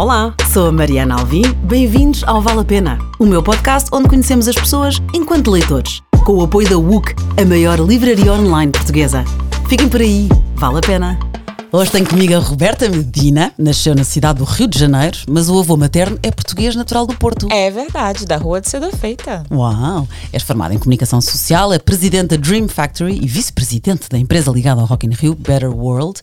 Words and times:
Olá, 0.00 0.34
sou 0.50 0.68
a 0.68 0.72
Mariana 0.72 1.16
Alvim. 1.16 1.42
Bem-vindos 1.62 2.24
ao 2.24 2.40
Vale 2.40 2.60
a 2.60 2.64
Pena, 2.64 2.98
o 3.18 3.26
meu 3.26 3.42
podcast 3.42 3.90
onde 3.92 4.08
conhecemos 4.08 4.48
as 4.48 4.54
pessoas 4.54 4.96
enquanto 5.12 5.50
leitores, 5.50 6.02
com 6.24 6.38
o 6.38 6.42
apoio 6.42 6.70
da 6.70 6.78
WUC, 6.78 7.14
a 7.38 7.44
maior 7.44 7.78
livraria 7.78 8.32
online 8.32 8.72
portuguesa. 8.72 9.26
Fiquem 9.68 9.90
por 9.90 10.00
aí, 10.00 10.26
vale 10.56 10.78
a 10.78 10.80
pena. 10.80 11.29
Hoje 11.72 11.92
tenho 11.92 12.08
comigo 12.08 12.34
a 12.34 12.38
Roberta 12.40 12.88
Medina, 12.88 13.52
nasceu 13.56 13.94
na 13.94 14.02
cidade 14.02 14.40
do 14.40 14.44
Rio 14.44 14.66
de 14.66 14.76
Janeiro, 14.76 15.18
mas 15.28 15.48
o 15.48 15.56
avô 15.56 15.76
materno 15.76 16.18
é 16.20 16.28
português 16.28 16.74
natural 16.74 17.06
do 17.06 17.16
Porto. 17.16 17.46
É 17.48 17.70
verdade, 17.70 18.26
da 18.26 18.36
Rua 18.36 18.60
de 18.60 18.68
Cedo 18.68 18.90
Feita. 18.96 19.44
Uau! 19.48 20.08
És 20.32 20.42
formada 20.42 20.74
em 20.74 20.78
comunicação 20.78 21.20
social, 21.20 21.72
é 21.72 21.78
presidente 21.78 22.30
da 22.30 22.36
Dream 22.36 22.66
Factory 22.66 23.20
e 23.22 23.26
vice-presidente 23.28 24.08
da 24.08 24.18
empresa 24.18 24.50
ligada 24.50 24.80
ao 24.80 24.86
Rock 24.88 25.06
in 25.06 25.10
Rio, 25.10 25.36
Better 25.36 25.70
World. 25.70 26.20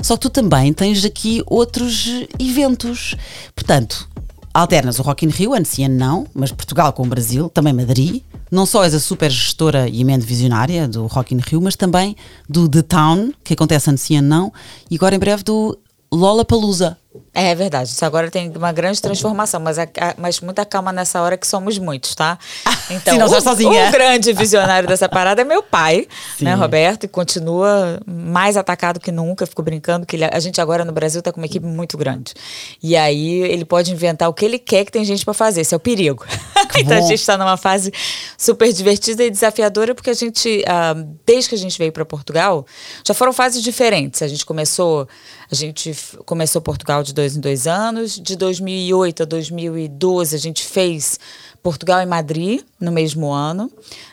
Só 0.00 0.14
que 0.14 0.22
tu 0.22 0.30
também 0.30 0.72
tens 0.72 1.04
aqui 1.04 1.42
outros 1.44 2.08
eventos. 2.38 3.16
Portanto, 3.52 4.08
alternas 4.54 5.00
o 5.00 5.02
Rock 5.02 5.26
in 5.26 5.30
Rio, 5.30 5.54
ano 5.54 5.66
sim, 5.66 5.84
ano 5.84 5.96
não, 5.96 6.26
mas 6.32 6.52
Portugal 6.52 6.92
com 6.92 7.02
o 7.02 7.06
Brasil, 7.06 7.48
também 7.48 7.72
Madrid. 7.72 8.22
Não 8.54 8.64
só 8.64 8.84
és 8.84 8.94
a 8.94 9.00
super 9.00 9.28
gestora 9.32 9.88
e 9.88 10.04
mente 10.04 10.24
visionária 10.24 10.86
do 10.86 11.08
Rock 11.08 11.34
in 11.34 11.40
Rio, 11.44 11.60
mas 11.60 11.74
também 11.74 12.14
do 12.48 12.68
The 12.68 12.82
Town, 12.82 13.32
que 13.42 13.52
acontece 13.52 13.90
ano 13.90 13.98
sim, 13.98 14.16
ano 14.18 14.28
não, 14.28 14.52
e 14.88 14.94
agora 14.94 15.16
em 15.16 15.18
breve 15.18 15.42
do 15.42 15.76
Lollapalooza. 16.14 16.96
É 17.32 17.54
verdade, 17.54 17.90
isso 17.90 18.04
agora 18.04 18.28
tem 18.28 18.50
uma 18.56 18.72
grande 18.72 19.00
transformação, 19.00 19.60
mas, 19.60 19.78
a, 19.78 19.84
a, 19.84 20.14
mas 20.18 20.40
muita 20.40 20.64
calma 20.64 20.92
nessa 20.92 21.20
hora 21.20 21.36
que 21.36 21.46
somos 21.46 21.78
muitos, 21.78 22.14
tá? 22.14 22.38
Então, 22.90 23.14
Sim, 23.14 23.22
o, 23.22 23.40
sozinha. 23.40 23.88
o 23.88 23.92
grande 23.92 24.30
visionário 24.34 24.86
dessa 24.86 25.08
parada 25.08 25.40
é 25.40 25.44
meu 25.44 25.62
pai, 25.62 26.06
Sim. 26.36 26.44
né, 26.44 26.54
Roberto, 26.54 27.04
e 27.04 27.08
continua 27.08 27.98
mais 28.06 28.58
atacado 28.58 29.00
que 29.00 29.10
nunca. 29.10 29.46
Fico 29.46 29.62
brincando 29.62 30.04
que 30.04 30.16
ele, 30.16 30.24
a 30.24 30.38
gente 30.38 30.60
agora 30.60 30.84
no 30.84 30.92
Brasil 30.92 31.22
tá 31.22 31.32
com 31.32 31.40
uma 31.40 31.46
equipe 31.46 31.64
muito 31.64 31.96
grande. 31.96 32.34
E 32.82 32.94
aí 32.94 33.40
ele 33.40 33.64
pode 33.64 33.90
inventar 33.90 34.28
o 34.28 34.34
que 34.34 34.44
ele 34.44 34.58
quer 34.58 34.84
que 34.84 34.92
tem 34.92 35.02
gente 35.02 35.24
para 35.24 35.32
fazer, 35.32 35.62
esse 35.62 35.72
é 35.72 35.76
o 35.78 35.80
perigo. 35.80 36.26
então 36.78 36.96
a 36.96 37.00
gente 37.00 37.20
está 37.20 37.36
numa 37.36 37.56
fase 37.56 37.92
super 38.36 38.72
divertida 38.72 39.24
e 39.24 39.30
desafiadora, 39.30 39.94
porque 39.94 40.10
a 40.10 40.14
gente, 40.14 40.62
uh, 40.62 41.16
desde 41.24 41.48
que 41.48 41.54
a 41.54 41.58
gente 41.58 41.78
veio 41.78 41.92
para 41.92 42.04
Portugal, 42.04 42.66
já 43.06 43.14
foram 43.14 43.32
fases 43.32 43.62
diferentes. 43.62 44.22
A 44.22 44.28
gente 44.28 44.44
começou, 44.44 45.08
a 45.54 45.56
gente 45.56 45.96
começou 46.26 46.60
Portugal 46.60 47.04
de 47.04 47.14
dois 47.14 47.36
em 47.36 47.40
dois 47.40 47.68
anos. 47.68 48.18
De 48.18 48.34
2008 48.34 49.22
a 49.22 49.26
2012, 49.26 50.34
a 50.34 50.38
gente 50.38 50.64
fez 50.64 51.18
Portugal 51.62 52.02
e 52.02 52.06
Madrid 52.06 52.60
no 52.80 52.90
mesmo 52.90 53.32
ano. 53.32 53.70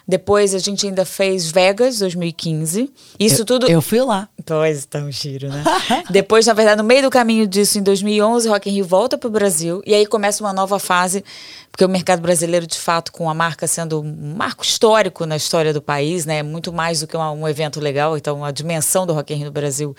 Depois 0.08 0.54
a 0.54 0.60
gente 0.60 0.86
ainda 0.86 1.04
fez 1.04 1.52
Vegas 1.52 1.98
2015. 1.98 2.94
Isso 3.20 3.42
eu, 3.42 3.46
tudo. 3.46 3.68
Eu 3.68 3.82
fui 3.82 4.00
lá. 4.02 4.30
Pois, 4.46 4.86
tá 4.86 5.04
giro, 5.10 5.50
né? 5.50 5.64
Depois, 6.12 6.46
na 6.46 6.54
verdade, 6.54 6.78
no 6.78 6.88
meio 6.88 7.02
do 7.02 7.10
caminho 7.10 7.48
disso, 7.48 7.80
em 7.80 7.84
2011, 7.84 8.48
Rock 8.48 8.70
in 8.70 8.74
Rio 8.74 8.86
volta 8.86 9.18
para 9.18 9.28
o 9.28 9.32
Brasil 9.32 9.82
e 9.86 9.96
aí 9.96 10.06
começa 10.06 10.44
uma 10.44 10.54
nova 10.54 10.78
fase, 10.78 11.26
porque 11.72 11.84
o 11.84 11.90
mercado 11.90 12.22
brasileiro, 12.22 12.68
de 12.68 12.78
fato, 12.78 13.12
com 13.12 13.30
a 13.30 13.34
marca 13.34 13.68
sendo 13.68 14.02
um 14.02 14.36
marco 14.38 14.64
histórico 14.64 15.26
na 15.26 15.36
história 15.36 15.74
do 15.74 15.82
país, 15.82 16.26
né? 16.26 16.44
Muito 16.44 16.72
mais 16.72 17.00
do 17.00 17.08
que 17.08 17.18
um, 17.18 17.22
um 17.22 17.48
evento 17.48 17.80
legal. 17.80 18.16
Então, 18.16 18.46
a 18.46 18.52
dimensão 18.52 19.08
do 19.08 19.14
Rock 19.14 19.34
in 19.34 19.38
Rio 19.38 19.46
no 19.48 19.52
Brasil 19.52 19.96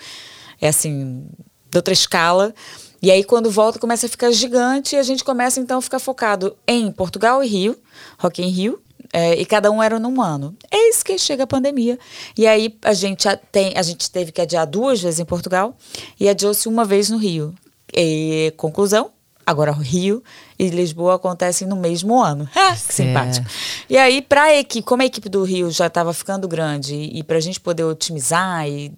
é 0.61 0.67
assim 0.67 1.25
de 1.69 1.77
outra 1.77 1.93
escala. 1.93 2.53
E 3.01 3.11
aí, 3.11 3.23
quando 3.23 3.51
volta, 3.51 3.79
começa 3.79 4.05
a 4.05 4.09
ficar 4.09 4.31
gigante 4.31 4.95
e 4.95 4.99
a 4.99 5.03
gente 5.03 5.23
começa 5.23 5.59
então 5.59 5.79
a 5.79 5.81
ficar 5.81 5.99
focado 5.99 6.55
em 6.65 6.89
Portugal 6.91 7.43
e 7.43 7.47
Rio, 7.47 7.77
Rock 8.17 8.41
in 8.41 8.47
Rio. 8.47 8.79
É, 9.11 9.35
e 9.35 9.45
cada 9.45 9.69
um 9.69 9.83
era 9.83 9.99
num 9.99 10.21
ano. 10.21 10.55
Eis 10.71 11.03
que 11.03 11.19
chega 11.19 11.43
a 11.43 11.47
pandemia. 11.47 11.99
E 12.37 12.47
aí 12.47 12.75
a 12.81 12.93
gente, 12.93 13.27
tem, 13.51 13.73
a 13.77 13.81
gente 13.83 14.09
teve 14.09 14.31
que 14.31 14.41
adiar 14.41 14.65
duas 14.65 15.01
vezes 15.01 15.19
em 15.19 15.25
Portugal 15.25 15.75
e 16.19 16.27
adiou-se 16.29 16.67
uma 16.67 16.85
vez 16.85 17.09
no 17.09 17.17
Rio. 17.17 17.53
E, 17.93 18.53
conclusão, 18.57 19.11
agora 19.45 19.71
Rio 19.71 20.23
e 20.57 20.69
Lisboa 20.69 21.15
acontecem 21.15 21.67
no 21.67 21.75
mesmo 21.75 22.21
ano. 22.21 22.49
Ah, 22.55 22.71
que 22.71 22.93
simpático. 22.93 23.45
E 23.89 23.97
aí, 23.97 24.21
para 24.21 24.43
a 24.43 24.55
equipe, 24.55 24.87
como 24.87 25.03
a 25.03 25.05
equipe 25.05 25.29
do 25.29 25.43
Rio 25.43 25.69
já 25.69 25.87
estava 25.87 26.13
ficando 26.13 26.47
grande 26.47 26.95
e, 26.95 27.19
e 27.19 27.23
para 27.23 27.37
a 27.37 27.41
gente 27.41 27.59
poder 27.59 27.83
otimizar 27.83 28.67
e 28.67 28.91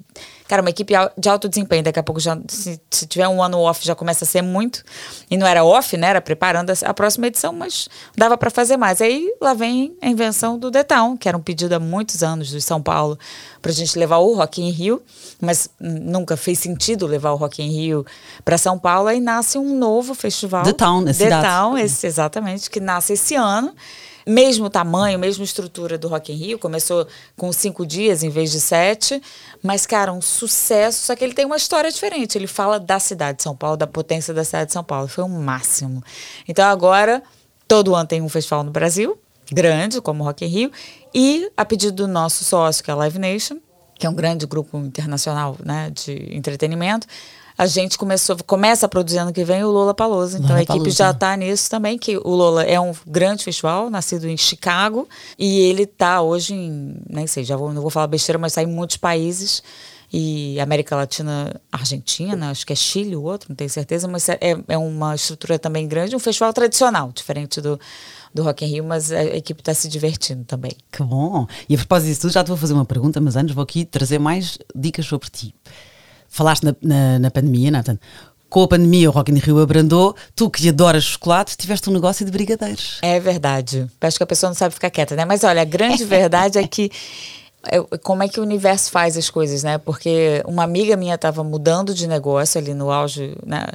Cara, 0.48 0.62
uma 0.62 0.70
equipe 0.70 0.94
de 1.18 1.30
alto 1.30 1.50
desempenho, 1.50 1.84
daqui 1.84 2.00
a 2.00 2.04
pouco 2.04 2.20
já, 2.20 2.38
se, 2.48 2.80
se, 2.90 3.08
tiver 3.08 3.28
um 3.28 3.42
ano 3.42 3.60
off, 3.60 3.86
já 3.86 3.96
começa 3.96 4.26
a 4.26 4.28
ser 4.28 4.44
muito. 4.44 4.84
E 5.30 5.38
não 5.38 5.48
era 5.48 5.64
off, 5.64 5.98
né? 5.98 6.10
Era 6.10 6.22
preparando 6.22 6.70
a, 6.70 6.74
a 6.86 6.94
próxima 6.94 7.28
edição, 7.28 7.52
mas 7.52 7.90
dava 8.16 8.38
para 8.38 8.52
fazer 8.52 8.78
mais. 8.78 9.02
Aí 9.02 9.34
lá 9.42 9.56
vem 9.56 9.98
a 10.02 10.08
invenção 10.08 10.60
do 10.60 10.70
The 10.70 10.84
Town, 10.84 11.18
que 11.18 11.28
era 11.28 11.36
um 11.36 11.42
pedido 11.42 11.74
há 11.74 11.80
muitos 11.80 12.22
anos 12.22 12.50
de 12.50 12.62
São 12.62 12.82
Paulo 12.82 13.18
para 13.60 13.72
a 13.72 13.74
gente 13.76 13.98
levar 13.98 14.18
o 14.18 14.36
Rock 14.36 14.62
in 14.62 14.70
Rio, 14.70 15.02
mas 15.42 15.68
nunca 15.80 16.38
fez 16.38 16.60
sentido 16.60 17.08
levar 17.08 17.32
o 17.32 17.36
Rock 17.36 17.64
in 17.64 17.70
Rio 17.70 18.06
para 18.44 18.58
São 18.58 18.78
Paulo. 18.78 19.08
Aí 19.08 19.20
nasce 19.20 19.58
um 19.58 19.76
novo 19.76 20.14
festival. 20.14 20.64
The 20.64 20.74
Town, 20.74 21.08
esse 21.08 21.28
The 21.28 21.42
Town, 21.42 21.78
esse, 21.78 22.06
exatamente, 22.06 22.70
que 22.70 22.80
nasce 22.80 23.14
esse 23.14 23.34
ano 23.34 23.74
mesmo 24.26 24.70
tamanho, 24.70 25.20
mesma 25.20 25.44
estrutura 25.44 25.98
do 25.98 26.08
Rock 26.08 26.34
in 26.34 26.36
Rio, 26.36 26.60
começou 26.60 27.08
com 27.38 27.52
cinco 27.54 27.86
dias 27.86 28.24
em 28.24 28.30
vez 28.30 28.52
de 28.52 28.60
sete, 28.60 29.22
mas, 29.62 29.86
cara, 29.86 30.12
um 30.12 30.22
sucesso, 30.22 31.06
só 31.06 31.16
que 31.16 31.24
ele 31.24 31.34
tem 31.34 31.46
uma 31.46 31.58
história 31.58 31.92
diferente, 31.92 32.38
ele 32.38 32.48
fala 32.48 32.80
da 32.80 33.00
cidade 33.00 33.38
de 33.38 33.44
São 33.44 33.56
Paulo, 33.56 33.78
da 33.78 33.88
potência 33.88 34.34
da 34.34 34.44
cidade 34.44 34.68
de 34.68 34.74
São 34.74 34.84
Paulo, 34.84 35.08
foi 35.08 35.24
o 35.24 35.28
um 35.28 35.42
máximo. 35.42 36.04
Então 36.48 36.66
agora, 36.66 37.22
todo 37.68 37.94
ano 37.94 38.08
tem 38.08 38.22
um 38.22 38.30
festival 38.30 38.64
no 38.64 38.72
Brasil, 38.72 39.18
grande, 39.52 40.02
como 40.02 40.24
o 40.24 40.26
Rock 40.26 40.44
in 40.44 40.48
Rio, 40.48 40.72
e 41.14 41.52
a 41.56 41.64
pedido 41.64 41.94
do 41.94 42.08
nosso 42.08 42.44
sócio, 42.44 42.84
que 42.84 42.90
é 42.90 42.94
a 42.94 42.98
Live 42.98 43.20
Nation, 43.20 43.58
que 43.98 44.06
é 44.06 44.10
um 44.10 44.16
grande 44.16 44.46
grupo 44.46 44.78
internacional 44.78 45.56
né, 45.64 45.90
de 45.92 46.36
entretenimento, 46.36 47.08
a 47.58 47.66
gente 47.66 47.98
começou, 47.98 48.36
começa 48.46 48.86
a 48.86 48.90
produzir 48.90 49.20
ano 49.20 49.32
que 49.32 49.44
vem 49.44 49.64
o 49.64 49.72
Lola 49.72 49.94
Palosa. 49.94 50.38
Então 50.38 50.50
Lola 50.50 50.60
a 50.60 50.64
equipe 50.64 50.80
Palusa. 50.80 50.98
já 50.98 51.12
está 51.12 51.38
nisso 51.38 51.70
também, 51.70 51.98
que 51.98 52.18
o 52.18 52.30
Lola 52.30 52.64
é 52.64 52.80
um 52.80 52.94
grande 53.08 53.44
festival, 53.44 53.90
nascido 53.90 54.28
em 54.28 54.38
Chicago, 54.38 55.08
e 55.40 55.60
ele 55.62 55.84
está 55.84 56.22
hoje 56.22 56.54
em, 56.54 56.98
nem 57.10 57.28
sei, 57.28 57.44
já 57.44 57.56
vou, 57.56 57.72
não 57.72 57.82
vou 57.82 57.90
falar 57.92 58.08
besteira, 58.08 58.38
mas 58.38 58.52
está 58.52 58.64
em 58.64 58.68
muitos 58.68 58.98
países 58.98 59.64
e 60.12 60.60
América 60.60 60.96
Latina, 60.96 61.60
Argentina, 61.72 62.50
acho 62.50 62.66
que 62.66 62.72
é 62.72 62.76
Chile 62.76 63.16
o 63.16 63.24
outro, 63.24 63.50
não 63.50 63.56
tenho 63.56 63.70
certeza, 63.70 64.08
mas 64.08 64.30
é, 64.30 64.40
é 64.68 64.78
uma 64.78 65.16
estrutura 65.16 65.58
também 65.60 65.88
grande, 65.88 66.16
um 66.16 66.20
festival 66.20 66.54
tradicional, 66.54 67.12
diferente 67.14 67.60
do, 67.60 67.80
do 68.34 68.44
Rock 68.44 68.66
in 68.66 68.70
Rio, 68.70 68.84
mas 68.84 69.12
a 69.12 69.24
equipe 69.24 69.62
está 69.62 69.74
se 69.74 69.90
divertindo 69.90 70.44
também. 70.46 70.72
Que 70.92 71.04
bom! 71.04 71.48
E 71.68 71.76
a 71.76 71.78
propósito 71.78 72.14
disso, 72.14 72.30
já 72.30 72.44
te 72.44 72.48
vou 72.48 72.58
fazer 72.58 72.74
uma 72.74 72.86
pergunta, 72.86 73.20
mas 73.20 73.36
antes 73.36 73.54
vou 73.54 73.64
aqui 73.64 73.84
trazer 73.84 74.20
mais 74.20 74.58
dicas 74.74 75.06
sobre 75.06 75.30
ti 75.30 75.54
falaste 76.36 76.64
na, 76.66 76.76
na, 76.82 77.20
na 77.20 77.32
pandemia, 77.32 77.72
Nathan. 77.72 77.98
Com 78.50 78.64
a 78.64 78.68
pandemia, 78.68 79.10
o 79.10 79.12
Rock 79.12 79.32
in 79.32 79.38
Rio 79.38 79.60
abrandou. 79.60 80.16
Tu 80.36 80.50
que 80.50 80.68
adoras 80.70 81.04
chocolate, 81.04 81.58
tiveste 81.58 81.90
um 81.90 81.94
negócio 81.94 82.26
de 82.26 82.32
brigadeiros. 82.32 83.00
É 83.02 83.20
verdade. 83.20 83.90
Acho 84.02 84.18
que 84.18 84.24
a 84.24 84.28
pessoa 84.28 84.50
não 84.50 84.56
sabe 84.56 84.74
ficar 84.74 84.90
quieta, 84.90 85.16
né? 85.16 85.24
Mas 85.24 85.44
olha, 85.46 85.62
a 85.62 85.66
grande 85.66 86.04
verdade 86.06 86.60
é 86.60 86.68
que 86.68 86.92
como 88.04 88.22
é 88.22 88.28
que 88.28 88.40
o 88.40 88.44
universo 88.44 88.92
faz 88.92 89.18
as 89.18 89.30
coisas, 89.30 89.64
né? 89.64 89.78
Porque 89.78 90.44
uma 90.46 90.64
amiga 90.64 90.96
minha 90.96 91.16
estava 91.16 91.44
mudando 91.44 91.94
de 91.94 92.06
negócio 92.06 92.60
ali 92.60 92.74
no 92.74 92.92
auge, 92.92 93.36
né? 93.46 93.66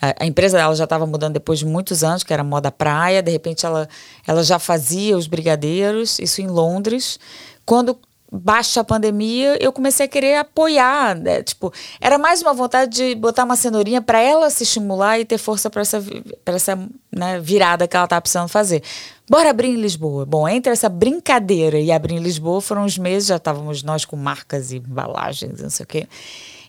A, 0.00 0.24
a 0.24 0.26
empresa 0.26 0.56
dela 0.56 0.74
já 0.74 0.84
estava 0.84 1.06
mudando 1.06 1.34
depois 1.34 1.58
de 1.58 1.66
muitos 1.66 2.02
anos, 2.02 2.24
que 2.24 2.32
era 2.32 2.42
moda 2.42 2.72
praia. 2.72 3.22
De 3.22 3.30
repente 3.30 3.64
ela, 3.64 3.88
ela 4.26 4.42
já 4.42 4.58
fazia 4.58 5.16
os 5.16 5.26
brigadeiros, 5.26 6.18
isso 6.18 6.40
em 6.40 6.46
Londres. 6.46 7.20
Quando 7.64 7.98
baixa 8.36 8.80
a 8.80 8.84
pandemia, 8.84 9.56
eu 9.60 9.72
comecei 9.72 10.06
a 10.06 10.08
querer 10.08 10.36
apoiar, 10.36 11.14
né? 11.16 11.42
tipo, 11.42 11.72
era 12.00 12.18
mais 12.18 12.42
uma 12.42 12.52
vontade 12.52 12.96
de 12.96 13.14
botar 13.14 13.44
uma 13.44 13.56
cenourinha 13.56 14.00
para 14.02 14.20
ela 14.20 14.50
se 14.50 14.64
estimular 14.64 15.18
e 15.18 15.24
ter 15.24 15.38
força 15.38 15.70
para 15.70 15.82
essa, 15.82 16.02
pra 16.44 16.54
essa 16.54 16.78
né, 17.10 17.40
virada 17.40 17.88
que 17.88 17.96
ela 17.96 18.04
estava 18.04 18.20
precisando 18.20 18.48
fazer. 18.48 18.82
Bora 19.28 19.50
abrir 19.50 19.68
em 19.68 19.76
Lisboa. 19.76 20.24
Bom, 20.24 20.48
entre 20.48 20.72
essa 20.72 20.88
brincadeira 20.88 21.78
e 21.78 21.90
abrir 21.90 22.14
em 22.14 22.20
Lisboa 22.20 22.60
foram 22.60 22.84
uns 22.84 22.96
meses, 22.96 23.28
já 23.28 23.36
estávamos 23.36 23.82
nós 23.82 24.04
com 24.04 24.16
marcas 24.16 24.70
e 24.70 24.76
embalagens, 24.76 25.60
não 25.60 25.70
sei 25.70 25.84
o 25.84 25.86
quê. 25.86 26.08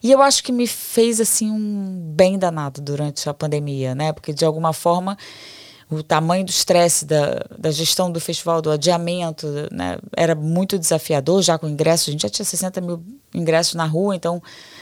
E 0.01 0.11
eu 0.11 0.21
acho 0.21 0.43
que 0.43 0.51
me 0.51 0.67
fez 0.67 1.19
assim 1.19 1.51
um 1.51 2.13
bem 2.15 2.37
danado 2.37 2.81
durante 2.81 3.27
a 3.29 3.33
pandemia, 3.33 3.95
né? 3.95 4.13
Porque 4.13 4.33
de 4.33 4.45
alguma 4.45 4.73
forma 4.73 5.17
o 5.89 6.03
tamanho 6.03 6.43
do 6.43 6.49
estresse 6.49 7.05
da, 7.05 7.45
da 7.57 7.71
gestão 7.71 8.11
do 8.11 8.19
festival, 8.19 8.61
do 8.61 8.69
adiamento, 8.69 9.47
né, 9.71 9.97
era 10.15 10.35
muito 10.35 10.77
desafiador 10.77 11.41
já 11.41 11.57
com 11.57 11.67
ingressos. 11.67 12.09
A 12.09 12.11
gente 12.11 12.21
já 12.23 12.29
tinha 12.29 12.45
60 12.45 12.81
mil 12.81 13.03
ingressos 13.33 13.73
na 13.73 13.85
rua, 13.85 14.15
então 14.15 14.41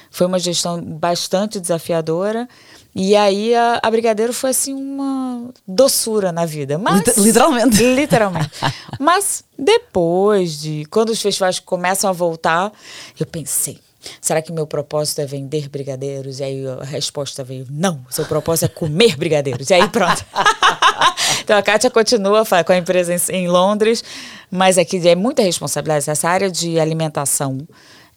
foi 0.10 0.26
uma 0.26 0.40
gestão 0.40 0.82
bastante 0.82 1.60
desafiadora. 1.60 2.48
E 2.96 3.16
aí 3.16 3.54
a, 3.54 3.80
a 3.84 3.92
Brigadeiro 3.92 4.34
foi 4.34 4.50
assim 4.50 4.74
uma 4.74 5.52
doçura 5.68 6.32
na 6.32 6.46
vida. 6.46 6.78
Mas, 6.78 7.18
literalmente. 7.18 7.84
Literalmente. 7.84 8.52
Mas 9.00 9.44
depois 9.60 10.60
de. 10.60 10.86
Quando 10.86 11.10
os 11.10 11.22
festivais 11.22 11.60
começam 11.60 12.10
a 12.10 12.14
voltar, 12.14 12.72
eu 13.20 13.26
pensei, 13.26 13.80
Será 14.22 14.42
que 14.42 14.52
meu 14.52 14.68
propósito 14.68 15.22
é 15.22 15.26
vender 15.26 15.70
brigadeiros? 15.70 16.40
E 16.40 16.44
aí 16.44 16.68
a 16.68 16.84
resposta 16.84 17.44
veio: 17.44 17.66
não, 17.70 18.06
seu 18.10 18.26
propósito 18.26 18.66
é 18.66 18.68
comer 18.68 19.16
brigadeiros. 19.16 19.70
E 19.70 19.74
aí 19.74 19.88
pronto. 19.90 20.26
então 21.44 21.58
a 21.58 21.62
Kátia 21.62 21.90
continua 21.90 22.44
com 22.46 22.72
a 22.72 22.78
empresa 22.78 23.16
em, 23.32 23.48
Londres, 23.48 24.04
mas 24.50 24.78
aqui 24.78 25.06
é 25.08 25.16
muita 25.16 25.42
responsabilidade. 25.42 26.10
Essa 26.10 26.30
área 26.30 26.50
de 26.50 26.80
alimentação 26.80 27.66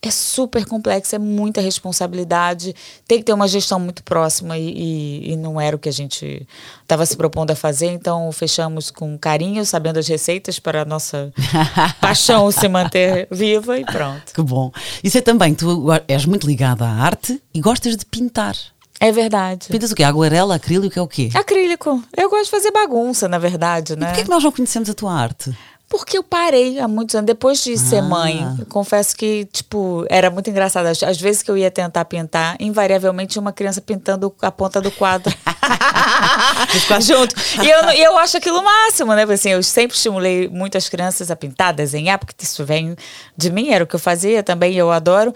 é 0.00 0.10
super 0.10 0.64
complexo, 0.64 1.16
é 1.16 1.18
muita 1.18 1.60
responsabilidade, 1.60 2.74
tem 3.06 3.18
que 3.18 3.24
ter 3.24 3.32
uma 3.32 3.48
gestão 3.48 3.80
muito 3.80 4.02
próxima 4.04 4.56
e, 4.56 4.70
e, 4.70 5.32
e 5.32 5.36
não 5.36 5.60
era 5.60 5.74
o 5.74 5.78
que 5.78 5.88
a 5.88 5.92
gente 5.92 6.46
estava 6.82 7.04
se 7.04 7.16
propondo 7.16 7.50
a 7.50 7.56
fazer, 7.56 7.86
então 7.86 8.30
fechamos 8.30 8.90
com 8.90 9.18
carinho, 9.18 9.64
sabendo 9.66 9.98
as 9.98 10.06
receitas 10.06 10.60
para 10.60 10.82
a 10.82 10.84
nossa 10.84 11.32
paixão 12.00 12.50
se 12.52 12.68
manter 12.68 13.26
viva 13.30 13.78
e 13.78 13.84
pronto. 13.84 14.32
Que 14.32 14.42
bom. 14.42 14.70
E 15.02 15.10
sei 15.10 15.20
também, 15.20 15.54
tu 15.54 15.88
és 16.06 16.24
muito 16.24 16.46
ligada 16.46 16.84
à 16.84 16.90
arte 16.90 17.42
e 17.52 17.60
gostas 17.60 17.96
de 17.96 18.06
pintar. 18.06 18.54
É 19.00 19.12
verdade. 19.12 19.68
Pintas 19.68 19.92
o 19.92 19.94
quê? 19.94 20.02
Aguarela, 20.02 20.56
acrílico 20.56 20.98
é 20.98 21.02
o 21.02 21.06
quê? 21.06 21.30
Acrílico. 21.34 22.02
Eu 22.16 22.28
gosto 22.28 22.44
de 22.44 22.50
fazer 22.50 22.70
bagunça, 22.70 23.28
na 23.28 23.38
verdade, 23.38 23.96
né? 23.96 24.06
E 24.06 24.08
por 24.08 24.16
que, 24.16 24.24
que 24.24 24.30
nós 24.30 24.42
não 24.42 24.50
conhecemos 24.50 24.90
a 24.90 24.94
tua 24.94 25.12
arte? 25.12 25.56
Porque 25.88 26.18
eu 26.18 26.22
parei 26.22 26.78
há 26.78 26.86
muitos 26.86 27.14
anos. 27.14 27.26
Depois 27.26 27.64
de 27.64 27.78
ser 27.78 27.98
ah. 27.98 28.02
mãe, 28.02 28.44
confesso 28.68 29.16
que, 29.16 29.46
tipo, 29.46 30.04
era 30.10 30.30
muito 30.30 30.50
engraçado. 30.50 30.86
Às, 30.86 31.18
vezes 31.18 31.42
que 31.42 31.50
eu 31.50 31.56
ia 31.56 31.70
tentar 31.70 32.04
pintar, 32.04 32.56
invariavelmente 32.60 33.32
tinha 33.32 33.40
uma 33.40 33.52
criança 33.52 33.80
pintando 33.80 34.34
a 34.42 34.50
ponta 34.50 34.82
do 34.82 34.90
quadro. 34.90 35.32
junto. 37.00 37.34
E 37.64 37.70
eu, 37.70 37.80
eu 37.90 38.18
acho 38.18 38.36
aquilo 38.36 38.58
o 38.58 38.64
máximo, 38.64 39.14
né? 39.14 39.22
Assim, 39.22 39.50
eu 39.50 39.62
sempre 39.62 39.96
estimulei 39.96 40.46
muitas 40.48 40.90
crianças 40.90 41.30
a 41.30 41.36
pintar, 41.36 41.72
desenhar, 41.72 42.18
porque 42.18 42.34
isso 42.44 42.66
vem 42.66 42.94
de 43.34 43.50
mim, 43.50 43.70
era 43.70 43.84
o 43.84 43.86
que 43.86 43.96
eu 43.96 44.00
fazia 44.00 44.42
também, 44.42 44.74
eu 44.74 44.90
adoro. 44.90 45.32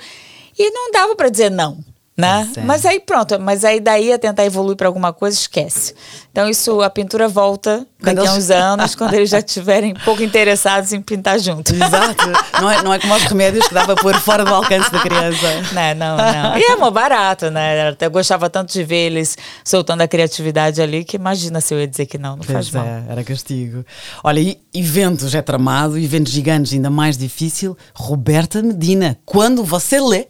E 0.58 0.70
não 0.70 0.90
dava 0.92 1.16
para 1.16 1.30
dizer 1.30 1.50
não 1.50 1.78
né? 2.22 2.48
É. 2.56 2.60
Mas 2.62 2.86
aí 2.86 3.00
pronto, 3.00 3.38
mas 3.40 3.64
aí 3.64 3.80
daí 3.80 4.12
a 4.12 4.18
tentar 4.18 4.44
evoluir 4.44 4.76
para 4.76 4.86
alguma 4.86 5.12
coisa, 5.12 5.36
esquece. 5.36 5.94
Então 6.30 6.48
isso, 6.48 6.80
a 6.80 6.88
pintura 6.88 7.28
volta 7.28 7.86
daqui 8.00 8.26
a 8.26 8.32
uns 8.32 8.50
anos, 8.50 8.94
quando 8.94 9.14
eles 9.14 9.28
já 9.28 9.38
estiverem 9.38 9.94
pouco 10.04 10.22
interessados 10.22 10.92
em 10.92 11.00
pintar 11.00 11.38
junto. 11.38 11.74
Exato. 11.74 12.24
Não 12.60 12.70
é, 12.70 12.82
não 12.82 12.94
é 12.94 12.98
como 12.98 13.14
os 13.14 13.22
remédios 13.24 13.66
que 13.68 13.74
dava 13.74 13.94
por 13.94 14.14
fora 14.16 14.44
do 14.44 14.54
alcance 14.54 14.90
da 14.90 15.00
criança. 15.00 15.46
Não, 15.72 15.94
não, 15.94 16.16
não. 16.16 16.58
E 16.58 16.62
é 16.62 16.76
mó 16.76 16.90
barato, 16.90 17.50
né? 17.50 17.94
Eu 18.00 18.10
gostava 18.10 18.48
tanto 18.48 18.72
de 18.72 18.82
ver 18.82 19.06
eles 19.06 19.36
soltando 19.64 20.00
a 20.00 20.08
criatividade 20.08 20.80
ali, 20.80 21.04
que 21.04 21.16
imagina 21.16 21.60
se 21.60 21.74
eu 21.74 21.80
ia 21.80 21.86
dizer 21.86 22.06
que 22.06 22.18
não, 22.18 22.36
não 22.36 22.38
pois 22.38 22.52
faz 22.52 22.70
mal. 22.70 22.86
É, 22.86 23.04
era 23.10 23.24
castigo. 23.24 23.84
Olha, 24.22 24.40
e 24.40 24.58
eventos 24.74 25.34
é 25.34 25.42
tramado, 25.42 25.98
eventos 25.98 26.32
gigantes 26.32 26.72
ainda 26.72 26.90
mais 26.90 27.18
difícil. 27.18 27.76
Roberta 27.94 28.62
Medina, 28.62 29.18
quando 29.24 29.64
você 29.64 30.00
lê 30.00 30.28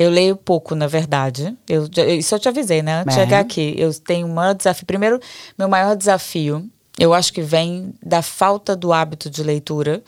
eu 0.00 0.08
leio 0.08 0.34
pouco, 0.34 0.74
na 0.74 0.86
verdade. 0.86 1.54
Eu, 1.68 1.86
isso 2.18 2.34
eu 2.34 2.38
te 2.38 2.48
avisei, 2.48 2.80
né? 2.80 3.02
Antes 3.02 3.14
de 3.14 3.20
chegar 3.20 3.40
aqui, 3.40 3.74
eu 3.76 3.92
tenho 3.92 4.26
um 4.26 4.32
maior 4.32 4.54
desafio. 4.54 4.86
Primeiro, 4.86 5.20
meu 5.58 5.68
maior 5.68 5.94
desafio, 5.94 6.66
eu 6.98 7.12
acho 7.12 7.30
que 7.30 7.42
vem 7.42 7.92
da 8.02 8.22
falta 8.22 8.74
do 8.74 8.94
hábito 8.94 9.28
de 9.28 9.42
leitura. 9.42 10.02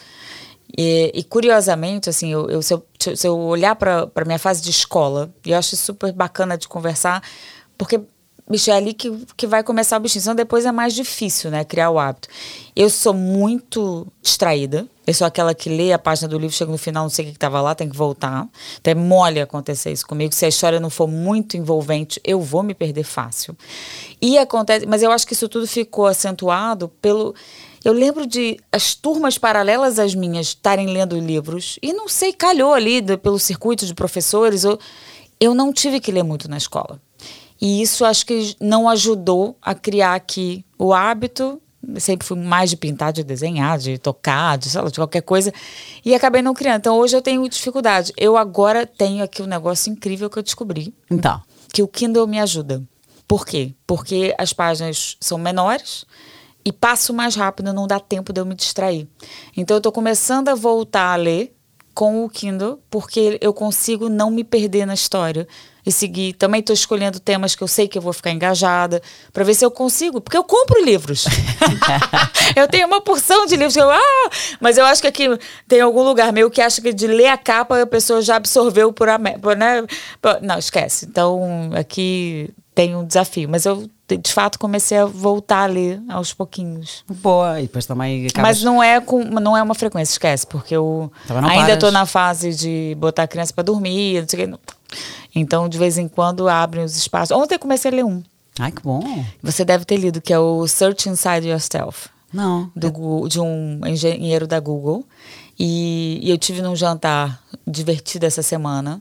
E, 0.79 1.12
e 1.15 1.23
curiosamente, 1.23 2.09
assim, 2.09 2.33
eu, 2.33 2.49
eu, 2.49 2.62
se, 2.62 2.73
eu, 2.73 2.87
se 3.15 3.29
eu 3.29 3.39
olhar 3.39 3.77
para 3.77 4.25
minha 4.25 4.39
fase 4.39 4.62
de 4.62 4.71
escola, 4.71 5.31
e 5.44 5.50
eu 5.50 5.59
acho 5.59 5.77
super 5.77 6.11
bacana 6.11 6.56
de 6.56 6.67
conversar, 6.67 7.23
porque 7.77 8.00
bicho, 8.49 8.71
é 8.71 8.75
ali 8.75 8.93
que, 8.93 9.11
que 9.37 9.47
vai 9.47 9.62
começar 9.62 9.97
a 9.97 9.99
bichinho. 9.99 10.35
Depois 10.35 10.65
é 10.65 10.73
mais 10.73 10.94
difícil, 10.94 11.50
né? 11.50 11.65
Criar 11.65 11.91
o 11.91 11.99
hábito. 11.99 12.29
Eu 12.75 12.91
sou 12.91 13.15
muito 13.15 14.06
distraída. 14.21 14.87
Eu 15.05 15.12
sou 15.15 15.27
aquela 15.27 15.53
que 15.53 15.69
lê 15.69 15.93
a 15.93 15.99
página 15.99 16.29
do 16.29 16.39
livro, 16.39 16.55
chega 16.55 16.71
no 16.71 16.79
final, 16.79 17.03
não 17.03 17.11
sei 17.11 17.25
o 17.25 17.29
que 17.29 17.35
estava 17.35 17.61
lá, 17.61 17.75
tem 17.75 17.89
que 17.89 17.97
voltar. 17.97 18.47
Então 18.81 18.93
é 18.93 18.94
mole 18.94 19.41
acontecer 19.41 19.91
isso 19.91 20.06
comigo. 20.06 20.33
Se 20.33 20.44
a 20.44 20.49
história 20.49 20.79
não 20.79 20.91
for 20.91 21.09
muito 21.09 21.56
envolvente, 21.56 22.21
eu 22.23 22.41
vou 22.41 22.62
me 22.62 22.73
perder 22.73 23.03
fácil. 23.03 23.56
E 24.21 24.39
acontece, 24.39 24.87
mas 24.87 25.03
eu 25.03 25.11
acho 25.11 25.27
que 25.27 25.33
isso 25.33 25.49
tudo 25.49 25.67
ficou 25.67 26.06
acentuado 26.06 26.89
pelo. 27.00 27.35
Eu 27.85 27.93
lembro 27.93 28.27
de 28.27 28.61
as 28.71 28.94
turmas 28.94 29.39
paralelas 29.39 29.99
às 29.99 30.15
minhas 30.15 30.49
estarem 30.49 30.87
lendo 30.87 31.19
livros, 31.19 31.81
e 31.83 31.93
não 31.93 32.06
sei, 32.06 32.33
calhou 32.33 32.73
ali 32.73 33.03
pelo 33.19 33.41
circuito 33.41 33.85
de 33.85 33.94
professores. 33.94 34.62
Eu, 34.62 34.79
eu 35.41 35.53
não 35.53 35.73
tive 35.73 35.99
que 35.99 36.12
ler 36.12 36.23
muito 36.23 36.49
na 36.49 36.56
escola. 36.56 37.00
E 37.62 37.81
isso 37.81 38.05
acho 38.05 38.26
que 38.26 38.56
não 38.61 38.88
ajudou 38.88 39.56
a 39.62 39.73
criar 39.73 40.17
aqui 40.17 40.64
o 40.76 40.93
hábito. 40.93 41.62
Eu 41.94 42.00
sempre 42.00 42.26
fui 42.26 42.37
mais 42.37 42.70
de 42.70 42.76
pintar, 42.76 43.12
de 43.12 43.23
desenhar, 43.23 43.79
de 43.79 43.99
tocar, 43.99 44.59
de, 44.59 44.76
lá, 44.76 44.88
de 44.88 44.99
qualquer 44.99 45.23
coisa. 45.23 45.53
E 46.05 46.12
acabei 46.12 46.43
não 46.43 46.55
criando. 46.55 46.79
Então 46.79 46.99
hoje 46.99 47.17
eu 47.17 47.23
tenho 47.23 47.49
dificuldade. 47.49 48.12
Eu 48.17 48.37
agora 48.37 48.85
tenho 48.85 49.23
aqui 49.23 49.41
um 49.43 49.47
negócio 49.47 49.93
incrível 49.93 50.29
que 50.29 50.41
eu 50.41 50.43
descobri. 50.43 50.93
Então. 51.09 51.41
Que 51.73 51.85
o 51.85 51.87
Kindle 51.87 52.26
me 52.26 52.41
ajuda. 52.41 52.82
Por 53.29 53.47
quê? 53.47 53.73
Porque 53.87 54.35
as 54.37 54.53
páginas 54.53 55.17
são 55.20 55.38
menores 55.38 56.05
e 56.65 56.73
passo 56.73 57.15
mais 57.15 57.37
rápido, 57.37 57.73
não 57.73 57.87
dá 57.87 58.00
tempo 58.00 58.32
de 58.32 58.41
eu 58.41 58.44
me 58.44 58.56
distrair. 58.56 59.08
Então 59.56 59.76
eu 59.76 59.79
estou 59.79 59.93
começando 59.93 60.49
a 60.49 60.56
voltar 60.56 61.12
a 61.12 61.17
ler 61.17 61.55
com 61.94 62.25
o 62.25 62.29
Kindle, 62.29 62.81
porque 62.91 63.38
eu 63.41 63.55
consigo 63.55 64.08
não 64.08 64.32
me 64.32 64.43
perder 64.43 64.85
na 64.85 64.94
história 64.94 65.47
e 65.84 65.93
seguir. 65.93 66.34
Também 66.34 66.61
estou 66.61 66.75
escolhendo 66.75 67.19
temas 67.20 67.55
que 67.55 67.62
eu 67.62 67.69
sei 67.69 67.88
que 67.88 67.99
eu 67.99 68.02
vou 68.02 68.12
ficar 68.12 68.31
engajada, 68.31 69.02
para 69.32 69.44
ver 69.44 69.55
se 69.55 69.64
eu 69.64 69.70
consigo, 69.70 70.20
porque 70.20 70.37
eu 70.37 70.44
compro 70.44 70.84
livros. 70.84 71.25
eu 72.56 72.69
tenho 72.69 72.87
uma 72.87 73.00
porção 73.00 73.46
de 73.46 73.56
livros 73.56 73.75
que 73.75 73.81
eu, 73.81 73.90
ah, 73.90 74.31
mas 74.61 74.79
eu 74.79 74.84
acho 74.84 75.00
que 75.02 75.08
aqui 75.08 75.29
tem 75.67 75.81
algum 75.81 76.02
lugar 76.02 76.32
meu 76.32 76.50
que 76.50 76.61
acha 76.61 76.81
que 76.81 76.93
de 76.93 77.06
ler 77.06 77.29
a 77.29 77.37
capa 77.37 77.82
a 77.82 77.87
pessoa 77.87 78.23
já 78.23 78.37
absorveu 78.37 78.93
por, 78.93 79.08
por 79.40 79.56
né? 79.56 79.84
Não, 80.40 80.58
esquece. 80.58 81.06
Então, 81.06 81.70
aqui 81.75 82.50
tem 82.75 82.96
um 82.96 83.05
desafio, 83.05 83.49
mas 83.49 83.67
eu 83.67 83.88
de 84.08 84.32
fato 84.32 84.58
comecei 84.58 84.99
a 84.99 85.06
voltar 85.06 85.64
ali 85.64 86.00
aos 86.08 86.34
pouquinhos. 86.34 87.05
Boa, 87.08 87.61
e 87.61 87.62
depois 87.62 87.87
também 87.87 88.26
acabas... 88.26 88.43
Mas 88.43 88.62
não 88.62 88.82
é, 88.82 89.00
com, 89.00 89.25
não 89.25 89.56
é 89.56 89.62
uma 89.62 89.75
frequência, 89.75 90.12
esquece, 90.12 90.46
porque 90.46 90.76
eu 90.76 91.11
ainda 91.29 91.75
estou 91.75 91.90
na 91.90 92.05
fase 92.05 92.55
de 92.55 92.94
botar 92.99 93.23
a 93.23 93.29
criança 93.29 93.52
para 93.55 93.64
dormir, 93.64 94.20
não 94.20 94.29
sei 94.29 94.44
o 94.44 94.49
que. 94.49 94.58
Então, 95.35 95.69
de 95.69 95.79
vez 95.79 95.99
em 95.99 96.09
quando, 96.09 96.49
abrem 96.49 96.85
os 96.85 96.97
espaços. 96.97 97.37
Ontem 97.37 97.55
eu 97.55 97.59
comecei 97.59 97.91
a 97.91 97.94
ler 97.94 98.05
um. 98.05 98.23
Ai, 98.59 98.71
que 98.71 98.83
bom. 98.83 99.03
Você 99.43 99.65
deve 99.65 99.85
ter 99.85 99.97
lido, 99.97 100.21
que 100.21 100.33
é 100.33 100.39
o 100.39 100.67
Search 100.67 101.09
Inside 101.09 101.49
Yourself. 101.49 102.09
Não. 102.33 102.71
Do, 102.75 103.29
de 103.29 103.41
um 103.41 103.81
engenheiro 103.87 104.47
da 104.47 104.61
Google. 104.61 105.06
E, 105.59 106.19
e 106.23 106.31
eu 106.31 106.39
tive 106.39 106.62
num 106.62 106.77
jantar 106.77 107.43
divertido 107.67 108.27
essa 108.27 108.43
semana. 108.43 109.00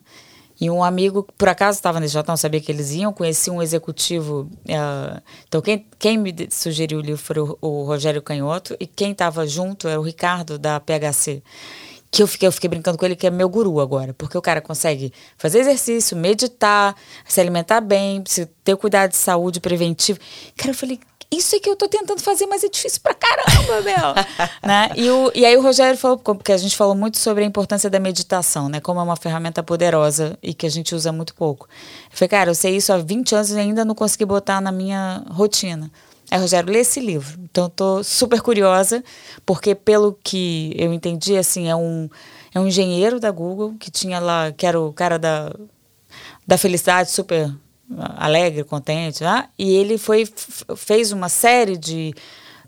E 0.60 0.70
um 0.70 0.84
amigo, 0.84 1.28
por 1.38 1.50
acaso 1.50 1.80
estava 1.80 2.00
nesse 2.00 2.14
jantar, 2.14 2.34
não 2.34 2.38
sabia 2.38 2.62
que 2.62 2.72
eles 2.72 2.92
iam, 2.92 3.12
conheci 3.12 3.50
um 3.50 3.64
executivo. 3.64 4.48
Uh, 4.66 5.20
então, 5.48 5.60
quem, 5.60 5.88
quem 5.98 6.18
me 6.20 6.34
sugeriu 6.52 7.00
o 7.00 7.02
livro 7.02 7.18
foi 7.18 7.40
o, 7.40 7.58
o 7.60 7.84
Rogério 7.84 8.22
Canhoto, 8.22 8.78
e 8.80 8.86
quem 8.86 9.12
estava 9.12 9.48
junto 9.48 9.88
era 9.88 10.00
o 10.00 10.04
Ricardo, 10.04 10.60
da 10.60 10.80
PHC 10.80 11.42
que 12.12 12.22
eu 12.22 12.28
fiquei, 12.28 12.46
eu 12.48 12.52
fiquei 12.52 12.70
brincando 12.70 12.98
com 12.98 13.06
ele 13.06 13.16
que 13.16 13.26
é 13.26 13.32
meu 13.32 13.48
guru 13.48 13.80
agora, 13.80 14.14
porque 14.14 14.38
o 14.38 14.42
cara 14.42 14.60
consegue 14.60 15.14
fazer 15.38 15.60
exercício, 15.60 16.18
meditar, 16.18 16.94
se 17.26 17.40
alimentar 17.40 17.80
bem, 17.80 18.22
ter 18.64 18.76
cuidado 18.76 19.12
de 19.12 19.18
saúde 19.18 19.62
preventivo. 19.62 20.20
Cara, 20.58 20.72
eu 20.72 20.76
falei, 20.76 21.00
isso 21.32 21.56
é 21.56 21.60
que 21.60 21.70
eu 21.70 21.78
tô 21.78 21.88
tentando 21.88 22.22
fazer, 22.22 22.46
mas 22.48 22.62
é 22.62 22.68
difícil 22.68 23.00
pra 23.02 23.14
caramba, 23.14 23.82
meu. 23.82 24.14
né? 24.62 24.92
e, 24.98 25.10
o, 25.10 25.32
e 25.34 25.46
aí 25.46 25.56
o 25.56 25.62
Rogério 25.62 25.98
falou, 25.98 26.18
porque 26.18 26.52
a 26.52 26.58
gente 26.58 26.76
falou 26.76 26.94
muito 26.94 27.18
sobre 27.18 27.46
a 27.46 27.48
importância 27.48 27.90
da 27.90 28.02
meditação, 28.02 28.68
né? 28.68 28.82
Como 28.82 29.00
é 29.00 29.04
uma 29.04 29.16
ferramenta 29.16 29.64
poderosa 29.64 30.38
e 30.44 30.54
que 30.54 30.66
a 30.66 30.70
gente 30.70 30.94
usa 30.94 31.14
muito 31.14 31.34
pouco. 31.34 31.70
Eu 32.12 32.18
falei, 32.18 32.30
cara, 32.30 32.50
eu 32.50 32.56
sei 32.56 32.76
isso 32.76 32.92
há 32.92 32.98
20 32.98 33.34
anos 33.34 33.52
e 33.52 33.58
ainda 33.58 33.86
não 33.86 33.96
consegui 33.96 34.26
botar 34.26 34.60
na 34.60 34.74
minha 34.74 35.24
rotina. 35.30 35.90
Aí, 36.32 36.40
Rogério, 36.40 36.72
lê 36.72 36.80
esse 36.80 37.02
livro. 37.02 37.38
Então, 37.44 37.68
estou 37.68 38.02
super 38.06 38.42
curiosa, 38.42 39.04
porque 39.46 39.76
pelo 39.76 40.18
que 40.24 40.74
eu 40.78 40.94
entendi, 40.94 41.38
assim, 41.38 41.68
é 41.68 41.76
um, 41.76 42.10
é 42.56 42.60
um 42.60 42.68
engenheiro 42.68 43.20
da 43.20 43.30
Google 43.30 43.76
que 43.78 43.92
tinha 43.92 44.18
lá, 44.18 44.50
que 44.50 44.66
era 44.66 44.80
o 44.80 44.94
cara 44.94 45.20
da, 45.20 45.54
da 46.48 46.58
felicidade, 46.58 47.12
super 47.12 47.54
alegre, 48.16 48.64
contente, 48.64 49.22
né? 49.22 49.50
e 49.60 49.76
ele 49.76 49.98
foi, 49.98 50.26
fez 50.78 51.12
uma 51.12 51.28
série 51.28 51.76
de 51.76 52.14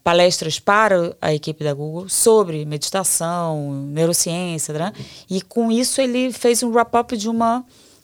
palestras 0.04 0.60
para 0.60 1.16
a 1.22 1.34
equipe 1.34 1.64
da 1.64 1.74
Google 1.74 2.10
sobre 2.10 2.66
meditação, 2.66 3.86
neurociência, 3.86 4.74
né? 4.74 4.92
e 5.30 5.42
com 5.42 5.72
isso 5.72 6.02
ele 6.02 6.34
fez 6.34 6.62
um 6.62 6.72
wrap-up 6.72 7.16
de 7.16 7.30
uma 7.30 7.64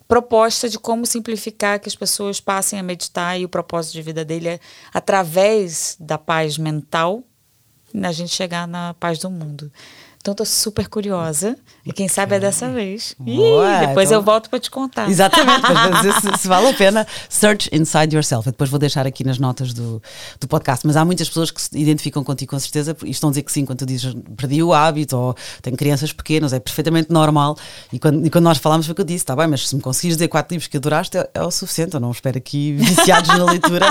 proposta 0.09 0.67
de 0.67 0.79
como 0.79 1.05
simplificar 1.05 1.79
que 1.79 1.87
as 1.87 1.95
pessoas 1.95 2.41
passem 2.41 2.79
a 2.79 2.83
meditar 2.83 3.39
e 3.39 3.45
o 3.45 3.49
propósito 3.49 3.93
de 3.93 4.01
vida 4.01 4.25
dele 4.25 4.49
é 4.49 4.59
através 4.91 5.95
da 5.99 6.17
paz 6.17 6.57
mental 6.57 7.23
a 7.93 8.11
gente 8.11 8.33
chegar 8.33 8.67
na 8.67 8.95
paz 8.95 9.19
do 9.19 9.29
mundo. 9.29 9.71
Então 10.21 10.33
tô 10.33 10.43
super 10.43 10.87
curiosa. 10.89 11.55
E 11.85 11.93
quem 11.93 12.09
sabe 12.09 12.35
é 12.35 12.39
dessa 12.39 12.69
vez. 12.69 13.15
Boa, 13.17 13.65
Ih, 13.65 13.87
depois 13.87 14.09
então... 14.09 14.19
eu 14.19 14.23
volto 14.23 14.49
para 14.49 14.59
te 14.59 14.69
contar. 14.69 15.09
Exatamente, 15.09 15.61
para 15.61 15.89
dizer 15.91 16.13
se, 16.13 16.41
se, 16.41 16.47
vale 16.47 16.67
a 16.67 16.73
pena. 16.73 17.07
Search 17.29 17.69
Inside 17.71 18.17
Yourself. 18.17 18.45
Eu 18.45 18.51
depois 18.51 18.69
vou 18.69 18.77
deixar 18.77 19.07
aqui 19.07 19.23
nas 19.23 19.39
notas 19.39 19.73
do, 19.73 20.01
do 20.39 20.47
podcast. 20.47 20.85
Mas 20.85 20.97
há 20.97 21.05
muitas 21.05 21.29
pessoas 21.29 21.51
que 21.51 21.61
se 21.61 21.69
identificam 21.73 22.21
contigo 22.21 22.51
com 22.51 22.59
certeza 22.59 22.95
e 23.05 23.11
estão 23.11 23.29
a 23.29 23.31
dizer 23.31 23.43
que 23.43 23.51
sim, 23.51 23.65
quando 23.65 23.79
tu 23.79 23.85
dizes 23.85 24.13
perdi 24.35 24.61
o 24.61 24.73
hábito 24.73 25.15
ou 25.15 25.35
tenho 25.61 25.77
crianças 25.77 26.11
pequenas, 26.11 26.51
é 26.51 26.59
perfeitamente 26.59 27.11
normal. 27.11 27.57
E 27.93 27.97
quando, 27.97 28.25
e 28.25 28.29
quando 28.29 28.43
nós 28.43 28.57
falámos 28.57 28.87
foi 28.87 28.91
o 28.91 28.95
que 28.95 29.01
eu 29.01 29.05
disse: 29.05 29.23
está 29.23 29.37
bem, 29.37 29.47
mas 29.47 29.69
se 29.69 29.75
me 29.75 29.81
conseguires 29.81 30.17
dizer 30.17 30.27
quatro 30.27 30.53
livros 30.53 30.67
que 30.67 30.75
adoraste, 30.75 31.17
é, 31.17 31.29
é 31.33 31.41
o 31.41 31.49
suficiente. 31.49 31.93
Eu 31.93 32.01
não 32.01 32.11
espero 32.11 32.37
aqui 32.37 32.73
viciados 32.77 33.29
na 33.29 33.45
leitura. 33.45 33.85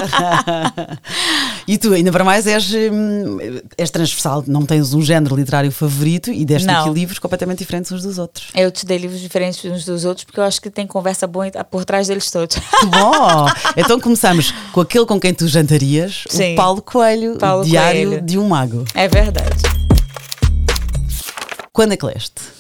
e 1.67 1.79
tu, 1.79 1.95
ainda 1.95 2.13
para 2.13 2.23
mais, 2.23 2.47
és, 2.47 2.71
hum, 2.71 3.39
és 3.79 3.91
transversal, 3.91 4.45
não 4.47 4.67
tens 4.67 4.93
um 4.93 5.01
género 5.01 5.35
literário 5.35 5.73
favorito 5.73 6.18
e 6.27 6.45
deste 6.45 6.67
Não. 6.67 6.81
aqui 6.85 6.91
livros 6.91 7.19
completamente 7.19 7.59
diferentes 7.59 7.91
uns 7.93 8.03
dos 8.03 8.19
outros. 8.19 8.49
Eu 8.55 8.71
te 8.71 8.85
dei 8.85 8.99
livros 8.99 9.21
diferentes 9.21 9.65
uns 9.65 9.85
dos 9.85 10.05
outros 10.05 10.25
porque 10.25 10.41
eu 10.41 10.45
acho 10.45 10.61
que 10.61 10.71
tem 10.71 10.87
conversa 10.87 11.27
boa 11.27 11.51
por 11.71 11.85
trás 11.85 12.09
deles 12.09 12.31
todos. 12.31 12.57
Que 12.57 12.87
bom! 12.87 13.47
então 13.77 14.01
começamos 14.01 14.53
com 14.73 14.81
aquele 14.81 15.07
com 15.07 15.19
quem 15.21 15.33
tu 15.35 15.47
jantarias, 15.47 16.25
Sim. 16.29 16.53
o 16.55 16.57
Paulo 16.57 16.83
Coelho, 16.83 17.37
Paulo 17.39 17.63
o 17.63 17.65
Diário 17.65 18.09
Coelho. 18.09 18.23
de 18.25 18.39
um 18.39 18.49
Mago. 18.49 18.85
é 18.95 19.09
verdade. 19.09 19.63
Quando 21.73 21.93
é 21.93 21.97
que 21.97 22.05
leste? 22.07 22.58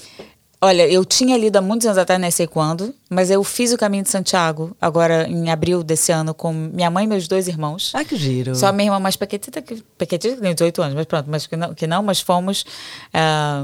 Olha, 0.60 0.88
eu 0.88 1.04
tinha 1.04 1.38
lido 1.38 1.56
há 1.56 1.60
muitos 1.60 1.86
anos 1.86 1.98
atrás, 1.98 2.20
nem 2.20 2.32
sei 2.32 2.48
quando, 2.48 2.92
mas 3.08 3.30
eu 3.30 3.44
fiz 3.44 3.72
o 3.72 3.78
Caminho 3.78 4.02
de 4.02 4.10
Santiago, 4.10 4.76
agora 4.80 5.28
em 5.28 5.52
abril 5.52 5.84
desse 5.84 6.10
ano, 6.10 6.34
com 6.34 6.52
minha 6.52 6.90
mãe 6.90 7.04
e 7.04 7.06
meus 7.06 7.28
dois 7.28 7.46
irmãos. 7.46 7.92
Ah, 7.94 8.04
que 8.04 8.16
giro. 8.16 8.56
Só 8.56 8.72
minha 8.72 8.88
irmã 8.88 8.98
mais 8.98 9.14
pequetita, 9.14 9.62
que, 9.62 9.80
pequetita 9.96 10.34
que 10.34 10.42
tem 10.42 10.52
18 10.52 10.82
anos, 10.82 10.94
mas 10.96 11.06
pronto, 11.06 11.30
mas 11.30 11.46
que 11.46 11.54
não, 11.54 11.74
que 11.74 11.86
não 11.86 12.02
mas 12.02 12.20
fomos 12.20 12.66
ah, 13.14 13.62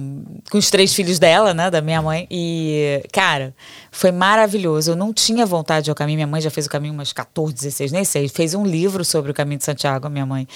com 0.48 0.56
os 0.56 0.70
três 0.70 0.94
filhos 0.94 1.18
dela, 1.18 1.52
né, 1.52 1.68
da 1.68 1.80
minha 1.80 2.00
mãe. 2.00 2.28
E, 2.30 3.02
cara, 3.12 3.52
foi 3.90 4.12
maravilhoso. 4.12 4.92
Eu 4.92 4.96
não 4.96 5.12
tinha 5.12 5.44
vontade 5.44 5.86
de 5.86 5.90
ir 5.90 5.92
ao 5.92 5.96
caminho, 5.96 6.18
minha 6.18 6.28
mãe 6.28 6.40
já 6.40 6.50
fez 6.50 6.66
o 6.66 6.70
caminho 6.70 6.94
umas 6.94 7.12
14, 7.12 7.54
16, 7.54 7.90
nem 7.90 8.04
sei. 8.04 8.28
Fez 8.28 8.54
um 8.54 8.64
livro 8.64 9.04
sobre 9.04 9.32
o 9.32 9.34
caminho 9.34 9.58
de 9.58 9.64
Santiago, 9.64 10.06
a 10.06 10.10
minha 10.10 10.24
mãe. 10.24 10.46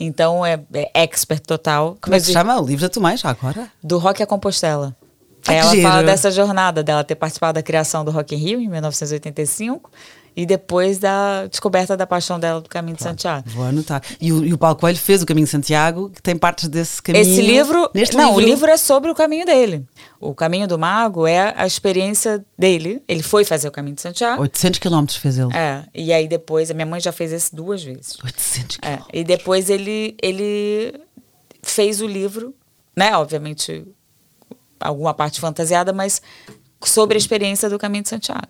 Então 0.00 0.44
é, 0.44 0.60
é 0.72 1.04
expert 1.04 1.44
total. 1.46 1.96
Como 2.00 2.16
é 2.16 2.18
que 2.18 2.26
se 2.26 2.32
chama 2.32 2.60
o 2.60 2.66
livro 2.66 2.88
da 2.88 3.00
mãe 3.00 3.16
já 3.16 3.30
agora? 3.30 3.70
do 3.80 3.98
Rock 3.98 4.20
a 4.20 4.26
Compostela. 4.26 4.96
Ela 5.48 5.70
giro. 5.70 5.82
fala 5.88 6.02
dessa 6.02 6.30
jornada 6.30 6.82
dela 6.82 7.04
ter 7.04 7.14
participado 7.14 7.54
da 7.54 7.62
criação 7.62 8.04
do 8.04 8.10
Rock 8.10 8.34
in 8.34 8.38
Rio 8.38 8.60
em 8.60 8.68
1985 8.68 9.90
e 10.36 10.44
depois 10.44 10.98
da 10.98 11.46
descoberta 11.46 11.96
da 11.96 12.06
paixão 12.08 12.40
dela 12.40 12.60
do 12.60 12.68
Caminho 12.68 12.96
de 12.96 13.02
Santiago. 13.04 13.48
Vou 13.50 13.64
anotar. 13.64 14.02
E 14.20 14.32
o, 14.32 14.44
e 14.44 14.52
o 14.52 14.58
Paulo 14.58 14.74
Coelho 14.76 14.98
fez 14.98 15.22
o 15.22 15.26
Caminho 15.26 15.44
de 15.44 15.50
Santiago, 15.52 16.10
que 16.10 16.20
tem 16.20 16.36
partes 16.36 16.68
desse 16.68 17.00
caminho. 17.00 17.22
Esse 17.22 17.40
livro, 17.40 17.88
Neste 17.94 18.16
não, 18.16 18.30
livro. 18.30 18.42
o 18.42 18.44
livro 18.44 18.68
é 18.70 18.76
sobre 18.76 19.10
o 19.12 19.14
caminho 19.14 19.46
dele. 19.46 19.86
O 20.18 20.34
Caminho 20.34 20.66
do 20.66 20.76
Mago 20.76 21.24
é 21.24 21.54
a 21.56 21.64
experiência 21.66 22.44
dele. 22.58 23.00
Ele 23.06 23.22
foi 23.22 23.44
fazer 23.44 23.68
o 23.68 23.70
Caminho 23.70 23.94
de 23.94 24.02
Santiago. 24.02 24.42
800 24.42 24.80
quilómetros 24.80 25.18
fez 25.18 25.38
ele. 25.38 25.54
É, 25.56 25.84
e 25.94 26.12
aí 26.12 26.26
depois, 26.26 26.68
a 26.68 26.74
minha 26.74 26.86
mãe 26.86 26.98
já 27.00 27.12
fez 27.12 27.32
esse 27.32 27.54
duas 27.54 27.84
vezes. 27.84 28.16
800 28.24 28.78
É, 28.78 28.80
quilómetros. 28.80 29.08
e 29.12 29.22
depois 29.24 29.70
ele, 29.70 30.16
ele 30.20 31.00
fez 31.62 32.00
o 32.00 32.08
livro, 32.08 32.52
né? 32.96 33.16
Obviamente, 33.16 33.86
alguma 34.84 35.14
parte 35.14 35.40
fantasiada, 35.40 35.92
mas 35.92 36.20
sobre 36.84 37.16
a 37.16 37.18
experiência 37.18 37.68
do 37.68 37.78
Caminho 37.78 38.02
de 38.02 38.10
Santiago. 38.10 38.48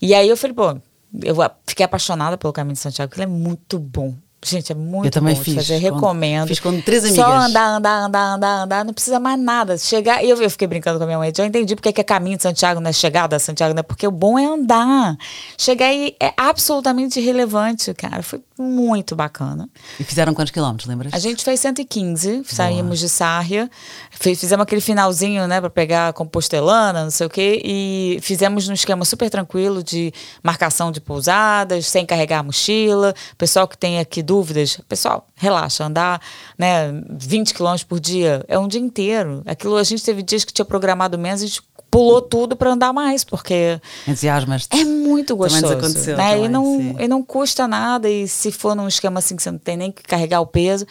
E 0.00 0.14
aí 0.14 0.28
eu 0.28 0.36
falei, 0.36 0.54
pô, 0.54 0.80
eu 1.22 1.36
fiquei 1.66 1.84
apaixonada 1.84 2.36
pelo 2.36 2.52
Caminho 2.52 2.74
de 2.74 2.80
Santiago, 2.80 3.10
porque 3.10 3.20
ele 3.22 3.30
é 3.30 3.34
muito 3.34 3.78
bom. 3.78 4.14
Gente, 4.44 4.70
é 4.70 4.74
muito 4.74 5.06
Eu 5.06 5.10
também 5.10 5.34
bom 5.34 5.42
fiz, 5.42 5.54
fazer, 5.56 5.80
com- 5.80 5.94
recomendo. 5.96 6.46
fiz 6.46 6.60
com 6.60 6.80
três 6.80 7.02
Só 7.14 7.24
amigas. 7.24 7.50
andar, 7.50 7.66
andar, 7.76 8.04
andar, 8.04 8.34
andar, 8.34 8.62
andar, 8.62 8.84
não 8.84 8.94
precisa 8.94 9.18
mais 9.18 9.38
nada. 9.38 9.76
Chegar, 9.76 10.22
e 10.24 10.30
eu, 10.30 10.40
eu 10.40 10.48
fiquei 10.48 10.68
brincando 10.68 10.96
com 10.96 11.02
a 11.02 11.06
minha 11.06 11.18
mãe, 11.18 11.32
já 11.36 11.44
entendi 11.44 11.74
porque 11.74 11.92
que 11.92 12.00
é 12.00 12.04
caminho 12.04 12.36
de 12.36 12.44
Santiago, 12.44 12.80
não 12.80 12.88
é 12.88 12.92
chegada 12.92 13.34
a 13.34 13.38
Santiago, 13.40 13.74
né? 13.74 13.82
Porque 13.82 14.06
o 14.06 14.12
bom 14.12 14.38
é 14.38 14.46
andar. 14.46 15.16
Chegar 15.58 15.86
aí 15.86 16.14
é 16.20 16.32
absolutamente 16.36 17.18
irrelevante, 17.18 17.92
cara. 17.94 18.22
Foi 18.22 18.40
muito 18.56 19.16
bacana. 19.16 19.68
E 19.98 20.04
fizeram 20.04 20.32
quantos 20.32 20.52
quilómetros, 20.52 20.88
lembras? 20.88 21.12
A 21.12 21.18
gente 21.18 21.44
fez 21.44 21.58
115, 21.58 22.42
saímos 22.46 23.00
de 23.00 23.08
Sárria, 23.08 23.68
fe- 24.10 24.36
fizemos 24.36 24.62
aquele 24.62 24.80
finalzinho, 24.80 25.48
né, 25.48 25.60
para 25.60 25.70
pegar 25.70 26.12
Compostelana, 26.12 27.02
não 27.04 27.10
sei 27.10 27.26
o 27.26 27.30
quê, 27.30 27.60
e 27.64 28.18
fizemos 28.22 28.68
num 28.68 28.74
esquema 28.74 29.04
super 29.04 29.28
tranquilo 29.30 29.82
de 29.82 30.12
marcação 30.42 30.92
de 30.92 31.00
pousadas, 31.00 31.86
sem 31.86 32.06
carregar 32.06 32.38
a 32.38 32.42
mochila. 32.44 33.14
Pessoal 33.36 33.66
que 33.66 33.76
tem 33.76 33.98
aqui 33.98 34.22
dúvidas, 34.28 34.78
pessoal, 34.86 35.26
relaxa, 35.34 35.86
andar, 35.86 36.20
né, 36.58 36.92
20 37.08 37.54
quilômetros 37.54 37.84
por 37.84 37.98
dia 37.98 38.44
é 38.46 38.58
um 38.58 38.68
dia 38.68 38.80
inteiro. 38.80 39.42
Aquilo 39.46 39.76
a 39.76 39.82
gente 39.82 40.04
teve 40.04 40.22
dias 40.22 40.44
que 40.44 40.52
tinha 40.52 40.66
programado 40.66 41.18
menos, 41.18 41.42
a 41.42 41.46
gente 41.46 41.62
pulou 41.90 42.20
tudo 42.20 42.54
para 42.54 42.70
andar 42.70 42.92
mais, 42.92 43.24
porque 43.24 43.80
Entusiasmas 44.06 44.68
é 44.70 44.84
muito 44.84 45.34
gostoso. 45.34 45.72
aconteceu 45.72 46.14
né? 46.14 46.30
também, 46.32 46.44
e, 46.44 46.48
não, 46.48 46.78
sim. 46.78 46.96
e 46.98 47.08
não 47.08 47.22
custa 47.22 47.66
nada. 47.66 48.10
E 48.10 48.28
se 48.28 48.52
for 48.52 48.74
num 48.76 48.86
esquema 48.86 49.20
assim 49.20 49.34
que 49.34 49.42
você 49.42 49.50
não 49.50 49.58
tem 49.58 49.78
nem 49.78 49.90
que 49.90 50.02
carregar 50.02 50.42
o 50.42 50.46
peso. 50.46 50.86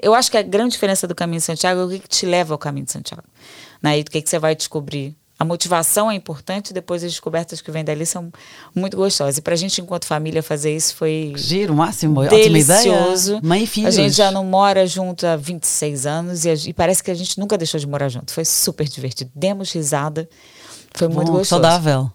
Eu 0.00 0.14
acho 0.14 0.30
que 0.30 0.36
a 0.36 0.42
grande 0.42 0.72
diferença 0.72 1.08
do 1.08 1.14
caminho 1.16 1.40
de 1.40 1.46
Santiago 1.46 1.80
é 1.80 1.84
o 1.84 1.88
que, 1.88 1.98
que 1.98 2.08
te 2.08 2.24
leva 2.24 2.54
ao 2.54 2.58
caminho 2.58 2.86
de 2.86 2.92
Santiago. 2.92 3.24
Né? 3.82 3.98
E 3.98 4.04
do 4.04 4.10
que, 4.10 4.22
que 4.22 4.30
você 4.30 4.38
vai 4.38 4.54
descobrir. 4.54 5.16
A 5.40 5.44
motivação 5.44 6.10
é 6.10 6.14
importante, 6.14 6.70
depois 6.74 7.02
as 7.02 7.12
descobertas 7.12 7.62
que 7.62 7.70
vêm 7.70 7.82
dali 7.82 8.04
são 8.04 8.30
muito 8.76 8.94
gostosas. 8.94 9.38
E 9.38 9.40
pra 9.40 9.56
gente, 9.56 9.80
enquanto 9.80 10.04
família, 10.04 10.42
fazer 10.42 10.76
isso 10.76 10.94
foi 10.94 11.32
Giro, 11.34 11.74
máximo. 11.74 12.20
Ótima 12.20 12.36
delicioso. 12.38 13.36
ideia. 13.38 13.40
Mãe 13.42 13.62
e 13.62 13.66
filhos. 13.66 13.88
A 13.98 14.02
gente 14.02 14.14
já 14.14 14.30
não 14.30 14.44
mora 14.44 14.86
junto 14.86 15.26
há 15.26 15.36
26 15.36 16.04
anos 16.04 16.44
e, 16.44 16.50
a- 16.50 16.54
e 16.54 16.74
parece 16.74 17.02
que 17.02 17.10
a 17.10 17.14
gente 17.14 17.38
nunca 17.40 17.56
deixou 17.56 17.80
de 17.80 17.86
morar 17.86 18.10
junto. 18.10 18.34
Foi 18.34 18.44
super 18.44 18.86
divertido. 18.86 19.30
Demos 19.34 19.72
risada. 19.72 20.28
Foi 20.94 21.08
muito 21.08 21.28
Bom, 21.32 21.38
gostoso. 21.38 21.48
saudável. 21.62 22.10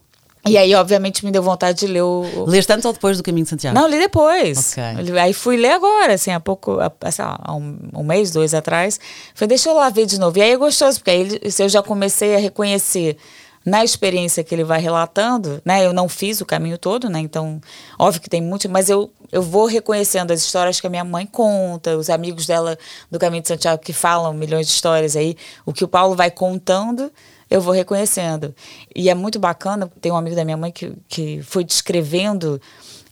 E 0.47 0.57
aí, 0.57 0.75
obviamente, 0.75 1.25
me 1.25 1.31
deu 1.31 1.41
vontade 1.41 1.79
de 1.79 1.87
ler 1.87 2.03
o. 2.03 2.45
Leste 2.45 2.71
antes 2.71 2.85
ou 2.85 2.93
depois 2.93 3.17
do 3.17 3.23
Caminho 3.23 3.43
de 3.43 3.49
Santiago? 3.49 3.77
Não, 3.77 3.87
li 3.87 3.97
depois. 3.97 4.73
Ok. 4.73 5.19
Aí 5.19 5.33
fui 5.33 5.57
ler 5.57 5.71
agora, 5.71 6.13
assim, 6.13 6.31
há 6.31 6.39
pouco, 6.39 6.79
há, 6.79 6.91
lá, 7.19 7.39
há 7.41 7.55
um, 7.55 7.77
um 7.95 8.03
mês, 8.03 8.31
dois 8.31 8.53
atrás. 8.53 8.99
Falei, 9.33 9.49
deixa 9.49 9.69
eu 9.69 9.73
lá 9.73 9.89
ver 9.89 10.05
de 10.05 10.19
novo. 10.19 10.37
E 10.37 10.41
aí 10.41 10.51
é 10.51 10.57
gostoso, 10.57 10.99
porque 10.99 11.11
aí 11.11 11.41
eu 11.59 11.69
já 11.69 11.81
comecei 11.81 12.35
a 12.35 12.39
reconhecer 12.39 13.17
na 13.65 13.83
experiência 13.83 14.43
que 14.43 14.53
ele 14.53 14.63
vai 14.63 14.79
relatando, 14.79 15.59
né? 15.65 15.83
Eu 15.83 15.91
não 15.91 16.07
fiz 16.07 16.39
o 16.39 16.45
caminho 16.45 16.77
todo, 16.77 17.09
né? 17.09 17.19
Então, 17.19 17.59
óbvio 17.97 18.21
que 18.21 18.29
tem 18.29 18.39
muito, 18.39 18.69
mas 18.69 18.91
eu, 18.91 19.11
eu 19.31 19.41
vou 19.41 19.65
reconhecendo 19.65 20.29
as 20.29 20.41
histórias 20.41 20.79
que 20.79 20.85
a 20.85 20.89
minha 20.89 21.03
mãe 21.03 21.25
conta, 21.25 21.97
os 21.97 22.11
amigos 22.11 22.45
dela 22.45 22.77
do 23.09 23.17
Caminho 23.17 23.41
de 23.41 23.47
Santiago 23.47 23.81
que 23.81 23.91
falam 23.91 24.31
milhões 24.33 24.67
de 24.67 24.73
histórias 24.73 25.15
aí, 25.15 25.35
o 25.65 25.73
que 25.73 25.83
o 25.83 25.87
Paulo 25.87 26.15
vai 26.15 26.29
contando, 26.29 27.11
eu 27.55 27.61
vou 27.61 27.73
reconhecendo. 27.73 28.53
E 28.93 29.09
é 29.09 29.15
muito 29.15 29.39
bacana, 29.39 29.89
tem 30.01 30.11
um 30.11 30.17
amigo 30.17 30.35
da 30.35 30.43
minha 30.43 30.57
mãe 30.57 30.71
que, 30.71 30.93
que 31.07 31.41
foi 31.41 31.63
descrevendo 31.63 32.61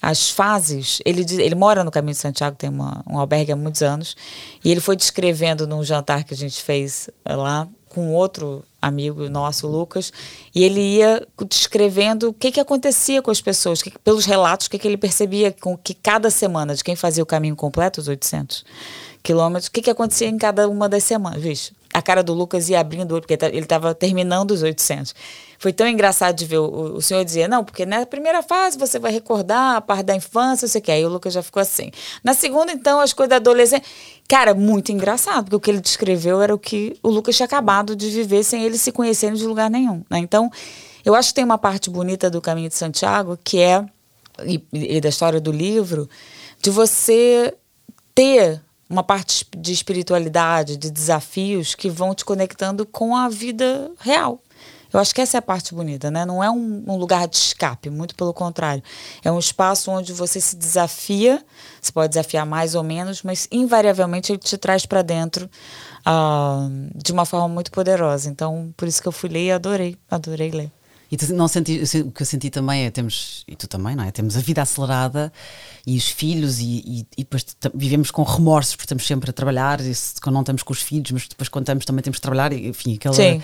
as 0.01 0.29
fases. 0.29 0.99
Ele, 1.05 1.25
ele 1.41 1.55
mora 1.55 1.83
no 1.83 1.89
Caminho 1.91 2.13
de 2.13 2.19
Santiago, 2.19 2.57
tem 2.57 2.69
uma, 2.69 3.01
um 3.09 3.17
albergue 3.17 3.53
há 3.53 3.55
muitos 3.55 3.81
anos, 3.81 4.15
e 4.63 4.69
ele 4.69 4.81
foi 4.81 4.95
descrevendo 4.97 5.65
num 5.65 5.83
jantar 5.83 6.25
que 6.25 6.33
a 6.33 6.37
gente 6.37 6.61
fez 6.61 7.09
eh, 7.23 7.35
lá 7.35 7.67
com 7.87 8.11
outro 8.13 8.65
amigo 8.81 9.29
nosso, 9.29 9.65
Lucas, 9.67 10.11
e 10.53 10.63
ele 10.63 10.81
ia 10.81 11.25
descrevendo 11.47 12.29
o 12.29 12.33
que, 12.33 12.51
que 12.51 12.59
acontecia 12.59 13.21
com 13.21 13.31
as 13.31 13.39
pessoas, 13.39 13.81
que- 13.81 13.93
pelos 14.03 14.25
relatos, 14.25 14.67
o 14.67 14.69
que, 14.69 14.77
que 14.79 14.87
ele 14.87 14.97
percebia 14.97 15.51
com 15.53 15.77
que 15.77 15.93
cada 15.93 16.29
semana, 16.29 16.75
de 16.75 16.83
quem 16.83 16.95
fazia 16.97 17.23
o 17.23 17.25
caminho 17.25 17.55
completo, 17.55 18.01
os 18.01 18.07
800 18.09 18.65
quilômetros, 19.21 19.67
o 19.67 19.71
que, 19.71 19.81
que 19.83 19.89
acontecia 19.91 20.27
em 20.27 20.37
cada 20.37 20.67
uma 20.67 20.89
das 20.89 21.03
semanas. 21.05 21.41
Vixe, 21.41 21.71
a 21.93 22.01
cara 22.01 22.23
do 22.23 22.33
Lucas 22.33 22.69
ia 22.69 22.79
abrindo 22.79 23.11
o 23.11 23.15
olho, 23.15 23.21
porque 23.21 23.45
ele 23.45 23.59
estava 23.59 23.93
terminando 23.93 24.51
os 24.51 24.63
800. 24.63 25.13
Foi 25.59 25.71
tão 25.71 25.87
engraçado 25.87 26.35
de 26.35 26.45
ver 26.45 26.57
o, 26.57 26.95
o 26.95 27.01
senhor 27.01 27.23
dizer, 27.23 27.47
não, 27.47 27.63
porque 27.63 27.85
na 27.85 28.05
primeira 28.05 28.41
fase 28.41 28.77
você 28.77 28.97
vai 28.97 29.11
recordar 29.11 29.77
a 29.77 29.81
parte 29.81 30.03
da 30.03 30.15
infância, 30.15 30.67
você 30.67 30.81
quer. 30.81 30.93
Aí 30.93 31.05
o 31.05 31.09
Lucas 31.09 31.33
já 31.33 31.43
ficou 31.43 31.61
assim. 31.61 31.91
Na 32.23 32.33
segunda, 32.33 32.71
então, 32.71 32.99
as 32.99 33.13
coisas 33.13 33.29
da 33.29 33.35
adolescência. 33.37 33.85
Cara, 34.27 34.53
muito 34.53 34.91
engraçado, 34.91 35.45
porque 35.45 35.55
o 35.55 35.59
que 35.59 35.71
ele 35.71 35.79
descreveu 35.79 36.41
era 36.41 36.53
o 36.53 36.59
que 36.59 36.97
o 37.03 37.09
Lucas 37.09 37.35
tinha 37.35 37.45
acabado 37.45 37.95
de 37.95 38.09
viver 38.09 38.43
sem 38.43 38.63
ele 38.63 38.77
se 38.77 38.91
conhecerem 38.91 39.35
de 39.35 39.45
lugar 39.45 39.69
nenhum. 39.69 40.03
Né? 40.09 40.19
Então, 40.19 40.51
eu 41.05 41.13
acho 41.13 41.29
que 41.29 41.35
tem 41.35 41.45
uma 41.45 41.57
parte 41.57 41.89
bonita 41.89 42.29
do 42.29 42.41
Caminho 42.41 42.69
de 42.69 42.75
Santiago, 42.75 43.37
que 43.43 43.59
é, 43.59 43.85
e, 44.45 44.63
e 44.73 44.99
da 44.99 45.09
história 45.09 45.39
do 45.39 45.51
livro, 45.51 46.09
de 46.61 46.71
você 46.71 47.53
ter 48.15 48.61
uma 48.93 49.03
parte 49.03 49.45
de 49.57 49.73
espiritualidade, 49.73 50.77
de 50.77 50.91
desafios 50.91 51.73
que 51.73 51.89
vão 51.89 52.13
te 52.13 52.23
conectando 52.23 52.85
com 52.85 53.15
a 53.15 53.27
vida 53.27 53.91
real. 53.99 54.39
Eu 54.93 54.99
acho 54.99 55.15
que 55.15 55.21
essa 55.21 55.37
é 55.37 55.39
a 55.39 55.41
parte 55.41 55.73
bonita, 55.73 56.11
né? 56.11 56.23
Não 56.23 56.43
é 56.43 56.51
um, 56.51 56.83
um 56.87 56.95
lugar 56.95 57.27
de 57.27 57.35
escape, 57.35 57.89
muito 57.89 58.13
pelo 58.13 58.31
contrário. 58.31 58.83
É 59.23 59.31
um 59.31 59.39
espaço 59.39 59.89
onde 59.89 60.13
você 60.13 60.39
se 60.39 60.55
desafia, 60.55 61.43
você 61.81 61.91
pode 61.91 62.09
desafiar 62.09 62.45
mais 62.45 62.75
ou 62.75 62.83
menos, 62.83 63.23
mas 63.23 63.47
invariavelmente 63.51 64.31
ele 64.31 64.37
te 64.37 64.55
traz 64.55 64.85
para 64.85 65.01
dentro 65.01 65.49
ah, 66.05 66.69
de 66.93 67.11
uma 67.11 67.25
forma 67.25 67.47
muito 67.47 67.71
poderosa. 67.71 68.29
Então, 68.29 68.71
por 68.77 68.87
isso 68.87 69.01
que 69.01 69.07
eu 69.07 69.11
fui 69.11 69.29
ler 69.29 69.45
e 69.47 69.51
adorei, 69.51 69.97
adorei 70.11 70.51
ler. 70.51 70.71
E 71.13 71.17
tu 71.17 71.31
não 71.31 71.47
senti, 71.47 71.79
o 72.01 72.11
que 72.11 72.23
eu 72.23 72.25
senti 72.25 72.49
também 72.49 72.85
é 72.85 72.89
temos, 72.89 73.43
e 73.47 73.55
tu 73.55 73.67
também, 73.67 73.95
não 73.95 74.03
é? 74.03 74.09
Temos 74.09 74.35
a 74.35 74.39
vida 74.39 74.63
acelerada 74.63 75.31
e 75.85 75.95
os 75.95 76.07
filhos, 76.07 76.59
e, 76.59 76.63
e, 76.85 76.99
e 77.15 77.23
depois 77.23 77.45
vivemos 77.75 78.09
com 78.09 78.23
remorsos 78.23 78.75
porque 78.75 78.85
estamos 78.85 79.05
sempre 79.05 79.29
a 79.29 79.33
trabalhar, 79.33 79.79
e 79.79 79.93
se- 79.93 80.19
quando 80.19 80.33
não 80.33 80.41
estamos 80.41 80.63
com 80.63 80.73
os 80.73 80.81
filhos, 80.81 81.11
mas 81.11 81.27
depois 81.27 81.49
quando 81.49 81.65
estamos 81.65 81.85
também 81.85 82.01
temos 82.01 82.17
que 82.17 82.21
trabalhar, 82.23 82.51
e, 82.51 82.67
enfim, 82.67 82.95
aquela. 82.95 83.13
Sim. 83.13 83.43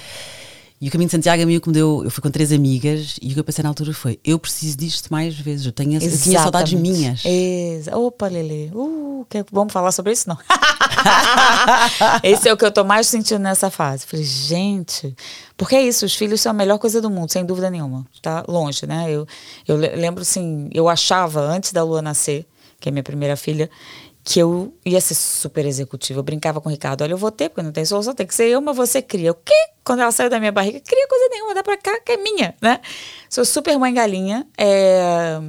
E 0.82 0.88
o 0.88 0.92
caminho 0.92 1.08
de 1.08 1.12
Santiago 1.12 1.44
a 1.44 1.46
mim 1.46 1.58
o 1.58 1.62
que 1.62 1.68
me 1.68 1.74
deu, 1.74 2.04
eu 2.06 2.10
fui 2.10 2.22
com 2.22 2.32
três 2.32 2.54
amigas 2.54 3.18
e 3.22 3.32
o 3.32 3.34
que 3.34 3.40
eu 3.40 3.44
pensei 3.44 3.62
na 3.64 3.70
altura 3.70 3.94
foi: 3.94 4.18
eu 4.24 4.40
preciso 4.40 4.78
disto 4.78 5.10
mais 5.12 5.36
vezes, 5.38 5.66
eu, 5.66 5.72
tenho, 5.74 5.96
eu 5.96 6.00
tinha 6.00 6.40
saudades 6.42 6.72
Exatamente. 6.74 6.98
minhas. 7.00 7.22
Exa 7.26 7.98
Opa, 7.98 8.28
Lele. 8.28 8.72
Uh, 8.74 9.26
quer- 9.30 9.44
vamos 9.52 9.74
falar 9.74 9.92
sobre 9.92 10.14
isso? 10.14 10.30
Não. 10.30 10.38
Esse 12.24 12.48
é 12.50 12.54
o 12.54 12.58
que 12.58 12.66
eu 12.66 12.72
tô 12.72 12.84
mais 12.84 13.08
sentindo 13.08 13.40
nessa 13.40 13.70
fase. 13.70 14.06
Falei, 14.06 14.26
gente, 14.26 15.16
porque 15.58 15.76
é 15.76 15.82
isso, 15.82 16.06
os 16.06 16.16
filhos 16.16 16.42
são 16.42 16.52
a 16.52 16.54
melhor 16.54 16.78
coisa 16.80 17.02
do 17.02 17.10
mundo, 17.10 17.32
sem 17.32 17.46
dúvida 17.46 17.70
nenhuma. 17.70 18.06
Tá 18.22 18.44
longe, 18.48 18.86
né? 18.86 19.06
Eu, 19.10 19.28
eu 19.68 19.78
le- 19.78 19.96
lembro 19.96 20.22
assim, 20.22 20.70
eu 20.74 20.88
achava, 20.88 21.42
antes 21.42 21.72
da 21.74 21.84
Lua 21.84 22.02
nascer, 22.02 22.46
que 22.80 22.88
é 22.90 22.92
minha 22.92 23.04
primeira 23.04 23.36
filha, 23.36 23.70
que 24.24 24.40
eu 24.40 24.74
ia 24.86 25.00
ser 25.02 25.16
super 25.16 25.66
executiva. 25.66 26.20
Eu 26.20 26.24
brincava 26.24 26.62
com 26.62 26.70
o 26.70 26.72
Ricardo, 26.72 27.02
olha, 27.02 27.14
eu 27.14 27.18
vou 27.18 27.32
ter, 27.32 27.50
porque 27.50 27.62
não 27.62 27.72
tem 27.72 27.86
solução, 27.86 28.14
tem 28.14 28.28
que 28.28 28.36
ser 28.36 28.48
eu, 28.48 28.62
mas 28.62 28.76
você 28.76 29.02
cria. 29.02 29.32
O 29.32 29.36
quê? 29.36 29.54
Quando 29.84 30.02
ela 30.02 30.12
saiu 30.12 30.30
da 30.30 30.40
minha 30.40 30.52
barriga, 30.52 30.80
cria 30.80 31.08
coisa 31.08 31.30
nenhuma, 31.30 31.54
dá 31.54 31.64
pra 31.64 31.78
cá, 31.78 32.00
que 32.02 32.12
é 32.12 32.18
minha, 32.18 32.54
né? 32.62 32.80
Sou 33.30 33.44
super 33.46 33.78
mãe 33.78 33.94
galinha. 33.94 34.46
É... 34.58 35.40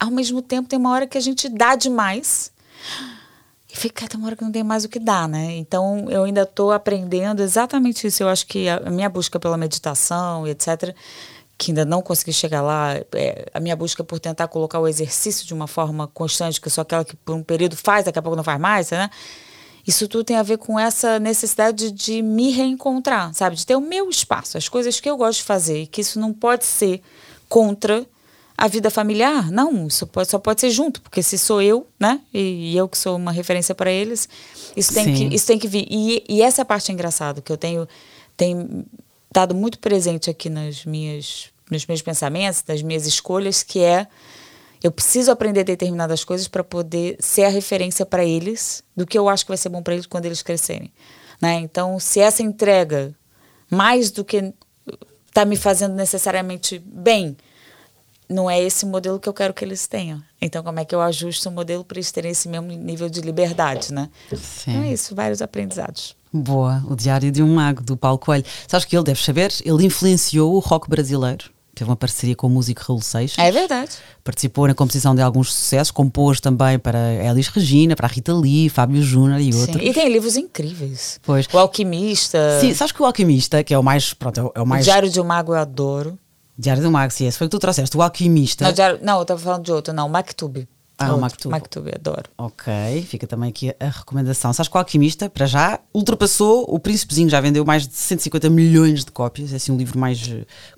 Ao 0.00 0.10
mesmo 0.10 0.40
tempo, 0.40 0.68
tem 0.68 0.78
uma 0.78 0.92
hora 0.92 1.06
que 1.06 1.18
a 1.18 1.20
gente 1.20 1.48
dá 1.48 1.74
demais. 1.74 2.52
E 3.70 3.76
fica, 3.76 4.08
tem 4.08 4.18
uma 4.18 4.26
hora 4.26 4.36
que 4.36 4.42
não 4.42 4.52
tem 4.52 4.64
mais 4.64 4.84
o 4.84 4.88
que 4.88 4.98
dar, 4.98 5.28
né? 5.28 5.56
Então, 5.56 6.06
eu 6.08 6.24
ainda 6.24 6.42
estou 6.42 6.72
aprendendo 6.72 7.42
exatamente 7.42 8.06
isso. 8.06 8.22
Eu 8.22 8.28
acho 8.28 8.46
que 8.46 8.68
a 8.68 8.90
minha 8.90 9.08
busca 9.08 9.38
pela 9.38 9.56
meditação 9.56 10.46
e 10.46 10.50
etc., 10.50 10.94
que 11.58 11.72
ainda 11.72 11.84
não 11.84 12.00
consegui 12.00 12.32
chegar 12.32 12.62
lá, 12.62 12.94
é, 13.12 13.46
a 13.52 13.58
minha 13.58 13.74
busca 13.74 14.04
por 14.04 14.20
tentar 14.20 14.46
colocar 14.46 14.78
o 14.78 14.86
exercício 14.86 15.44
de 15.44 15.52
uma 15.52 15.66
forma 15.66 16.06
constante, 16.06 16.60
que 16.60 16.68
eu 16.68 16.70
sou 16.70 16.82
aquela 16.82 17.04
que 17.04 17.16
por 17.16 17.34
um 17.34 17.42
período 17.42 17.76
faz, 17.76 18.04
daqui 18.04 18.18
a 18.18 18.22
pouco 18.22 18.36
não 18.36 18.44
faz 18.44 18.60
mais, 18.60 18.90
né? 18.90 19.10
Isso 19.84 20.06
tudo 20.06 20.22
tem 20.22 20.36
a 20.36 20.42
ver 20.42 20.58
com 20.58 20.78
essa 20.78 21.18
necessidade 21.18 21.90
de 21.90 22.22
me 22.22 22.50
reencontrar, 22.50 23.34
sabe? 23.34 23.56
De 23.56 23.66
ter 23.66 23.74
o 23.74 23.80
meu 23.80 24.08
espaço, 24.08 24.56
as 24.56 24.68
coisas 24.68 25.00
que 25.00 25.10
eu 25.10 25.16
gosto 25.16 25.38
de 25.38 25.44
fazer, 25.44 25.86
que 25.88 26.00
isso 26.00 26.20
não 26.20 26.32
pode 26.32 26.64
ser 26.64 27.02
contra 27.48 28.06
a 28.56 28.68
vida 28.68 28.90
familiar. 28.90 29.50
Não, 29.50 29.86
isso 29.86 30.06
pode, 30.06 30.30
só 30.30 30.38
pode 30.38 30.60
ser 30.60 30.70
junto, 30.70 31.00
porque 31.00 31.22
se 31.22 31.38
sou 31.38 31.60
eu, 31.60 31.88
né? 31.98 32.20
E, 32.32 32.72
e 32.72 32.76
eu 32.76 32.88
que 32.88 32.98
sou 32.98 33.16
uma 33.16 33.32
referência 33.32 33.74
para 33.74 33.90
eles, 33.90 34.28
isso 34.76 34.94
tem, 34.94 35.12
que, 35.12 35.34
isso 35.34 35.46
tem 35.46 35.58
que 35.58 35.66
vir. 35.66 35.86
E, 35.90 36.22
e 36.28 36.42
essa 36.42 36.60
é 36.60 36.62
a 36.62 36.66
parte 36.66 36.92
engraçada, 36.92 37.40
que 37.40 37.50
eu 37.50 37.56
tenho, 37.56 37.88
tenho 38.36 38.84
dado 39.30 39.54
muito 39.54 39.78
presente 39.78 40.30
aqui 40.30 40.48
nas 40.48 40.84
minhas, 40.84 41.50
nos 41.70 41.86
meus 41.86 42.02
pensamentos, 42.02 42.64
nas 42.66 42.82
minhas 42.82 43.06
escolhas, 43.06 43.62
que 43.62 43.80
é 43.80 44.06
eu 44.82 44.92
preciso 44.92 45.30
aprender 45.30 45.64
determinadas 45.64 46.24
coisas 46.24 46.46
para 46.46 46.62
poder 46.62 47.16
ser 47.18 47.44
a 47.44 47.48
referência 47.48 48.06
para 48.06 48.24
eles 48.24 48.82
do 48.96 49.06
que 49.06 49.18
eu 49.18 49.28
acho 49.28 49.44
que 49.44 49.50
vai 49.50 49.58
ser 49.58 49.68
bom 49.68 49.82
para 49.82 49.94
eles 49.94 50.06
quando 50.06 50.26
eles 50.26 50.40
crescerem. 50.40 50.92
Né? 51.40 51.54
Então, 51.54 51.98
se 51.98 52.20
essa 52.20 52.42
entrega, 52.42 53.12
mais 53.70 54.10
do 54.10 54.24
que 54.24 54.52
está 55.26 55.44
me 55.44 55.56
fazendo 55.56 55.94
necessariamente 55.94 56.78
bem, 56.78 57.36
não 58.28 58.50
é 58.50 58.60
esse 58.60 58.84
modelo 58.84 59.18
que 59.18 59.28
eu 59.28 59.32
quero 59.32 59.54
que 59.54 59.64
eles 59.64 59.86
tenham. 59.86 60.22
Então, 60.40 60.62
como 60.62 60.78
é 60.78 60.84
que 60.84 60.94
eu 60.94 61.00
ajusto 61.00 61.48
o 61.48 61.52
modelo 61.52 61.84
para 61.84 61.98
eles 61.98 62.12
terem 62.12 62.30
esse 62.30 62.48
mesmo 62.48 62.68
nível 62.68 63.08
de 63.08 63.20
liberdade, 63.20 63.92
né? 63.92 64.08
Sim. 64.34 64.70
Então 64.70 64.82
é 64.82 64.92
isso, 64.92 65.14
vários 65.14 65.40
aprendizados. 65.40 66.14
Boa, 66.32 66.84
o 66.88 66.94
Diário 66.94 67.32
de 67.32 67.42
um 67.42 67.54
Mago, 67.54 67.82
do 67.82 67.96
Paulo 67.96 68.18
Coelho. 68.18 68.44
Sabes 68.66 68.84
que 68.84 68.94
ele 68.94 69.04
deve 69.04 69.22
saber, 69.22 69.52
ele 69.64 69.86
influenciou 69.86 70.54
o 70.54 70.58
rock 70.58 70.88
brasileiro. 70.88 71.50
Teve 71.74 71.90
uma 71.90 71.96
parceria 71.96 72.34
com 72.34 72.48
o 72.48 72.50
músico 72.50 72.82
Raul 72.88 73.00
Seixas. 73.00 73.38
É 73.38 73.52
verdade. 73.52 73.92
Participou 74.24 74.66
na 74.66 74.74
composição 74.74 75.14
de 75.14 75.22
alguns 75.22 75.52
sucessos, 75.54 75.92
compôs 75.92 76.40
também 76.40 76.76
para 76.76 76.98
Elis 77.24 77.46
Regina, 77.46 77.94
para 77.94 78.08
Rita 78.08 78.34
Lee, 78.34 78.68
Fábio 78.68 79.00
Júnior 79.00 79.40
e 79.40 79.54
outros. 79.54 79.80
Sim. 79.80 79.88
E 79.88 79.94
tem 79.94 80.12
livros 80.12 80.36
incríveis. 80.36 81.20
Pois. 81.22 81.46
O 81.52 81.56
Alquimista. 81.56 82.58
Sim, 82.60 82.74
sabes 82.74 82.90
que 82.90 83.00
o 83.00 83.06
Alquimista, 83.06 83.62
que 83.62 83.72
é 83.72 83.78
o 83.78 83.82
mais. 83.82 84.12
Pronto, 84.12 84.52
é 84.56 84.60
o 84.60 84.66
mais. 84.66 84.84
O 84.84 84.90
Diário 84.90 85.08
de 85.08 85.20
um 85.20 85.24
Mago 85.24 85.52
eu 85.52 85.56
adoro. 85.56 86.18
Diário 86.58 86.82
do 86.82 87.10
sim, 87.10 87.26
esse 87.26 87.38
foi 87.38 87.46
o 87.46 87.50
que 87.50 87.56
tu 87.56 87.60
trouxeste. 87.60 87.96
O 87.96 88.02
Alquimista. 88.02 88.64
Não, 88.64 88.72
diário, 88.72 88.98
não 89.00 89.16
eu 89.16 89.22
estava 89.22 89.40
falando 89.40 89.64
de 89.64 89.70
outro, 89.70 89.94
não, 89.94 90.08
Maktub. 90.08 90.66
Ah, 91.00 91.14
o 91.14 91.20
Maktub. 91.20 91.52
Maktub, 91.52 91.88
adoro. 91.94 92.28
Ok, 92.36 93.06
fica 93.08 93.24
também 93.24 93.50
aqui 93.50 93.72
a 93.78 93.88
recomendação. 93.88 94.52
Sabes 94.52 94.68
que 94.68 94.76
o 94.76 94.78
Alquimista, 94.80 95.30
para 95.30 95.46
já, 95.46 95.78
ultrapassou 95.94 96.64
o 96.68 96.80
Príncipezinho, 96.80 97.30
já 97.30 97.40
vendeu 97.40 97.64
mais 97.64 97.86
de 97.86 97.94
150 97.94 98.50
milhões 98.50 99.04
de 99.04 99.12
cópias. 99.12 99.52
É 99.52 99.56
assim 99.56 99.70
um 99.70 99.76
livro 99.76 99.96
mais. 99.96 100.20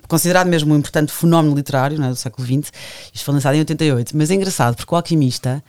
considerado 0.07 0.47
mesmo 0.47 0.75
um 0.75 0.77
importante 0.77 1.11
fenómeno 1.11 1.57
literário 1.57 1.99
não 1.99 2.09
é, 2.09 2.11
do 2.11 2.17
século 2.17 2.47
XX. 2.47 2.71
Isto 3.15 3.25
foi 3.25 3.35
lançado 3.35 3.55
em 3.55 3.61
88. 3.61 4.15
Mas 4.15 4.31
é 4.31 4.35
engraçado, 4.35 4.77
porque 4.77 4.95
o 4.95 4.97
Alquimista 4.97 5.65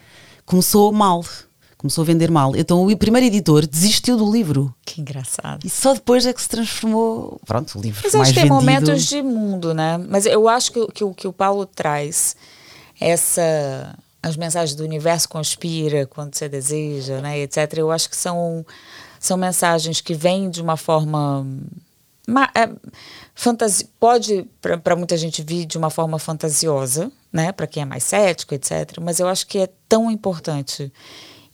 começou 0.45 0.91
mal. 0.91 1.23
Começou 1.81 2.03
a 2.03 2.05
vender 2.05 2.29
mal. 2.29 2.55
Então 2.55 2.85
o 2.85 2.95
primeiro 2.95 3.25
editor 3.25 3.65
desistiu 3.65 4.15
do 4.15 4.31
livro. 4.31 4.71
Que 4.85 5.01
engraçado. 5.01 5.65
E 5.65 5.69
só 5.69 5.95
depois 5.95 6.27
é 6.27 6.31
que 6.31 6.39
se 6.39 6.47
transformou. 6.47 7.41
Pronto, 7.43 7.79
o 7.79 7.81
livro 7.81 7.99
Mas 8.03 8.13
mais 8.13 8.27
acho 8.27 8.33
que 8.35 8.39
tem 8.41 8.49
momentos 8.49 9.05
de 9.07 9.21
mundo, 9.23 9.73
né? 9.73 9.97
Mas 9.97 10.27
eu 10.27 10.47
acho 10.47 10.71
que, 10.71 10.87
que, 10.91 11.03
o- 11.03 11.11
que 11.11 11.27
o 11.27 11.33
Paulo 11.33 11.65
traz 11.65 12.35
essa. 12.99 13.95
As 14.23 14.37
mensagens 14.37 14.75
do 14.75 14.83
universo 14.83 15.27
conspira 15.27 16.05
quando 16.05 16.35
você 16.35 16.47
deseja, 16.47 17.19
né? 17.19 17.39
Etc. 17.39 17.57
Eu 17.77 17.89
acho 17.89 18.07
que 18.07 18.15
são, 18.15 18.63
são 19.19 19.35
mensagens 19.35 19.99
que 19.99 20.13
vêm 20.13 20.51
de 20.51 20.61
uma 20.61 20.77
forma. 20.77 21.43
ma- 22.27 22.51
é, 22.53 22.69
fantasi 23.33 23.85
pode 23.99 24.47
para 24.83 24.95
muita 24.95 25.17
gente 25.17 25.41
vir 25.41 25.65
de 25.65 25.79
uma 25.79 25.89
forma 25.89 26.19
fantasiosa, 26.19 27.11
né? 27.33 27.51
Para 27.51 27.65
quem 27.65 27.81
é 27.81 27.85
mais 27.87 28.03
cético, 28.03 28.53
etc. 28.53 28.99
Mas 29.01 29.19
eu 29.19 29.27
acho 29.27 29.47
que 29.47 29.57
é 29.57 29.69
tão 29.89 30.11
importante 30.11 30.93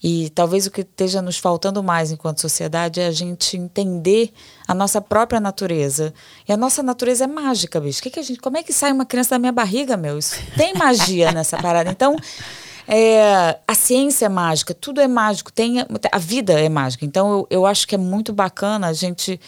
e 0.02 0.30
talvez 0.30 0.66
o 0.66 0.70
que 0.70 0.82
esteja 0.82 1.20
nos 1.20 1.38
faltando 1.38 1.82
mais 1.82 2.12
enquanto 2.12 2.40
sociedade 2.40 3.00
é 3.00 3.06
a 3.06 3.10
gente 3.10 3.56
entender 3.56 4.32
a 4.66 4.72
nossa 4.72 5.00
própria 5.00 5.40
natureza. 5.40 6.14
E 6.48 6.52
a 6.52 6.56
nossa 6.56 6.82
natureza 6.82 7.24
é 7.24 7.26
mágica, 7.26 7.80
bicho. 7.80 8.00
Que 8.00 8.10
que 8.10 8.20
a 8.20 8.22
gente, 8.22 8.40
como 8.40 8.56
é 8.56 8.62
que 8.62 8.72
sai 8.72 8.92
uma 8.92 9.04
criança 9.04 9.30
da 9.30 9.38
minha 9.38 9.52
barriga, 9.52 9.96
meu? 9.96 10.18
Isso 10.18 10.36
tem 10.56 10.72
magia 10.74 11.32
nessa 11.32 11.60
parada. 11.60 11.90
Então, 11.90 12.14
é, 12.86 13.58
a 13.66 13.74
ciência 13.74 14.26
é 14.26 14.28
mágica, 14.28 14.72
tudo 14.72 15.00
é 15.00 15.08
mágico, 15.08 15.52
tem, 15.52 15.84
a 16.12 16.18
vida 16.18 16.52
é 16.60 16.68
mágica. 16.68 17.04
Então, 17.04 17.30
eu, 17.30 17.46
eu 17.50 17.66
acho 17.66 17.86
que 17.86 17.96
é 17.96 17.98
muito 17.98 18.32
bacana 18.32 18.86
a 18.86 18.92
gente 18.92 19.40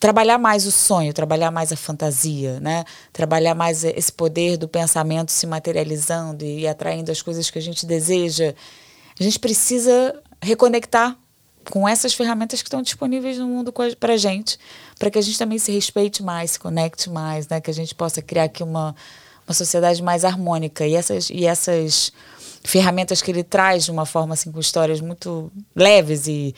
trabalhar 0.00 0.38
mais 0.38 0.66
o 0.66 0.72
sonho, 0.72 1.12
trabalhar 1.12 1.52
mais 1.52 1.72
a 1.72 1.76
fantasia, 1.76 2.58
né? 2.60 2.84
Trabalhar 3.12 3.54
mais 3.54 3.84
esse 3.84 4.12
poder 4.12 4.56
do 4.56 4.68
pensamento 4.68 5.30
se 5.30 5.46
materializando 5.46 6.44
e 6.44 6.66
atraindo 6.66 7.12
as 7.12 7.22
coisas 7.22 7.48
que 7.48 7.58
a 7.58 7.62
gente 7.62 7.86
deseja. 7.86 8.54
A 9.18 9.22
gente 9.22 9.38
precisa 9.38 10.14
reconectar 10.40 11.16
com 11.70 11.88
essas 11.88 12.14
ferramentas 12.14 12.62
que 12.62 12.68
estão 12.68 12.82
disponíveis 12.82 13.38
no 13.38 13.46
mundo 13.46 13.72
para 13.98 14.14
a 14.14 14.16
gente, 14.16 14.58
para 14.98 15.10
que 15.10 15.18
a 15.18 15.22
gente 15.22 15.38
também 15.38 15.58
se 15.58 15.70
respeite 15.70 16.22
mais, 16.22 16.52
se 16.52 16.60
conecte 16.60 17.10
mais, 17.10 17.48
né? 17.48 17.60
Que 17.60 17.70
a 17.70 17.74
gente 17.74 17.94
possa 17.94 18.22
criar 18.22 18.44
aqui 18.44 18.62
uma, 18.62 18.94
uma 19.46 19.54
sociedade 19.54 20.02
mais 20.02 20.24
harmônica. 20.24 20.86
E 20.86 20.94
essas, 20.94 21.30
e 21.30 21.44
essas 21.44 22.12
ferramentas 22.64 23.20
que 23.20 23.30
ele 23.30 23.42
traz 23.42 23.84
de 23.84 23.90
uma 23.90 24.06
forma 24.06 24.34
assim, 24.34 24.50
com 24.50 24.60
histórias 24.60 25.00
muito 25.00 25.50
leves 25.74 26.26
e, 26.26 26.54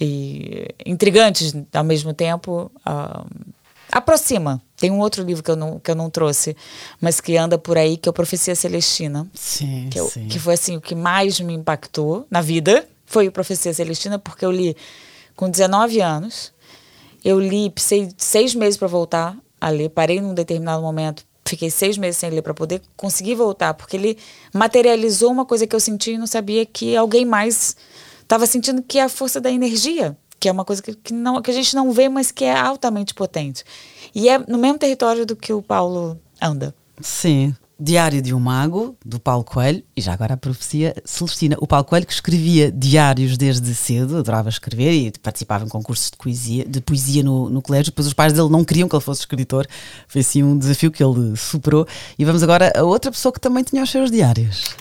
e 0.00 0.68
intrigantes 0.86 1.54
ao 1.72 1.84
mesmo 1.84 2.12
tempo, 2.14 2.70
ah, 2.84 3.24
aproxima. 3.90 4.62
Tem 4.84 4.90
um 4.90 5.00
outro 5.00 5.22
livro 5.24 5.42
que 5.42 5.50
eu, 5.50 5.56
não, 5.56 5.78
que 5.80 5.90
eu 5.90 5.94
não 5.94 6.10
trouxe, 6.10 6.54
mas 7.00 7.18
que 7.18 7.38
anda 7.38 7.56
por 7.56 7.78
aí, 7.78 7.96
que 7.96 8.06
é 8.06 8.10
o 8.10 8.12
Profecia 8.12 8.54
Celestina. 8.54 9.26
Sim, 9.32 9.88
Que, 9.90 9.98
eu- 9.98 10.10
sim. 10.10 10.28
que 10.28 10.38
foi 10.38 10.52
assim 10.52 10.76
o 10.76 10.80
que 10.82 10.94
mais 10.94 11.40
me 11.40 11.54
impactou 11.54 12.26
na 12.30 12.42
vida 12.42 12.86
foi 13.06 13.26
o 13.26 13.32
Profecia 13.32 13.72
Celestina, 13.72 14.18
porque 14.18 14.44
eu 14.44 14.50
li 14.52 14.76
com 15.34 15.48
19 15.48 16.02
anos. 16.02 16.52
Eu 17.24 17.40
li, 17.40 17.70
precisei 17.70 18.10
seis 18.18 18.54
meses 18.54 18.76
para 18.76 18.86
voltar 18.88 19.34
a 19.58 19.70
ler. 19.70 19.88
Parei 19.88 20.20
num 20.20 20.34
determinado 20.34 20.82
momento, 20.82 21.24
fiquei 21.46 21.70
seis 21.70 21.96
meses 21.96 22.18
sem 22.18 22.28
ler 22.28 22.42
para 22.42 22.52
poder 22.52 22.82
conseguir 22.94 23.36
voltar, 23.36 23.72
porque 23.72 23.96
ele 23.96 24.18
materializou 24.52 25.30
uma 25.32 25.46
coisa 25.46 25.66
que 25.66 25.74
eu 25.74 25.80
senti 25.80 26.10
e 26.12 26.18
não 26.18 26.26
sabia 26.26 26.66
que 26.66 26.94
alguém 26.94 27.24
mais 27.24 27.74
estava 28.20 28.46
sentindo, 28.46 28.82
que 28.82 28.98
é 28.98 29.02
a 29.02 29.08
força 29.08 29.40
da 29.40 29.50
energia, 29.50 30.14
que 30.44 30.48
é 30.50 30.52
uma 30.52 30.64
coisa 30.64 30.82
que, 30.82 30.92
que, 30.92 31.14
não, 31.14 31.40
que 31.40 31.50
a 31.50 31.54
gente 31.54 31.74
não 31.74 31.90
vê, 31.90 32.06
mas 32.06 32.30
que 32.30 32.44
é 32.44 32.54
altamente 32.54 33.14
potente. 33.14 33.64
E 34.14 34.28
é 34.28 34.38
no 34.38 34.58
mesmo 34.58 34.78
território 34.78 35.24
do 35.24 35.34
que 35.34 35.54
o 35.54 35.62
Paulo 35.62 36.20
anda. 36.38 36.74
Sim. 37.00 37.54
Diário 37.80 38.20
de 38.20 38.34
um 38.34 38.38
Mago, 38.38 38.94
do 39.04 39.18
Paulo 39.18 39.42
Coelho, 39.42 39.82
e 39.96 40.02
já 40.02 40.12
agora 40.12 40.34
a 40.34 40.36
profecia 40.36 40.94
Celestina. 41.02 41.56
O 41.58 41.66
Paulo 41.66 41.86
Coelho 41.86 42.06
que 42.06 42.12
escrevia 42.12 42.70
diários 42.70 43.38
desde 43.38 43.74
cedo, 43.74 44.18
adorava 44.18 44.50
escrever 44.50 44.92
e 44.92 45.12
participava 45.18 45.64
em 45.64 45.68
concursos 45.68 46.10
de 46.10 46.16
poesia, 46.18 46.64
de 46.66 46.82
poesia 46.82 47.22
no, 47.22 47.48
no 47.48 47.62
colégio. 47.62 47.86
Depois 47.86 48.06
os 48.06 48.12
pais 48.12 48.34
dele 48.34 48.50
não 48.50 48.62
queriam 48.64 48.86
que 48.86 48.94
ele 48.94 49.02
fosse 49.02 49.20
escritor. 49.20 49.66
Foi 50.06 50.20
assim 50.20 50.42
um 50.42 50.58
desafio 50.58 50.92
que 50.92 51.02
ele 51.02 51.34
superou. 51.36 51.88
E 52.18 52.24
vamos 52.24 52.42
agora 52.42 52.70
a 52.76 52.82
outra 52.82 53.10
pessoa 53.10 53.32
que 53.32 53.40
também 53.40 53.64
tinha 53.64 53.82
os 53.82 53.90
seus 53.90 54.10
diários. 54.10 54.76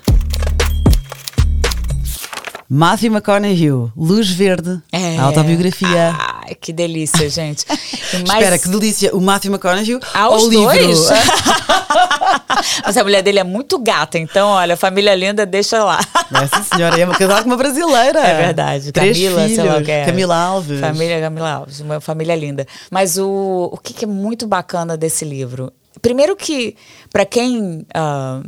Matthew 2.75 3.11
McConaughey, 3.11 3.69
Luz 3.95 4.31
Verde, 4.31 4.81
É. 4.91 5.15
a 5.19 5.25
autobiografia. 5.25 6.15
Ai, 6.17 6.55
que 6.55 6.73
delícia, 6.73 7.29
gente. 7.29 7.67
Mais- 8.27 8.41
Espera, 8.41 8.57
que 8.57 8.67
delícia. 8.67 9.15
O 9.15 9.21
Matthew 9.21 9.51
McConaughey 9.51 9.99
Ah, 10.11 10.29
ou 10.29 10.47
o 10.47 10.49
livro? 10.49 10.73
Mas 12.83 12.97
a 12.97 13.03
mulher 13.03 13.21
dele 13.21 13.37
é 13.37 13.43
muito 13.43 13.77
gata, 13.77 14.17
então, 14.17 14.49
olha, 14.49 14.75
família 14.75 15.13
linda, 15.13 15.45
deixa 15.45 15.83
lá. 15.83 15.99
Essa 16.33 16.63
senhora 16.75 16.99
é 16.99 17.05
casada 17.05 17.43
com 17.43 17.49
uma 17.49 17.57
brasileira. 17.57 18.19
É 18.19 18.37
verdade. 18.45 18.91
Três 18.91 19.17
Camila, 19.17 19.41
filhos. 19.43 19.55
sei 19.55 19.63
lá 19.63 19.77
o 19.77 19.83
que 19.83 19.91
é. 19.91 20.05
Camila 20.05 20.35
Alves. 20.35 20.79
Família 20.79 21.21
Camila 21.21 21.51
Alves, 21.51 21.79
uma 21.79 22.01
família 22.01 22.35
linda. 22.35 22.65
Mas 22.89 23.19
o, 23.19 23.69
o 23.71 23.77
que, 23.77 23.93
que 23.93 24.05
é 24.05 24.07
muito 24.07 24.47
bacana 24.47 24.97
desse 24.97 25.23
livro? 25.25 25.71
Primeiro 26.01 26.35
que, 26.35 26.75
para 27.11 27.23
quem 27.23 27.85
ah, 27.93 28.41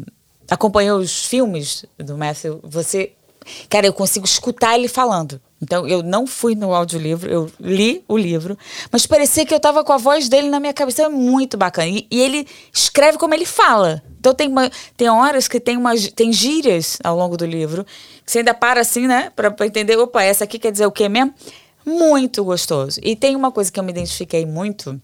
acompanhou 0.49 0.97
os 0.99 1.25
filmes 1.25 1.85
do 1.99 2.17
Matthew, 2.17 2.59
você... 2.63 3.11
Cara, 3.69 3.85
eu 3.85 3.93
consigo 3.93 4.25
escutar 4.25 4.75
ele 4.75 4.87
falando. 4.87 5.39
Então 5.61 5.87
eu 5.87 6.03
não 6.03 6.27
fui 6.27 6.53
no 6.53 6.73
audiolivro, 6.73 7.31
eu 7.31 7.51
li 7.59 8.03
o 8.07 8.17
livro, 8.17 8.57
mas 8.91 9.05
parecia 9.05 9.45
que 9.45 9.53
eu 9.53 9.57
estava 9.57 9.83
com 9.83 9.93
a 9.93 9.97
voz 9.97 10.27
dele 10.27 10.49
na 10.49 10.59
minha 10.59 10.73
cabeça. 10.73 11.03
É 11.03 11.09
muito 11.09 11.57
bacana. 11.57 11.87
E, 11.87 12.07
e, 12.11 12.21
ele 12.21 12.47
escreve 12.73 13.17
como 13.17 13.33
ele 13.33 13.45
fala. 13.45 14.03
Então 14.19 14.33
tem, 14.33 14.47
uma, 14.47 14.69
tem 14.97 15.09
horas 15.09 15.47
que 15.47 15.59
tem, 15.59 15.77
tem 16.15 16.33
gírias 16.33 16.97
ao 17.03 17.15
longo 17.17 17.37
do 17.37 17.45
livro, 17.45 17.85
que 18.25 18.31
você 18.31 18.39
ainda 18.39 18.53
para 18.53 18.81
assim, 18.81 19.07
né? 19.07 19.31
Pra 19.35 19.53
entender, 19.65 19.97
opa, 19.97 20.23
essa 20.23 20.43
aqui 20.43 20.59
quer 20.59 20.71
dizer 20.71 20.85
o 20.85 20.91
quê 20.91 21.07
mesmo? 21.07 21.33
Muito 21.85 22.43
gostoso. 22.43 22.99
E 23.03 23.15
tem 23.15 23.35
uma 23.35 23.51
coisa 23.51 23.71
que 23.71 23.79
eu 23.79 23.83
me 23.83 23.91
identifiquei 23.91 24.45
muito, 24.45 24.99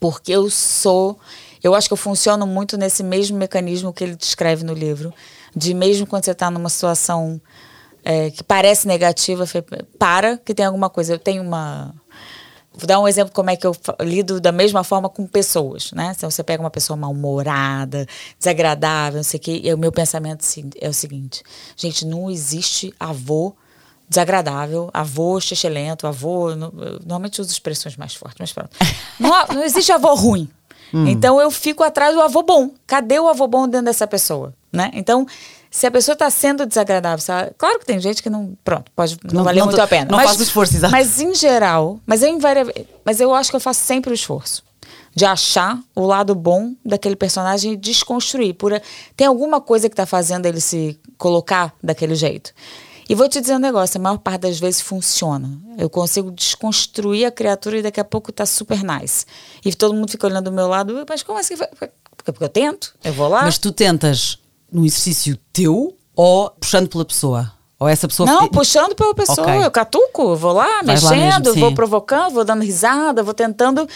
porque 0.00 0.32
eu 0.32 0.50
sou. 0.50 1.18
Eu 1.62 1.74
acho 1.74 1.88
que 1.88 1.92
eu 1.92 1.98
funciono 1.98 2.46
muito 2.46 2.76
nesse 2.76 3.02
mesmo 3.02 3.38
mecanismo 3.38 3.92
que 3.92 4.04
ele 4.04 4.16
descreve 4.16 4.64
no 4.64 4.74
livro, 4.74 5.14
de 5.54 5.72
mesmo 5.72 6.06
quando 6.06 6.24
você 6.24 6.32
está 6.32 6.50
numa 6.50 6.68
situação 6.68 7.40
é, 8.04 8.30
que 8.30 8.44
parece 8.44 8.86
negativa, 8.86 9.44
para 9.98 10.36
que 10.36 10.54
tem 10.54 10.66
alguma 10.66 10.90
coisa. 10.90 11.14
Eu 11.14 11.18
tenho 11.18 11.42
uma. 11.42 11.94
Vou 12.76 12.86
dar 12.86 13.00
um 13.00 13.06
exemplo 13.06 13.32
como 13.32 13.50
é 13.50 13.56
que 13.56 13.66
eu 13.66 13.74
lido 14.00 14.40
da 14.40 14.50
mesma 14.50 14.82
forma 14.82 15.08
com 15.08 15.26
pessoas, 15.26 15.92
né? 15.92 16.12
Se 16.14 16.26
você 16.26 16.42
pega 16.42 16.62
uma 16.62 16.70
pessoa 16.70 16.96
mal-humorada, 16.96 18.06
desagradável, 18.38 19.18
não 19.18 19.24
sei 19.24 19.38
o 19.38 19.40
quê, 19.40 19.60
e 19.62 19.72
o 19.72 19.78
meu 19.78 19.92
pensamento 19.92 20.44
é 20.80 20.88
o 20.88 20.92
seguinte: 20.92 21.42
gente, 21.76 22.04
não 22.04 22.30
existe 22.30 22.92
avô 22.98 23.54
desagradável, 24.08 24.90
avô 24.92 25.40
xixelento, 25.40 26.06
avô. 26.06 26.54
Normalmente 26.54 27.40
uso 27.40 27.50
expressões 27.50 27.96
mais 27.96 28.14
fortes, 28.14 28.38
mas 28.38 28.52
pronto. 28.52 28.76
Não, 29.18 29.30
não 29.54 29.62
existe 29.62 29.92
avô 29.92 30.12
ruim. 30.14 30.50
Hum. 30.92 31.06
Então 31.06 31.40
eu 31.40 31.50
fico 31.50 31.84
atrás 31.84 32.14
do 32.14 32.20
avô 32.20 32.42
bom. 32.42 32.70
Cadê 32.86 33.18
o 33.18 33.28
avô 33.28 33.46
bom 33.46 33.68
dentro 33.68 33.86
dessa 33.86 34.06
pessoa? 34.06 34.52
Né? 34.72 34.90
Então, 34.92 35.24
se 35.74 35.88
a 35.88 35.90
pessoa 35.90 36.12
está 36.12 36.30
sendo 36.30 36.64
desagradável, 36.64 37.18
sabe? 37.18 37.50
claro 37.58 37.80
que 37.80 37.84
tem 37.84 37.98
gente 37.98 38.22
que 38.22 38.30
não, 38.30 38.56
pronto, 38.62 38.92
pode 38.94 39.18
não, 39.24 39.38
não 39.38 39.44
valer 39.44 39.58
não, 39.58 39.66
muito 39.66 39.80
a 39.80 39.88
pena. 39.88 40.08
Não 40.08 40.18
mas, 40.18 40.26
faz 40.28 40.38
o 40.38 40.42
esforço, 40.44 40.76
exato. 40.76 40.92
Mas 40.92 41.20
em 41.20 41.34
geral, 41.34 41.98
mas 42.06 42.22
eu 42.22 42.38
mas 43.04 43.20
eu 43.20 43.34
acho 43.34 43.50
que 43.50 43.56
eu 43.56 43.60
faço 43.60 43.80
sempre 43.80 44.12
o 44.12 44.14
esforço 44.14 44.62
de 45.16 45.24
achar 45.24 45.80
o 45.92 46.06
lado 46.06 46.32
bom 46.32 46.74
daquele 46.86 47.16
personagem 47.16 47.72
e 47.72 47.76
desconstruir. 47.76 48.54
Por, 48.54 48.80
tem 49.16 49.26
alguma 49.26 49.60
coisa 49.60 49.88
que 49.88 49.94
está 49.94 50.06
fazendo 50.06 50.46
ele 50.46 50.60
se 50.60 50.96
colocar 51.18 51.74
daquele 51.82 52.14
jeito. 52.14 52.52
E 53.08 53.14
vou 53.16 53.28
te 53.28 53.40
dizer 53.40 53.56
um 53.56 53.58
negócio, 53.58 53.98
a 53.98 54.02
maior 54.02 54.18
parte 54.18 54.42
das 54.42 54.60
vezes 54.60 54.80
funciona. 54.80 55.58
Eu 55.76 55.90
consigo 55.90 56.30
desconstruir 56.30 57.24
a 57.24 57.32
criatura 57.32 57.78
e 57.78 57.82
daqui 57.82 57.98
a 57.98 58.04
pouco 58.04 58.30
tá 58.30 58.46
super 58.46 58.80
nice. 58.84 59.26
E 59.64 59.74
todo 59.74 59.92
mundo 59.92 60.08
fica 60.08 60.24
olhando 60.24 60.44
do 60.44 60.52
meu 60.52 60.68
lado, 60.68 61.04
mas 61.08 61.24
como 61.24 61.36
assim? 61.36 61.56
Porque 61.56 62.44
eu 62.44 62.48
tento, 62.48 62.94
eu 63.02 63.12
vou 63.12 63.26
lá. 63.26 63.42
Mas 63.42 63.58
tu 63.58 63.72
tentas 63.72 64.38
num 64.74 64.84
exercício 64.84 65.38
teu 65.52 65.96
ou 66.14 66.50
puxando 66.50 66.88
pela 66.88 67.04
pessoa? 67.04 67.52
Ou 67.78 67.88
essa 67.88 68.06
pessoa 68.08 68.26
Não, 68.26 68.48
puxando 68.48 68.94
pela 68.94 69.14
pessoa. 69.14 69.42
Okay. 69.42 69.64
Eu 69.64 69.70
catuco, 69.70 70.36
vou 70.36 70.52
lá, 70.52 70.82
Vais 70.82 71.02
mexendo, 71.02 71.30
lá 71.30 71.40
mesmo, 71.40 71.60
vou 71.60 71.74
provocando, 71.74 72.32
vou 72.32 72.44
dando 72.44 72.62
risada, 72.62 73.22
vou 73.22 73.34
tentando 73.34 73.88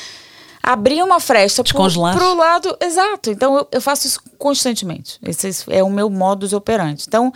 abrir 0.62 1.02
uma 1.02 1.20
fresta 1.20 1.62
Descongelar. 1.62 2.14
pro, 2.14 2.24
pro 2.24 2.36
lado. 2.36 2.76
Exato. 2.80 3.30
Então 3.30 3.56
eu, 3.56 3.68
eu 3.72 3.80
faço 3.80 4.06
isso 4.06 4.20
constantemente. 4.36 5.18
Esse 5.22 5.64
é 5.68 5.82
o 5.82 5.90
meu 5.90 6.10
modus 6.10 6.52
operandi. 6.52 7.04
Então 7.06 7.32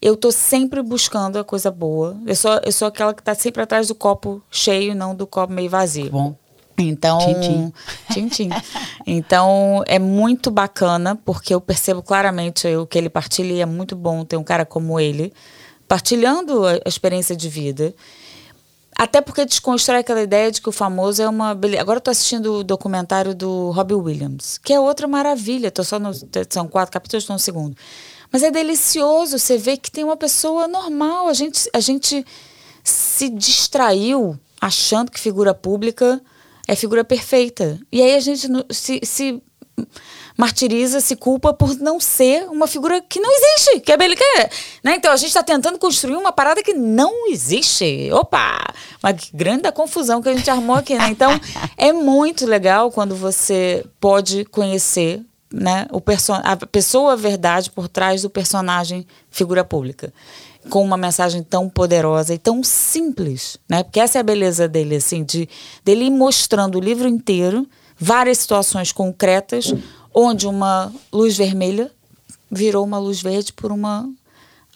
eu 0.00 0.16
tô 0.16 0.30
sempre 0.30 0.82
buscando 0.82 1.38
a 1.38 1.44
coisa 1.44 1.70
boa. 1.70 2.16
Eu 2.26 2.36
sou, 2.36 2.60
eu 2.64 2.72
sou 2.72 2.88
aquela 2.88 3.12
que 3.12 3.22
tá 3.22 3.34
sempre 3.34 3.62
atrás 3.62 3.88
do 3.88 3.94
copo 3.94 4.42
cheio, 4.50 4.94
não 4.94 5.14
do 5.14 5.26
copo 5.26 5.52
meio 5.52 5.68
vazio. 5.68 6.10
Bom. 6.10 6.36
Então, 6.78 7.18
tchim, 8.08 8.28
tchim. 8.28 8.50
Então, 9.06 9.82
é 9.86 9.98
muito 9.98 10.50
bacana, 10.50 11.16
porque 11.16 11.52
eu 11.52 11.60
percebo 11.60 12.02
claramente 12.02 12.68
o 12.68 12.86
que 12.86 12.96
ele 12.96 13.08
partilha 13.10 13.52
e 13.52 13.60
é 13.60 13.66
muito 13.66 13.96
bom 13.96 14.24
ter 14.24 14.36
um 14.36 14.44
cara 14.44 14.64
como 14.64 15.00
ele 15.00 15.32
partilhando 15.88 16.66
a 16.66 16.78
experiência 16.86 17.34
de 17.34 17.48
vida. 17.48 17.94
Até 18.96 19.20
porque 19.20 19.44
desconstrói 19.44 20.00
aquela 20.00 20.20
ideia 20.20 20.50
de 20.50 20.60
que 20.60 20.68
o 20.68 20.72
famoso 20.72 21.22
é 21.22 21.28
uma 21.28 21.54
beleza. 21.54 21.80
Agora 21.80 21.98
eu 21.98 22.00
tô 22.00 22.10
assistindo 22.10 22.54
o 22.54 22.64
documentário 22.64 23.34
do 23.34 23.70
Robbie 23.70 23.94
Williams, 23.94 24.58
que 24.58 24.72
é 24.72 24.80
outra 24.80 25.06
maravilha. 25.06 25.70
Tô 25.70 25.84
só 25.84 25.98
no, 26.00 26.10
são 26.50 26.66
quatro 26.66 26.92
capítulos, 26.92 27.22
estou 27.22 27.34
no 27.34 27.40
segundo. 27.40 27.76
Mas 28.30 28.42
é 28.42 28.50
delicioso 28.50 29.38
você 29.38 29.56
ver 29.56 29.78
que 29.78 29.90
tem 29.90 30.02
uma 30.02 30.16
pessoa 30.16 30.66
normal. 30.66 31.28
A 31.28 31.32
gente, 31.32 31.70
a 31.72 31.80
gente 31.80 32.26
se 32.82 33.28
distraiu 33.28 34.38
achando 34.60 35.12
que 35.12 35.20
figura 35.20 35.54
pública 35.54 36.20
é 36.68 36.76
figura 36.76 37.02
perfeita. 37.02 37.80
E 37.90 38.02
aí 38.02 38.14
a 38.14 38.20
gente 38.20 38.46
se, 38.70 39.00
se 39.02 39.42
martiriza, 40.36 41.00
se 41.00 41.16
culpa 41.16 41.52
por 41.52 41.74
não 41.76 41.98
ser 41.98 42.44
uma 42.48 42.66
figura 42.66 43.00
que 43.00 43.18
não 43.18 43.30
existe, 43.30 43.80
que 43.80 43.90
é 43.90 43.96
bem 43.96 44.08
né? 44.84 44.96
Então 44.96 45.10
a 45.10 45.16
gente 45.16 45.28
está 45.28 45.42
tentando 45.42 45.78
construir 45.78 46.16
uma 46.16 46.30
parada 46.30 46.62
que 46.62 46.74
não 46.74 47.30
existe. 47.30 48.10
Opa! 48.12 48.72
Uma 49.02 49.12
grande 49.32 49.70
confusão 49.72 50.20
que 50.20 50.28
a 50.28 50.34
gente 50.34 50.50
armou 50.50 50.76
aqui, 50.76 50.94
né? 50.94 51.08
Então 51.08 51.30
é 51.76 51.92
muito 51.92 52.44
legal 52.44 52.92
quando 52.92 53.16
você 53.16 53.84
pode 53.98 54.44
conhecer 54.44 55.22
né, 55.50 55.86
o 55.90 56.02
a 56.44 56.56
pessoa 56.66 57.16
verdade 57.16 57.70
por 57.70 57.88
trás 57.88 58.20
do 58.20 58.28
personagem 58.28 59.06
figura 59.30 59.64
pública 59.64 60.12
com 60.68 60.82
uma 60.82 60.96
mensagem 60.96 61.42
tão 61.42 61.68
poderosa 61.68 62.34
e 62.34 62.38
tão 62.38 62.62
simples, 62.62 63.58
né? 63.68 63.82
Porque 63.82 64.00
essa 64.00 64.18
é 64.18 64.20
a 64.20 64.24
beleza 64.24 64.68
dele, 64.68 64.96
assim, 64.96 65.24
de 65.24 65.48
dele 65.84 66.04
ir 66.04 66.10
mostrando 66.10 66.76
o 66.76 66.80
livro 66.80 67.08
inteiro, 67.08 67.66
várias 67.98 68.38
situações 68.38 68.92
concretas, 68.92 69.74
onde 70.14 70.46
uma 70.46 70.92
luz 71.12 71.36
vermelha 71.36 71.90
virou 72.50 72.84
uma 72.84 72.98
luz 72.98 73.20
verde 73.20 73.52
por 73.52 73.72
uma 73.72 74.08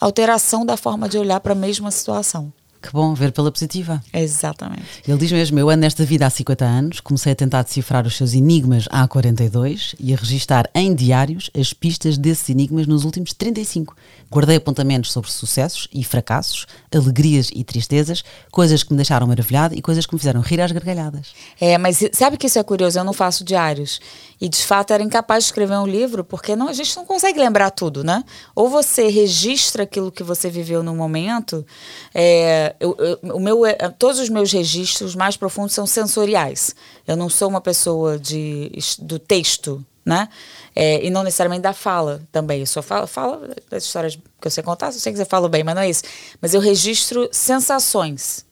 alteração 0.00 0.66
da 0.66 0.76
forma 0.76 1.08
de 1.08 1.18
olhar 1.18 1.40
para 1.40 1.52
a 1.52 1.56
mesma 1.56 1.90
situação. 1.90 2.52
Que 2.82 2.90
bom 2.90 3.14
ver 3.14 3.30
pela 3.30 3.52
positiva. 3.52 4.02
Exatamente. 4.12 4.82
Ele 5.06 5.16
diz 5.16 5.30
mesmo: 5.30 5.58
Eu 5.58 5.70
ando 5.70 5.82
nesta 5.82 6.04
vida 6.04 6.26
há 6.26 6.30
50 6.30 6.64
anos, 6.64 7.00
comecei 7.00 7.32
a 7.32 7.36
tentar 7.36 7.62
decifrar 7.62 8.04
os 8.06 8.16
seus 8.16 8.34
enigmas 8.34 8.88
há 8.90 9.06
42 9.06 9.94
e 10.00 10.12
a 10.12 10.16
registar 10.16 10.68
em 10.74 10.92
diários 10.92 11.48
as 11.58 11.72
pistas 11.72 12.18
desses 12.18 12.50
enigmas 12.50 12.88
nos 12.88 13.04
últimos 13.04 13.32
35. 13.32 13.96
Guardei 14.28 14.56
apontamentos 14.56 15.12
sobre 15.12 15.30
sucessos 15.30 15.86
e 15.92 16.02
fracassos, 16.02 16.66
alegrias 16.92 17.50
e 17.54 17.62
tristezas, 17.62 18.24
coisas 18.50 18.82
que 18.82 18.92
me 18.92 18.96
deixaram 18.96 19.26
maravilhado 19.26 19.74
e 19.76 19.80
coisas 19.80 20.04
que 20.04 20.14
me 20.14 20.18
fizeram 20.18 20.40
rir 20.40 20.60
às 20.60 20.72
gargalhadas. 20.72 21.28
É, 21.60 21.78
mas 21.78 22.02
sabe 22.12 22.36
que 22.36 22.46
isso 22.46 22.58
é 22.58 22.62
curioso? 22.64 22.98
Eu 22.98 23.04
não 23.04 23.12
faço 23.12 23.44
diários. 23.44 24.00
E 24.42 24.48
de 24.48 24.66
fato 24.66 24.92
era 24.92 25.04
incapaz 25.04 25.44
de 25.44 25.50
escrever 25.50 25.76
um 25.76 25.86
livro, 25.86 26.24
porque 26.24 26.56
não, 26.56 26.66
a 26.66 26.72
gente 26.72 26.96
não 26.96 27.06
consegue 27.06 27.38
lembrar 27.38 27.70
tudo, 27.70 28.02
né? 28.02 28.24
Ou 28.56 28.68
você 28.68 29.06
registra 29.06 29.84
aquilo 29.84 30.10
que 30.10 30.24
você 30.24 30.50
viveu 30.50 30.82
no 30.82 30.96
momento. 30.96 31.64
É, 32.12 32.74
eu, 32.80 32.96
eu, 32.98 33.36
o 33.36 33.38
meu, 33.38 33.64
é, 33.64 33.74
todos 33.96 34.18
os 34.18 34.28
meus 34.28 34.50
registros 34.50 35.14
mais 35.14 35.36
profundos 35.36 35.74
são 35.74 35.86
sensoriais. 35.86 36.74
Eu 37.06 37.16
não 37.16 37.28
sou 37.28 37.48
uma 37.48 37.60
pessoa 37.60 38.18
de, 38.18 38.72
do 38.98 39.16
texto, 39.16 39.86
né? 40.04 40.28
É, 40.74 41.06
e 41.06 41.08
não 41.08 41.22
necessariamente 41.22 41.62
da 41.62 41.72
fala 41.72 42.20
também. 42.32 42.58
Eu 42.58 42.66
só 42.66 42.82
falo, 42.82 43.06
falo 43.06 43.46
das 43.70 43.84
histórias 43.84 44.16
que 44.16 44.48
eu 44.48 44.50
sei 44.50 44.64
contar, 44.64 44.90
se 44.90 44.98
você 44.98 45.12
quiser 45.12 45.26
falo 45.26 45.48
bem, 45.48 45.62
mas 45.62 45.76
não 45.76 45.82
é 45.82 45.88
isso. 45.88 46.02
Mas 46.40 46.52
eu 46.52 46.60
registro 46.60 47.28
sensações. 47.30 48.44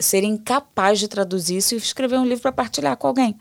Ser 0.00 0.24
incapaz 0.24 0.98
de 0.98 1.06
traduzir 1.06 1.58
isso 1.58 1.76
e 1.76 1.78
escrever 1.78 2.18
um 2.18 2.24
livro 2.24 2.42
para 2.42 2.50
partilhar 2.50 2.96
com 2.96 3.06
alguém 3.06 3.38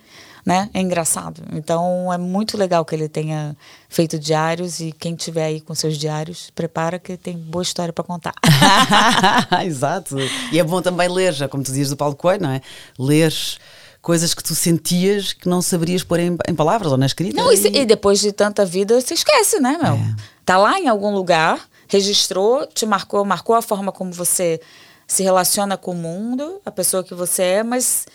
né? 0.47 0.69
É 0.73 0.79
engraçado. 0.79 1.43
Então 1.51 2.11
é 2.11 2.17
muito 2.17 2.57
legal 2.57 2.85
que 2.85 2.95
ele 2.95 3.09
tenha 3.09 3.53
feito 3.89 4.17
diários 4.17 4.79
e 4.79 4.93
quem 4.93 5.13
tiver 5.13 5.43
aí 5.43 5.59
com 5.59 5.75
seus 5.75 5.97
diários, 5.97 6.49
prepara 6.55 6.97
que 6.97 7.17
tem 7.17 7.37
boa 7.37 7.61
história 7.61 7.91
para 7.91 8.05
contar. 8.05 8.33
Exato. 9.65 10.15
E 10.49 10.57
é 10.57 10.63
bom 10.63 10.81
também 10.81 11.09
ler, 11.09 11.33
já 11.33 11.49
como 11.49 11.63
tu 11.63 11.67
dizias 11.67 11.89
do 11.89 11.97
Paulo 11.97 12.15
Coelho, 12.15 12.43
não 12.43 12.51
é? 12.51 12.61
Ler 12.97 13.33
coisas 14.01 14.33
que 14.33 14.41
tu 14.41 14.55
sentias 14.55 15.33
que 15.33 15.49
não 15.49 15.61
saberias 15.61 16.01
pôr 16.01 16.21
em, 16.21 16.37
em 16.47 16.55
palavras 16.55 16.93
ou 16.93 16.97
na 16.97 17.07
escrita. 17.07 17.35
Não, 17.35 17.51
e... 17.51 17.81
e... 17.81 17.85
depois 17.85 18.21
de 18.21 18.31
tanta 18.31 18.65
vida, 18.65 19.01
você 19.01 19.15
esquece, 19.15 19.59
né, 19.59 19.77
meu? 19.83 19.95
É. 19.95 20.15
Tá 20.45 20.57
lá 20.57 20.79
em 20.79 20.87
algum 20.87 21.13
lugar, 21.13 21.59
registrou, 21.89 22.65
te 22.67 22.85
marcou, 22.85 23.25
marcou 23.25 23.53
a 23.53 23.61
forma 23.61 23.91
como 23.91 24.13
você 24.13 24.61
se 25.05 25.23
relaciona 25.23 25.75
com 25.75 25.91
o 25.91 25.95
mundo, 25.95 26.61
a 26.65 26.71
pessoa 26.71 27.03
que 27.03 27.13
você 27.13 27.43
é, 27.43 27.63
mas 27.63 28.05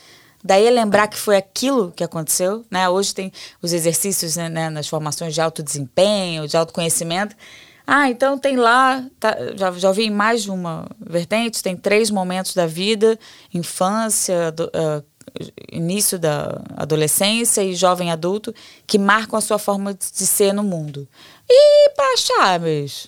Daí 0.43 0.69
lembrar 0.71 1.07
que 1.09 1.17
foi 1.17 1.37
aquilo 1.37 1.93
que 1.93 2.03
aconteceu, 2.03 2.65
né? 2.71 2.89
Hoje 2.89 3.15
tem 3.15 3.33
os 3.61 3.73
exercícios 3.73 4.37
né, 4.37 4.49
né 4.49 4.71
nas 4.71 4.89
formações 4.89 5.35
de 5.35 5.41
alto 5.41 5.63
desempenho, 5.63 6.49
de 6.49 6.57
autoconhecimento. 6.57 7.37
Ah, 7.87 8.09
então 8.09 8.39
tem 8.39 8.57
lá, 8.57 9.05
tá, 9.19 9.37
já, 9.57 9.71
já 9.73 9.89
ouvi 9.89 10.05
em 10.05 10.11
mais 10.11 10.43
de 10.43 10.51
uma 10.51 10.89
vertente, 11.01 11.63
tem 11.63 11.77
três 11.77 12.11
momentos 12.11 12.55
da 12.55 12.67
vida, 12.67 13.19
infância, 13.53 14.53
do, 14.53 14.65
uh, 14.67 15.05
início 15.71 16.19
da 16.19 16.63
adolescência 16.77 17.63
e 17.63 17.75
jovem 17.75 18.11
adulto, 18.11 18.55
que 18.87 18.99
marcam 18.99 19.39
a 19.39 19.41
sua 19.41 19.59
forma 19.59 19.95
de 19.95 20.27
ser 20.27 20.53
no 20.53 20.63
mundo. 20.63 21.09
E 21.51 21.91
pra 21.95 22.05
achar? 22.15 22.61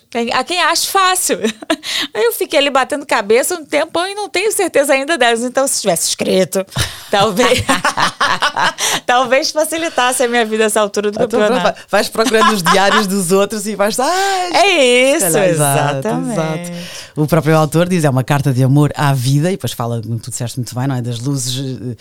Tem- 0.09 0.31
A 0.31 0.43
quem 0.43 0.61
acha 0.61 0.87
fácil. 0.91 1.39
Eu 2.13 2.31
fiquei 2.33 2.59
ali 2.59 2.69
batendo 2.69 3.05
cabeça 3.05 3.55
um 3.55 3.65
tempão 3.65 4.07
e 4.07 4.13
não 4.13 4.29
tenho 4.29 4.51
certeza 4.51 4.93
ainda 4.93 5.17
delas. 5.17 5.41
Então, 5.41 5.67
se 5.67 5.81
tivesse 5.81 6.09
escrito, 6.09 6.63
talvez. 7.09 7.63
talvez 9.05 9.51
facilitasse 9.51 10.23
a 10.23 10.27
minha 10.27 10.45
vida 10.45 10.63
nessa 10.65 10.79
altura 10.81 11.11
do 11.11 11.15
Então, 11.15 11.27
pronto, 11.27 11.41
campeonato. 11.43 11.75
vai- 11.75 11.85
vais 11.89 12.09
procurando 12.09 12.53
os 12.53 12.61
diários 12.63 13.07
dos 13.07 13.31
outros 13.31 13.65
e 13.67 13.75
vais. 13.75 13.99
Ah, 13.99 14.49
É 14.53 15.15
isso, 15.15 15.37
exatamente. 15.37 16.31
exato. 16.33 16.71
O 17.15 17.27
próprio 17.27 17.57
autor 17.57 17.87
diz 17.87 18.03
é 18.03 18.09
uma 18.09 18.23
carta 18.23 18.53
de 18.53 18.63
amor 18.63 18.91
à 18.95 19.13
vida 19.13 19.49
e 19.49 19.51
depois 19.55 19.71
fala, 19.71 20.01
como 20.01 20.19
tu 20.19 20.29
disseste 20.29 20.59
muito 20.59 20.75
bem, 20.75 20.87
não 20.87 20.95
é? 20.95 21.01
Das 21.01 21.19
luzes, 21.19 21.57
eh, 21.81 21.95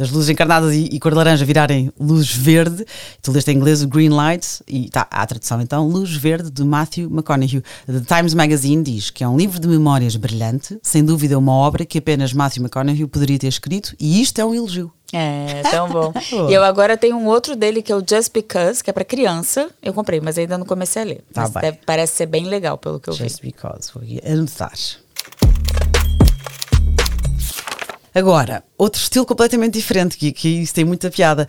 das 0.00 0.10
luzes 0.10 0.30
encarnadas 0.30 0.72
e, 0.74 0.88
e 0.90 0.98
cor 0.98 1.12
de 1.12 1.18
laranja 1.18 1.44
virarem 1.44 1.92
luz 2.00 2.34
verde. 2.34 2.86
Tu 3.20 3.30
leste 3.30 3.50
em 3.50 3.56
inglês 3.56 3.82
o 3.82 3.86
Green 3.86 4.08
Light 4.08 4.62
e 4.66 4.88
tá, 4.88 5.06
há 5.10 5.20
a 5.20 5.26
tradução 5.26 5.60
então, 5.60 5.86
Luz 5.86 6.16
Verde 6.16 6.50
de 6.50 6.64
Matthew 6.64 7.10
McConaughey. 7.10 7.62
The 7.86 8.16
Times 8.16 8.32
Magazine 8.32 8.82
diz 8.82 9.10
que 9.10 9.22
é 9.22 9.28
um 9.28 9.36
livro 9.36 9.60
de 9.60 9.68
memórias 9.68 10.16
brilhante, 10.16 10.78
sem 10.82 11.04
dúvida 11.04 11.38
uma 11.38 11.52
obra 11.52 11.84
que 11.84 11.98
apenas 11.98 12.32
Matthew 12.32 12.62
McConaughey 12.62 13.06
poderia 13.06 13.38
ter 13.38 13.48
escrito 13.48 13.94
e 14.00 14.22
isto 14.22 14.40
é 14.40 14.44
um 14.44 14.54
elogio. 14.54 14.90
É, 15.12 15.60
tão 15.70 15.90
bom. 15.90 16.14
e 16.48 16.54
eu 16.54 16.64
agora 16.64 16.96
tenho 16.96 17.16
um 17.16 17.26
outro 17.26 17.54
dele 17.54 17.82
que 17.82 17.92
é 17.92 17.96
o 17.96 17.98
Just 17.98 18.32
Because, 18.32 18.82
que 18.82 18.88
é 18.88 18.92
pra 18.94 19.04
criança. 19.04 19.68
Eu 19.82 19.92
comprei, 19.92 20.18
mas 20.18 20.38
ainda 20.38 20.56
não 20.56 20.64
comecei 20.64 21.02
a 21.02 21.04
ler. 21.04 21.24
Tá 21.30 21.46
deve- 21.48 21.80
parece 21.84 22.14
ser 22.14 22.26
bem 22.26 22.46
legal, 22.46 22.78
pelo 22.78 22.98
que 22.98 23.10
eu 23.10 23.14
vi. 23.14 23.24
Just 23.24 23.42
because. 23.42 23.90
Vou 23.92 24.02
anotar. 24.24 24.72
Agora, 28.14 28.64
outro 28.76 29.00
estilo 29.00 29.24
completamente 29.24 29.74
diferente, 29.74 30.16
que, 30.16 30.32
que 30.32 30.48
isso 30.48 30.74
tem 30.74 30.84
muita 30.84 31.10
piada. 31.10 31.46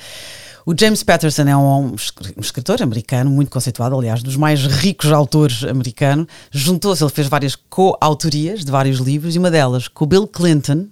O 0.65 0.75
James 0.77 1.01
Patterson 1.01 1.43
é 1.43 1.57
um, 1.57 1.93
um 1.93 2.41
escritor 2.41 2.81
americano, 2.81 3.31
muito 3.31 3.49
conceituado, 3.49 3.97
aliás, 3.97 4.21
dos 4.21 4.35
mais 4.35 4.63
ricos 4.65 5.11
autores 5.11 5.63
americanos. 5.63 6.27
Juntou-se, 6.51 7.03
ele 7.03 7.11
fez 7.11 7.27
várias 7.27 7.55
coautorias 7.55 8.63
de 8.63 8.71
vários 8.71 8.99
livros, 8.99 9.35
e 9.35 9.39
uma 9.39 9.49
delas 9.49 9.87
com 9.87 10.05
o 10.05 10.07
Bill 10.07 10.27
Clinton, 10.27 10.87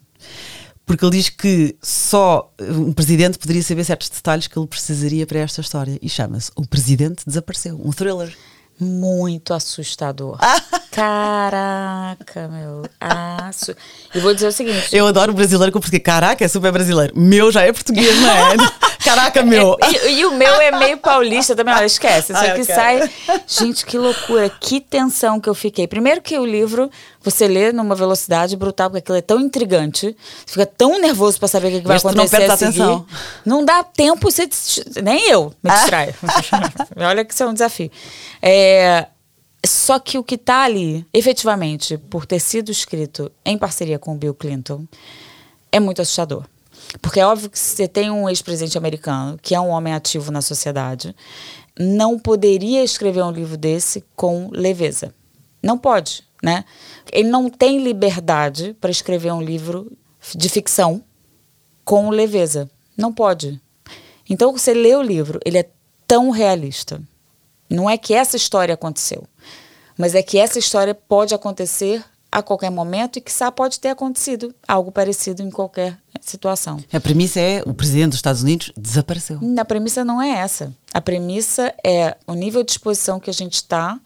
porque 0.88 1.06
ele 1.06 1.18
diz 1.18 1.30
que 1.30 1.76
só 1.84 2.52
um 2.60 2.92
presidente 2.92 3.38
poderia 3.38 3.62
saber 3.62 3.84
certos 3.84 4.10
detalhes 4.10 4.48
que 4.48 4.58
ele 4.58 4.66
precisaria 4.66 5.28
para 5.28 5.38
esta 5.38 5.62
história. 5.62 6.00
E 6.02 6.10
chama-se 6.10 6.50
O 6.56 6.68
Presidente 6.68 7.24
Desapareceu, 7.28 7.80
um 7.84 7.92
thriller. 7.92 8.36
Muito 8.80 9.54
assustador. 9.54 10.38
Caraca, 10.92 12.48
meu. 12.48 12.84
Assu... 13.00 13.76
E 14.14 14.20
vou 14.20 14.34
dizer 14.34 14.48
o 14.48 14.52
seguinte. 14.52 14.96
Eu 14.96 15.08
adoro 15.08 15.34
brasileiro 15.34 15.72
porque 15.80 16.00
caraca, 16.00 16.44
é 16.44 16.48
super 16.48 16.72
brasileiro. 16.72 17.14
Meu 17.16 17.52
já 17.52 17.64
é 17.64 17.74
português, 17.74 18.20
não 18.20 18.30
é? 18.30 18.56
Caraca, 19.10 19.44
meu. 19.44 19.76
E, 20.06 20.20
e 20.20 20.26
o 20.26 20.36
meu 20.36 20.54
é 20.62 20.72
meio 20.78 20.98
paulista 20.98 21.56
também, 21.56 21.74
olha, 21.74 21.86
esquece. 21.86 22.32
Isso 22.32 22.42
aqui 22.42 22.64
sai. 22.64 23.10
Gente, 23.48 23.84
que 23.84 23.98
loucura, 23.98 24.50
que 24.50 24.80
tensão 24.80 25.40
que 25.40 25.50
eu 25.50 25.56
fiquei. 25.56 25.88
Primeiro 25.88 26.22
que 26.22 26.38
o 26.38 26.46
livro 26.46 26.92
você 27.20 27.48
lê 27.48 27.72
numa 27.72 27.96
velocidade 27.96 28.56
brutal, 28.56 28.90
porque 28.90 29.00
aquilo 29.00 29.18
é 29.18 29.22
tão 29.22 29.40
intrigante, 29.40 30.16
você 30.46 30.54
fica 30.54 30.66
tão 30.66 31.00
nervoso 31.02 31.40
pra 31.40 31.48
saber 31.48 31.70
o 31.70 31.72
que, 31.72 31.82
que 31.82 31.88
vai 31.88 31.98
não 32.04 32.12
acontecer 32.12 32.38
perdes 32.38 32.52
a 32.52 32.58
seguir. 32.58 32.82
atenção. 32.82 33.06
Não 33.44 33.66
dá 33.66 33.84
tempo, 33.84 34.30
você 34.30 34.48
nem 35.02 35.28
eu 35.30 35.54
me 35.64 35.72
distraio. 35.72 36.14
olha 36.96 37.26
que 37.26 37.34
isso 37.34 37.44
é 37.44 37.48
um 37.48 37.54
desafio. 37.54 37.92
É, 38.42 39.08
só 39.66 39.98
que 39.98 40.20
o 40.20 40.24
que 40.24 40.38
tá 40.38 40.62
ali, 40.64 41.06
efetivamente, 41.12 41.98
por 41.98 42.28
ter 42.28 42.40
sido 42.40 42.72
escrito 42.72 43.32
em 43.44 43.58
parceria 43.58 43.98
com 43.98 44.14
o 44.14 44.18
Bill 44.18 44.36
Clinton, 44.36 44.86
é 45.72 45.80
muito 45.80 46.02
assustador. 46.02 46.46
Porque 47.02 47.20
é 47.20 47.26
óbvio 47.26 47.50
que 47.50 47.60
você 47.60 47.88
tem 47.88 48.10
um 48.10 48.28
ex-presidente 48.28 48.78
americano, 48.78 49.38
que 49.42 49.54
é 49.54 49.60
um 49.60 49.70
homem 49.70 49.94
ativo 49.94 50.32
na 50.32 50.42
sociedade, 50.42 51.16
não 51.78 52.18
poderia 52.18 52.84
escrever 52.84 53.24
um 53.24 53.32
livro 53.32 53.58
desse 53.58 54.04
com 54.16 54.50
leveza. 54.52 55.14
Não 55.62 55.78
pode, 55.78 56.24
né? 56.42 56.66
Ele 57.12 57.30
não 57.30 57.50
tem 57.50 57.84
liberdade 57.84 58.76
para 58.80 58.90
escrever 58.90 59.32
um 59.32 59.42
livro 59.42 59.92
de 60.36 60.50
ficção 60.50 61.04
com 61.86 62.10
leveza. 62.10 62.70
Não 62.98 63.14
pode. 63.14 63.62
Então, 64.30 64.52
você 64.52 64.74
lê 64.74 64.96
o 64.96 65.02
livro, 65.02 65.40
ele 65.46 65.58
é 65.58 65.70
tão 66.08 66.30
realista. 66.32 67.02
Não 67.70 67.90
é 67.90 67.98
que 67.98 68.14
essa 68.14 68.36
história 68.36 68.74
aconteceu, 68.74 69.26
mas 69.98 70.16
é 70.16 70.24
que 70.24 70.38
essa 70.38 70.58
história 70.58 70.96
pode 70.96 71.36
acontecer 71.36 72.04
a 72.32 72.42
qualquer 72.42 72.70
momento 72.70 73.18
e 73.18 73.22
que 73.22 73.32
pode 73.56 73.80
ter 73.80 73.90
acontecido 73.90 74.54
algo 74.68 74.92
parecido 74.92 75.42
em 75.42 75.50
qualquer 75.50 75.98
situação. 76.22 76.78
A 76.92 77.00
premissa 77.00 77.40
é 77.40 77.62
o 77.66 77.74
presidente 77.74 78.10
dos 78.10 78.18
Estados 78.18 78.42
Unidos 78.44 78.72
desapareceu. 78.78 79.40
A 79.60 79.66
premissa 79.66 80.04
não 80.06 80.22
é 80.22 80.30
essa. 80.30 80.74
A 80.94 81.02
premissa 81.02 81.74
é 81.84 82.16
o 82.28 82.34
nível 82.34 82.64
de 82.64 82.72
exposição 82.72 83.20
que 83.20 83.30
a 83.30 83.34
gente 83.34 83.56
está 83.56 84.00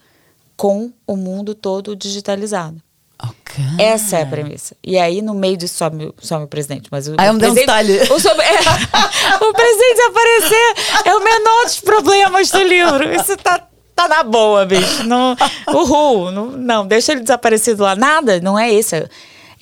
com 0.56 0.92
o 1.08 1.16
mundo 1.18 1.54
todo 1.56 1.96
digitalizado. 1.96 2.82
Ok. 3.22 3.64
Essa 3.80 4.18
é 4.18 4.22
a 4.24 4.26
premissa. 4.26 4.76
E 4.84 4.98
aí, 4.98 5.22
no 5.22 5.34
meio 5.34 5.56
disso, 5.56 5.76
some, 5.78 6.08
o- 6.08 6.16
some 6.20 6.44
o 6.44 6.48
presidente. 6.48 6.90
Mas 6.92 7.08
o, 7.08 7.14
Ah, 7.18 7.32
dá 7.32 7.32
um 7.32 7.54
detalhe. 7.54 7.98
O, 8.12 8.20
sobre- 8.20 8.44
é, 8.46 8.60
o 9.42 9.54
presidente 9.54 9.96
desaparecer 9.96 10.74
é 11.06 11.16
o 11.16 11.24
menor 11.24 11.64
dos 11.64 11.80
problemas 11.80 12.50
do 12.52 12.62
livro. 12.64 13.14
Isso 13.16 13.38
tá, 13.38 13.66
tá 13.96 14.08
na 14.10 14.24
boa, 14.24 14.66
bicho. 14.66 15.04
Não, 15.06 15.38
uhul. 15.70 16.32
Não, 16.32 16.48
não, 16.52 16.86
deixa 16.88 17.14
ele 17.14 17.22
desaparecido 17.22 17.84
lá. 17.84 17.96
Nada, 17.96 18.42
não 18.42 18.60
é 18.60 18.74
esse. 18.74 19.08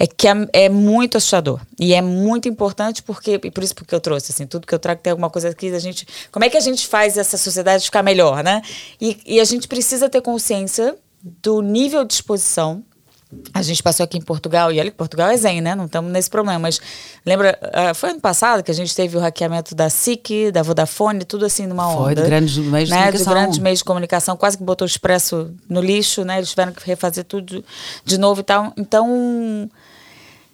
É 0.01 0.07
que 0.07 0.27
é, 0.27 0.33
é 0.53 0.67
muito 0.67 1.17
assustador. 1.17 1.61
E 1.79 1.93
é 1.93 2.01
muito 2.01 2.49
importante 2.49 3.03
porque, 3.03 3.39
e 3.43 3.51
por 3.51 3.63
isso 3.63 3.75
porque 3.75 3.93
eu 3.93 3.99
trouxe, 3.99 4.31
assim, 4.31 4.47
tudo 4.47 4.65
que 4.65 4.73
eu 4.73 4.79
trago 4.79 4.99
tem 4.99 5.11
alguma 5.11 5.29
coisa 5.29 5.49
aqui 5.49 5.69
da 5.69 5.77
gente. 5.77 6.07
Como 6.31 6.43
é 6.43 6.49
que 6.49 6.57
a 6.57 6.59
gente 6.59 6.87
faz 6.87 7.19
essa 7.19 7.37
sociedade 7.37 7.85
ficar 7.85 8.01
melhor, 8.01 8.43
né? 8.43 8.63
E, 8.99 9.19
e 9.27 9.39
a 9.39 9.43
gente 9.43 9.67
precisa 9.67 10.09
ter 10.09 10.19
consciência 10.21 10.95
do 11.21 11.61
nível 11.61 12.03
de 12.03 12.15
exposição 12.15 12.83
a 13.53 13.61
gente 13.61 13.81
passou 13.81 14.03
aqui 14.03 14.17
em 14.17 14.21
Portugal, 14.21 14.71
e 14.71 14.79
olha 14.79 14.91
que 14.91 14.97
Portugal 14.97 15.29
é 15.29 15.37
zen, 15.37 15.61
né? 15.61 15.73
Não 15.73 15.85
estamos 15.85 16.11
nesse 16.11 16.29
problema. 16.29 16.59
Mas 16.59 16.81
lembra, 17.25 17.57
ah, 17.73 17.93
foi 17.93 18.09
ano 18.09 18.19
passado 18.19 18.61
que 18.61 18.69
a 18.69 18.73
gente 18.73 18.93
teve 18.93 19.15
o 19.15 19.21
hackeamento 19.21 19.73
da 19.73 19.89
SIC, 19.89 20.51
da 20.51 20.61
Vodafone, 20.61 21.23
tudo 21.23 21.45
assim 21.45 21.65
numa 21.65 21.85
Foi, 21.85 22.11
onda. 22.11 22.23
de 22.23 22.27
grandes 22.27 22.57
meios 22.57 22.89
de 22.89 22.95
né? 22.95 23.01
comunicação. 23.03 23.33
grandes 23.33 23.59
meios 23.59 23.79
de 23.79 23.85
comunicação, 23.85 24.35
quase 24.35 24.57
que 24.57 24.63
botou 24.63 24.85
o 24.85 24.89
expresso 24.89 25.53
no 25.69 25.79
lixo, 25.79 26.25
né? 26.25 26.39
Eles 26.39 26.49
tiveram 26.49 26.73
que 26.73 26.85
refazer 26.85 27.23
tudo 27.23 27.63
de 28.03 28.17
novo 28.17 28.41
e 28.41 28.43
tal. 28.43 28.73
Então, 28.75 29.69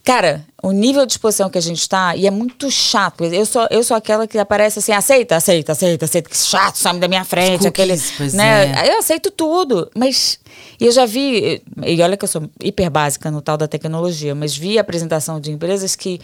Cara, 0.07 0.45
o 0.63 0.71
nível 0.71 1.05
de 1.05 1.11
exposição 1.11 1.49
que 1.49 1.57
a 1.57 1.61
gente 1.61 1.87
tá, 1.89 2.15
e 2.15 2.25
é 2.25 2.31
muito 2.31 2.71
chato. 2.71 3.25
Eu 3.25 3.45
sou, 3.45 3.67
eu 3.69 3.83
sou 3.83 3.97
aquela 3.97 4.25
que 4.25 4.39
aparece 4.39 4.79
assim, 4.79 4.93
aceita, 4.93 5.35
aceita, 5.35 5.73
aceita, 5.73 6.05
aceita, 6.05 6.29
que 6.29 6.37
chato, 6.37 6.77
some 6.77 6.97
da 6.97 7.09
minha 7.09 7.25
frente, 7.25 7.59
Os 7.59 7.65
aquele. 7.65 7.91
cookies, 7.91 8.13
pois 8.15 8.33
né? 8.33 8.71
é. 8.85 8.93
Eu 8.93 8.99
aceito 8.99 9.29
tudo, 9.29 9.91
mas. 9.93 10.39
E 10.79 10.85
eu 10.85 10.93
já 10.93 11.05
vi, 11.05 11.61
e 11.85 12.01
olha 12.01 12.15
que 12.15 12.23
eu 12.23 12.27
sou 12.29 12.49
hiper 12.63 12.89
básica 12.89 13.29
no 13.29 13.41
tal 13.41 13.57
da 13.57 13.67
tecnologia, 13.67 14.33
mas 14.33 14.55
vi 14.55 14.77
a 14.77 14.81
apresentação 14.81 15.41
de 15.41 15.51
empresas 15.51 15.93
que, 15.93 16.21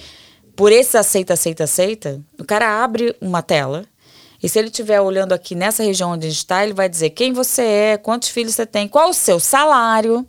por 0.55 0.71
esse 0.71 0.97
aceita, 0.97 1.33
aceita, 1.33 1.65
aceita, 1.65 2.21
o 2.39 2.45
cara 2.45 2.81
abre 2.81 3.13
uma 3.19 3.41
tela. 3.41 3.83
E 4.41 4.47
se 4.47 4.59
ele 4.59 4.69
estiver 4.69 5.01
olhando 5.01 5.33
aqui 5.33 5.55
nessa 5.55 5.83
região 5.83 6.11
onde 6.11 6.27
a 6.27 6.29
gente 6.29 6.37
está, 6.37 6.63
ele 6.63 6.73
vai 6.73 6.87
dizer 6.87 7.09
quem 7.09 7.33
você 7.33 7.63
é, 7.63 7.97
quantos 7.97 8.29
filhos 8.29 8.55
você 8.55 8.65
tem, 8.65 8.87
qual 8.87 9.09
o 9.09 9.13
seu 9.13 9.41
salário. 9.41 10.25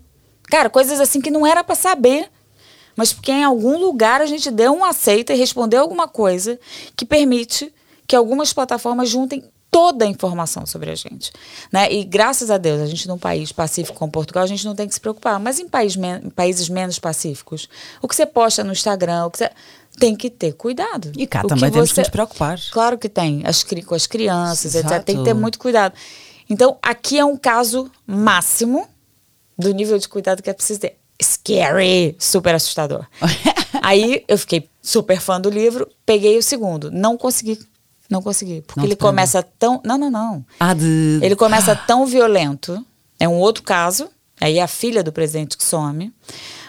Cara, 0.48 0.68
coisas 0.68 0.98
assim 0.98 1.20
que 1.20 1.30
não 1.30 1.46
era 1.46 1.62
para 1.62 1.76
saber 1.76 2.33
mas 2.96 3.12
porque 3.12 3.32
em 3.32 3.44
algum 3.44 3.78
lugar 3.78 4.20
a 4.20 4.26
gente 4.26 4.50
deu 4.50 4.72
um 4.72 4.84
aceita 4.84 5.32
e 5.32 5.36
respondeu 5.36 5.80
alguma 5.80 6.06
coisa 6.08 6.58
que 6.96 7.04
permite 7.04 7.72
que 8.06 8.14
algumas 8.16 8.52
plataformas 8.52 9.08
juntem 9.08 9.42
toda 9.70 10.04
a 10.04 10.08
informação 10.08 10.64
sobre 10.66 10.90
a 10.90 10.94
gente. 10.94 11.32
Né? 11.72 11.92
E 11.92 12.04
graças 12.04 12.48
a 12.50 12.58
Deus, 12.58 12.80
a 12.80 12.86
gente 12.86 13.08
num 13.08 13.18
país 13.18 13.50
pacífico 13.50 13.98
como 13.98 14.12
Portugal, 14.12 14.44
a 14.44 14.46
gente 14.46 14.64
não 14.64 14.74
tem 14.74 14.86
que 14.86 14.94
se 14.94 15.00
preocupar. 15.00 15.40
Mas 15.40 15.58
em, 15.58 15.68
país 15.68 15.96
men- 15.96 16.20
em 16.24 16.30
países 16.30 16.68
menos 16.68 16.98
pacíficos, 17.00 17.68
o 18.00 18.06
que 18.06 18.14
você 18.14 18.24
posta 18.24 18.62
no 18.62 18.70
Instagram, 18.72 19.26
o 19.26 19.30
que 19.32 19.38
você... 19.38 19.50
tem 19.98 20.14
que 20.14 20.30
ter 20.30 20.52
cuidado. 20.52 21.10
E 21.16 21.26
cá 21.26 21.40
O 21.44 21.48
também 21.48 21.72
temos 21.72 21.88
que 21.88 21.94
você- 21.96 22.02
nos 22.02 22.10
preocupar. 22.10 22.60
Claro 22.70 22.96
que 22.96 23.08
tem, 23.08 23.42
as, 23.44 23.64
com 23.64 23.94
as 23.96 24.06
crianças, 24.06 24.76
etc. 24.76 24.86
Exato. 24.86 25.04
Tem 25.06 25.16
que 25.16 25.24
ter 25.24 25.34
muito 25.34 25.58
cuidado. 25.58 25.92
Então, 26.48 26.78
aqui 26.80 27.18
é 27.18 27.24
um 27.24 27.36
caso 27.36 27.90
máximo 28.06 28.86
do 29.58 29.72
nível 29.74 29.98
de 29.98 30.08
cuidado 30.08 30.40
que 30.40 30.50
é 30.50 30.52
preciso 30.52 30.78
ter. 30.80 30.98
Scary, 31.22 32.16
super 32.18 32.54
assustador. 32.54 33.06
Aí 33.82 34.24
eu 34.28 34.38
fiquei 34.38 34.68
super 34.82 35.20
fã 35.20 35.40
do 35.40 35.50
livro, 35.50 35.88
peguei 36.04 36.36
o 36.38 36.42
segundo, 36.42 36.90
não 36.90 37.16
consegui, 37.16 37.58
não 38.10 38.22
consegui, 38.22 38.62
porque 38.62 38.80
Não 38.80 38.86
ele 38.86 38.96
prendeu. 38.96 39.10
começa 39.12 39.42
tão, 39.42 39.80
não, 39.84 39.96
não, 39.98 40.10
não. 40.10 40.44
Ah, 40.58 40.74
de. 40.74 41.18
Ele 41.22 41.36
começa 41.36 41.74
tão 41.86 42.06
violento, 42.06 42.84
é 43.18 43.28
um 43.28 43.38
outro 43.38 43.62
caso, 43.62 44.08
aí 44.40 44.58
é 44.58 44.62
a 44.62 44.68
filha 44.68 45.02
do 45.02 45.12
presidente 45.12 45.56
que 45.56 45.64
some, 45.64 46.12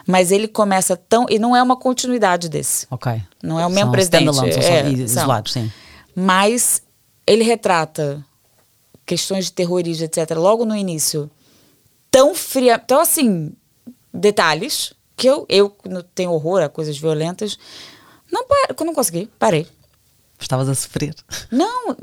mas 0.07 0.31
ele 0.31 0.47
começa 0.47 0.95
tão 0.95 1.25
e 1.29 1.39
não 1.39 1.55
é 1.55 1.61
uma 1.61 1.75
continuidade 1.75 2.47
desse. 2.49 2.87
Ok. 2.91 3.21
Não 3.41 3.59
é 3.59 3.65
o 3.65 3.69
mesmo 3.69 3.85
São 3.85 3.91
presidente. 3.91 4.33
são 4.33 4.45
é, 4.45 4.89
isolados, 4.89 5.53
sim. 5.53 5.71
Mas 6.15 6.81
ele 7.27 7.43
retrata 7.43 8.23
questões 9.05 9.45
de 9.45 9.51
terrorismo, 9.53 10.05
etc., 10.05 10.31
logo 10.37 10.65
no 10.65 10.75
início, 10.75 11.29
tão 12.09 12.33
fria. 12.33 12.79
Então, 12.83 12.99
assim, 12.99 13.51
detalhes 14.15 14.93
que 15.15 15.27
eu, 15.27 15.45
eu 15.47 15.75
tenho 16.13 16.31
horror 16.31 16.61
a 16.61 16.69
coisas 16.69 16.97
violentas, 16.97 17.57
não, 18.31 18.45
não 18.85 18.93
consegui, 18.93 19.29
parei. 19.39 19.67
Estavas 20.39 20.67
a 20.67 20.75
sofrer. 20.75 21.15
Não, 21.49 21.95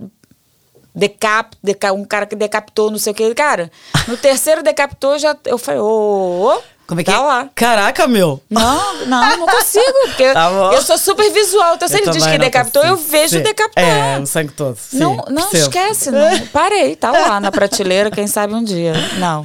decap, 0.94 1.56
deca, 1.62 1.92
um 1.92 2.04
cara 2.04 2.26
que 2.26 2.36
decapitou, 2.36 2.90
não 2.90 2.98
sei 2.98 3.12
o 3.12 3.14
que. 3.14 3.34
Cara, 3.34 3.70
no 4.08 4.16
terceiro 4.16 4.62
decapitou, 4.62 5.18
já, 5.18 5.36
eu 5.44 5.58
falei, 5.58 5.80
ô, 5.80 6.56
ô, 6.56 6.62
Como 6.92 7.00
é 7.00 7.04
que 7.04 7.10
tá 7.10 7.16
é? 7.16 7.20
lá. 7.20 7.48
Caraca, 7.54 8.06
meu! 8.06 8.40
Não, 8.50 9.06
não, 9.06 9.36
não 9.38 9.46
consigo. 9.46 9.84
Porque 10.06 10.30
Tá 10.32 10.50
eu 10.74 10.82
sou 10.82 10.98
super 10.98 11.30
visual. 11.32 11.74
Então, 11.76 11.88
se 11.88 11.94
Eu 11.94 12.00
ele 12.02 12.10
diz 12.10 12.26
que 12.26 12.38
decapitou, 12.38 12.82
eu 12.82 12.90
consigo. 12.96 13.10
vejo 13.10 13.36
Sim. 13.36 13.42
decapitar. 13.42 13.84
É, 13.84 14.18
o 14.18 14.26
sangue 14.26 14.52
todo. 14.52 14.76
Sim, 14.78 14.98
não, 14.98 15.16
não 15.28 15.48
percebo. 15.50 15.62
esquece, 15.62 16.10
não. 16.10 16.46
Parei, 16.48 16.94
tá 16.96 17.10
lá 17.10 17.40
na 17.40 17.50
prateleira, 17.50 18.10
quem 18.10 18.26
sabe 18.26 18.54
um 18.54 18.62
dia. 18.62 18.92
Não, 19.18 19.44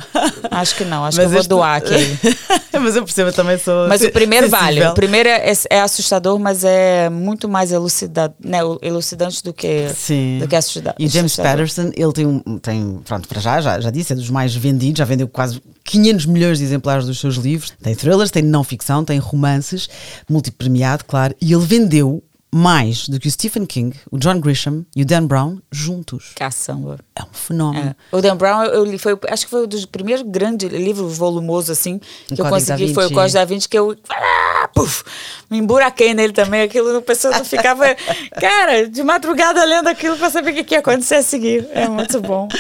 acho 0.52 0.76
que 0.76 0.84
não. 0.86 1.06
Acho 1.06 1.18
que 1.20 1.26
eu 1.26 1.30
vou 1.30 1.44
doar 1.44 1.78
aquele. 1.78 2.18
mas 2.80 2.96
eu 2.96 3.04
percebo, 3.04 3.30
eu 3.30 3.34
também 3.34 3.58
sou. 3.58 3.88
Mas 3.88 4.02
se- 4.02 4.08
o 4.08 4.12
primeiro 4.12 4.50
vale. 4.50 4.84
O 4.86 4.94
primeiro 4.94 5.30
é, 5.30 5.52
é 5.70 5.82
assustador, 5.82 6.38
mas 6.40 6.64
é 6.64 7.10
muito 7.10 7.48
mais 7.48 7.72
elucidado, 7.72 8.34
né, 8.44 8.60
elucidante 8.82 9.44
do 9.44 9.54
que, 9.54 9.90
Sim. 9.96 10.40
do 10.40 10.48
que 10.48 10.56
assusta- 10.56 10.96
E 11.00 11.06
o 11.06 11.10
James 11.10 11.32
assustador. 11.34 11.52
Patterson, 11.52 11.92
ele 11.96 12.14
tem 12.14 12.26
um. 12.26 12.40
Tem, 12.60 13.00
pronto, 13.06 13.28
para 13.28 13.40
já, 13.40 13.62
já, 13.62 13.80
já 13.80 13.90
disse, 13.90 14.14
é 14.14 14.16
dos 14.16 14.30
mais 14.30 14.56
vendidos, 14.56 15.00
já 15.00 15.06
vendeu 15.06 15.28
quase 15.28 15.62
500 15.84 16.26
milhões 16.26 16.58
de 16.58 16.64
exemplares 16.66 17.06
dos 17.06 17.20
seus 17.20 17.37
livros. 17.38 17.74
Tem 17.82 17.96
thrillers, 17.96 18.32
tem 18.32 18.44
não 18.44 18.64
ficção, 18.64 19.04
tem 19.06 19.20
romances, 19.20 19.90
multipremiado, 20.30 21.06
claro. 21.06 21.36
E 21.42 21.54
ele 21.54 21.66
vendeu 21.66 22.24
mais 22.54 23.08
do 23.10 23.20
que 23.20 23.28
o 23.28 23.32
Stephen 23.32 23.66
King, 23.66 23.96
o 24.10 24.18
John 24.18 24.40
Grisham 24.40 24.86
e 24.96 25.02
o 25.02 25.06
Dan 25.06 25.26
Brown 25.26 25.60
juntos. 25.72 26.32
Caçamba. 26.36 26.98
É 27.16 27.22
um 27.22 27.34
fenómeno. 27.34 27.96
É. 28.12 28.16
O 28.16 28.22
Dan 28.22 28.38
Brown, 28.38 28.64
eu 28.64 28.84
li, 28.86 28.98
foi, 28.98 29.18
acho 29.30 29.46
que 29.46 29.52
foi 29.52 29.66
um 29.66 29.68
dos 29.68 29.86
primeiros 29.86 30.24
grandes 30.26 30.70
livros 30.72 31.18
volumosos, 31.18 31.70
assim, 31.70 32.00
que 32.28 32.34
eu 32.34 32.38
Código 32.38 32.50
consegui. 32.50 32.94
Foi 32.94 33.06
o. 33.06 33.12
Código 33.12 33.34
da 33.34 33.46
Vinci, 33.46 33.68
que 33.68 33.78
eu 33.78 33.96
ah, 34.10 34.70
puf, 34.74 35.04
me 35.50 35.58
emburaquei 35.58 36.14
nele 36.14 36.34
também. 36.34 36.62
Aquilo, 36.62 36.98
a 36.98 37.02
pessoa 37.02 37.38
não 37.38 37.46
ficava, 37.46 37.86
cara, 38.40 38.88
de 38.88 39.04
madrugada 39.04 39.64
lendo 39.66 39.88
aquilo 39.88 40.18
pra 40.18 40.30
saber 40.30 40.52
o 40.52 40.56
que, 40.56 40.64
que 40.64 40.76
ia 40.76 40.80
acontecer 40.80 41.16
a 41.16 41.24
seguir. 41.24 41.68
É 41.72 41.88
muito 41.88 42.22
bom. 42.22 42.48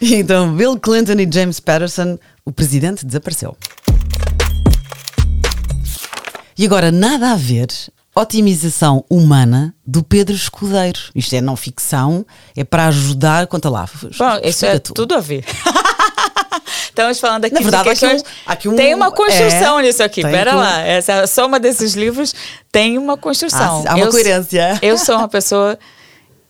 Então, 0.00 0.54
Bill 0.54 0.78
Clinton 0.78 1.14
e 1.14 1.32
James 1.32 1.60
Patterson, 1.60 2.18
o 2.44 2.52
presidente 2.52 3.06
desapareceu. 3.06 3.56
E 6.56 6.64
agora, 6.64 6.90
nada 6.92 7.32
a 7.32 7.36
ver. 7.36 7.68
Otimização 8.16 9.04
humana 9.10 9.74
do 9.84 10.02
Pedro 10.04 10.34
Escudeiro. 10.36 11.00
Isto 11.16 11.34
é 11.34 11.40
não 11.40 11.56
ficção, 11.56 12.24
é 12.56 12.62
para 12.62 12.86
ajudar. 12.86 13.46
Conta 13.48 13.68
lá. 13.68 13.88
Bom, 14.16 14.38
isso 14.44 14.64
é 14.64 14.78
tu. 14.78 14.94
tudo 14.94 15.14
a 15.16 15.20
ver. 15.20 15.44
Estamos 16.88 17.18
falando 17.18 17.44
aqui 17.46 17.54
Na 17.54 17.60
verdade, 17.60 17.82
de 17.82 17.88
há 17.88 17.92
aqui 17.92 18.00
questões. 18.00 18.22
um- 18.22 18.50
aqui 18.52 18.68
um- 18.68 18.76
tem 18.76 18.94
uma 18.94 19.10
construção 19.10 19.80
é, 19.80 19.82
nisso 19.82 20.00
aqui. 20.00 20.22
Pera 20.22 20.54
lá. 20.54 20.78
Essa 20.82 21.22
a 21.22 21.26
soma 21.26 21.58
desses 21.58 21.94
livros 21.94 22.32
tem 22.70 22.96
uma 22.98 23.16
construção. 23.16 23.82
Ah, 23.84 23.92
há 23.92 23.94
uma 23.96 24.04
Eu- 24.06 24.10
coerência. 24.12 24.78
Eu 24.80 24.96
sou 24.96 25.16
uma 25.16 25.26
pessoa 25.28 25.76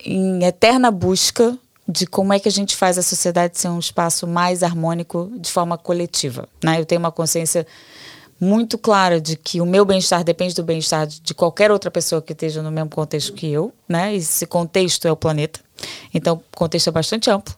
em 0.04 0.44
eterna 0.44 0.90
busca 0.90 1.56
de 1.88 2.06
como 2.06 2.34
é 2.34 2.38
que 2.38 2.46
a 2.48 2.52
gente 2.52 2.76
faz 2.76 2.98
a 2.98 3.02
sociedade 3.02 3.58
ser 3.58 3.68
um 3.68 3.78
espaço 3.78 4.26
mais 4.26 4.62
harmônico 4.62 5.32
de 5.38 5.50
forma 5.50 5.78
coletiva. 5.78 6.46
Né? 6.62 6.78
Eu 6.78 6.84
tenho 6.84 6.98
uma 6.98 7.10
consciência 7.12 7.66
muito 8.44 8.76
clara 8.76 9.20
de 9.20 9.36
que 9.36 9.60
o 9.60 9.66
meu 9.66 9.84
bem-estar 9.84 10.22
depende 10.22 10.54
do 10.54 10.62
bem-estar 10.62 11.06
de 11.06 11.34
qualquer 11.34 11.70
outra 11.70 11.90
pessoa 11.90 12.20
que 12.20 12.32
esteja 12.32 12.62
no 12.62 12.70
mesmo 12.70 12.90
contexto 12.90 13.32
que 13.32 13.50
eu, 13.50 13.72
né? 13.88 14.14
Esse 14.14 14.46
contexto 14.46 15.08
é 15.08 15.12
o 15.12 15.16
planeta. 15.16 15.60
Então, 16.12 16.34
o 16.52 16.56
contexto 16.56 16.88
é 16.88 16.92
bastante 16.92 17.30
amplo. 17.30 17.54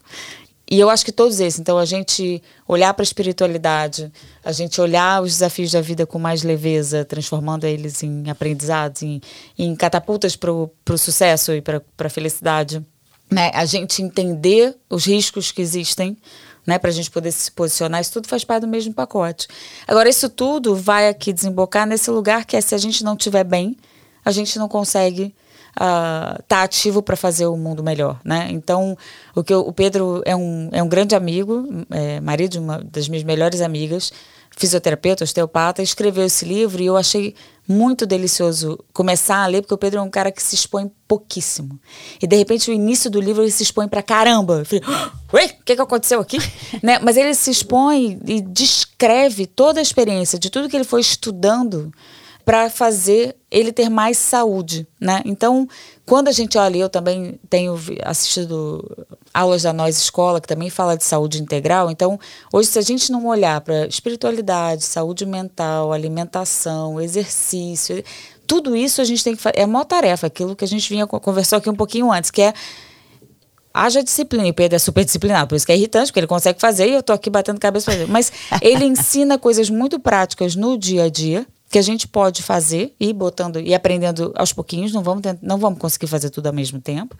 E 0.68 0.81
eu 0.81 0.90
acho 0.90 1.05
que 1.05 1.12
todos 1.12 1.38
esses. 1.38 1.61
Então, 1.61 1.79
a 1.79 1.85
gente 1.85 2.42
olhar 2.66 2.92
para 2.92 3.03
a 3.03 3.05
espiritualidade, 3.05 4.11
a 4.44 4.51
gente 4.53 4.81
olhar 4.81 5.22
os 5.22 5.33
desafios 5.33 5.70
da 5.72 5.81
vida 5.81 6.07
com 6.07 6.18
mais 6.18 6.42
leveza, 6.42 7.05
transformando 7.05 7.64
eles 7.64 8.03
em 8.03 8.29
aprendizados, 8.29 9.03
em, 9.03 9.20
em 9.57 9.77
catapultas 9.77 10.35
para 10.35 10.53
o 10.53 10.99
sucesso 10.99 11.53
e 11.53 11.61
para 11.61 11.83
a 11.99 12.09
felicidade. 12.09 12.85
Né? 13.31 13.51
A 13.55 13.64
gente 13.64 14.03
entender 14.03 14.77
os 14.90 15.07
riscos 15.07 15.53
que 15.53 15.62
existem, 15.62 16.16
né? 16.66 16.79
para 16.79 16.90
a 16.90 16.92
gente 16.92 17.11
poder 17.11 17.33
se 17.33 17.50
posicionar, 17.50 18.00
isso 18.00 18.12
tudo 18.12 18.29
faz 18.29 18.44
parte 18.44 18.62
do 18.62 18.68
mesmo 18.68 18.92
pacote. 18.92 19.46
Agora, 19.87 20.09
isso 20.09 20.29
tudo 20.29 20.74
vai 20.74 21.09
aqui 21.09 21.33
desembocar 21.33 21.87
nesse 21.87 22.11
lugar 22.11 22.44
que 22.44 22.57
é 22.57 22.61
se 22.61 22.74
a 22.74 22.79
gente 22.79 23.05
não 23.05 23.14
estiver 23.14 23.44
bem, 23.44 23.76
a 24.24 24.31
gente 24.31 24.59
não 24.59 24.68
consegue 24.68 25.35
estar 25.70 26.42
tá 26.48 26.62
ativo 26.62 27.02
para 27.02 27.16
fazer 27.16 27.46
o 27.46 27.57
mundo 27.57 27.83
melhor, 27.83 28.18
né? 28.24 28.48
Então, 28.50 28.96
o 29.35 29.44
que 29.44 29.52
eu- 29.52 29.61
o 29.61 29.72
Pedro 29.72 30.22
é 30.24 30.35
um, 30.35 30.70
é 30.72 30.83
um 30.83 30.88
grande 30.88 31.14
amigo, 31.14 31.85
é, 31.90 32.18
marido 32.20 32.52
de 32.52 32.59
uma 32.59 32.83
das 32.83 33.09
minhas 33.09 33.22
melhores 33.22 33.61
amigas, 33.61 34.11
fisioterapeuta, 34.57 35.23
osteopata, 35.23 35.83
escreveu 35.83 36.25
esse 36.25 36.45
livro 36.45 36.83
e 36.83 36.87
eu 36.87 36.97
achei 36.97 37.35
muito 37.69 38.07
delicioso 38.07 38.79
começar 38.92 39.42
a 39.42 39.47
ler, 39.47 39.61
porque 39.61 39.75
o 39.75 39.79
Pedro 39.79 39.99
é 39.99 40.03
um 40.03 40.09
cara 40.09 40.33
que 40.33 40.42
se 40.42 40.55
expõe 40.55 40.90
pouquíssimo. 41.07 41.79
E 42.23 42.27
de 42.27 42.37
repente, 42.37 42.71
o 42.71 42.75
início 42.75 43.11
do 43.11 43.21
livro, 43.21 43.42
ele 43.42 43.51
se 43.51 43.62
expõe 43.62 43.87
pra 43.87 44.03
caramba. 44.03 44.61
Eu 44.61 44.64
falei, 44.64 44.85
ué, 45.35 45.45
o 45.61 45.64
que, 45.64 45.77
que 45.77 45.83
aconteceu 45.83 46.21
aqui? 46.21 46.38
né? 46.83 46.99
Mas 47.01 47.16
ele 47.16 47.35
se 47.35 47.51
expõe 47.51 48.19
e 48.25 48.40
descreve 48.40 49.47
toda 49.47 49.79
a 49.79 49.83
experiência 49.83 50.38
de 50.38 50.49
tudo 50.49 50.69
que 50.69 50.77
ele 50.77 50.85
foi 50.85 51.01
estudando 51.01 51.92
para 52.46 52.70
fazer 52.70 53.35
ele 53.50 53.72
ter 53.72 53.88
mais 53.90 54.16
saúde, 54.16 54.87
né? 55.00 55.20
Então, 55.24 55.68
quando 56.06 56.28
a 56.28 56.32
gente 56.32 56.56
olha, 56.56 56.78
eu 56.78 56.88
também 56.88 57.40
tenho 57.50 57.76
assistido 58.04 58.88
aulas 59.35 59.62
da 59.64 59.72
Nós 59.72 59.96
Escola, 59.98 60.40
que 60.40 60.46
também 60.46 60.70
fala 60.70 60.96
de 60.96 61.02
saúde 61.02 61.42
integral. 61.42 61.90
Então, 61.90 62.20
hoje, 62.52 62.68
se 62.68 62.78
a 62.78 62.82
gente 62.82 63.11
não 63.11 63.26
olhar 63.26 63.61
para 63.62 63.88
espiritualidade, 63.88 64.85
saúde 64.85 65.26
mental, 65.26 65.92
alimentação, 65.92 67.00
exercício, 67.00 68.00
tudo 68.46 68.76
isso 68.76 69.00
a 69.00 69.04
gente 69.04 69.24
tem 69.24 69.35
que 69.35 69.42
fazer. 69.42 69.59
É 69.59 69.64
uma 69.66 69.85
tarefa, 69.85 70.28
aquilo 70.28 70.54
que 70.54 70.64
a 70.64 70.68
gente 70.68 70.88
vinha 70.88 71.04
co- 71.04 71.18
conversou 71.18 71.59
aqui 71.59 71.68
um 71.68 71.74
pouquinho 71.74 72.12
antes, 72.12 72.30
que 72.30 72.42
é 72.42 72.54
haja 73.74 74.04
disciplina. 74.04 74.46
E 74.46 74.50
o 74.50 74.54
Pedro 74.54 74.76
é 74.76 74.78
super 74.78 75.04
disciplinado, 75.04 75.48
por 75.48 75.56
isso 75.56 75.66
que 75.66 75.72
é 75.72 75.76
irritante, 75.76 76.06
porque 76.12 76.20
ele 76.20 76.28
consegue 76.28 76.61
fazer 76.61 76.88
e 76.88 76.92
eu 76.94 77.02
tô 77.02 77.12
aqui 77.12 77.28
batendo 77.28 77.59
cabeça. 77.59 77.90
Mas 78.06 78.30
ele 78.62 78.85
ensina 78.87 79.37
coisas 79.37 79.68
muito 79.68 79.98
práticas 79.98 80.54
no 80.54 80.78
dia 80.78 81.02
a 81.04 81.09
dia 81.11 81.44
que 81.68 81.79
a 81.79 81.83
gente 81.83 82.07
pode 82.07 82.42
fazer 82.42 82.94
e 82.98 83.12
botando 83.12 83.61
e 83.61 83.74
aprendendo 83.74 84.33
aos 84.37 84.52
pouquinhos, 84.52 84.92
não 84.92 85.02
vamos 85.02 85.22
não 85.42 85.59
vamos 85.59 85.79
conseguir 85.79 86.07
fazer 86.07 86.31
tudo 86.31 86.46
ao 86.46 86.52
mesmo 86.52 86.81
tempo, 86.81 87.16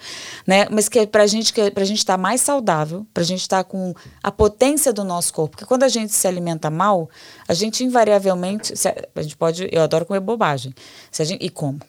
né? 0.47 0.67
Mas 0.71 0.89
que 0.89 1.01
é 1.01 1.07
pra 1.07 1.27
gente 1.27 1.53
que 1.53 1.71
pra 1.71 1.85
gente 1.85 1.99
estar 1.99 2.17
mais 2.17 2.41
saudável, 2.41 3.07
pra 3.13 3.25
gente 3.25 3.41
estar 3.41 3.65
com 3.65 3.93
a 4.23 4.31
potência 4.31 4.93
do 4.93 5.03
nosso 5.03 5.33
corpo, 5.33 5.57
porque 5.57 5.67
quando 5.67 5.83
a 5.83 5.89
gente 5.89 6.13
se 6.13 6.27
alimenta 6.29 6.71
mal, 6.71 7.11
a 7.49 7.55
gente 7.55 7.83
invariavelmente, 7.83 8.73
a, 8.87 9.21
a 9.21 9.23
gente 9.23 9.37
pode, 9.37 9.69
eu 9.73 9.83
adoro 9.83 10.07
comer 10.07 10.21
bobagem. 10.21 10.73
A 11.19 11.25
gente, 11.25 11.45
e 11.45 11.51
como? 11.51 11.81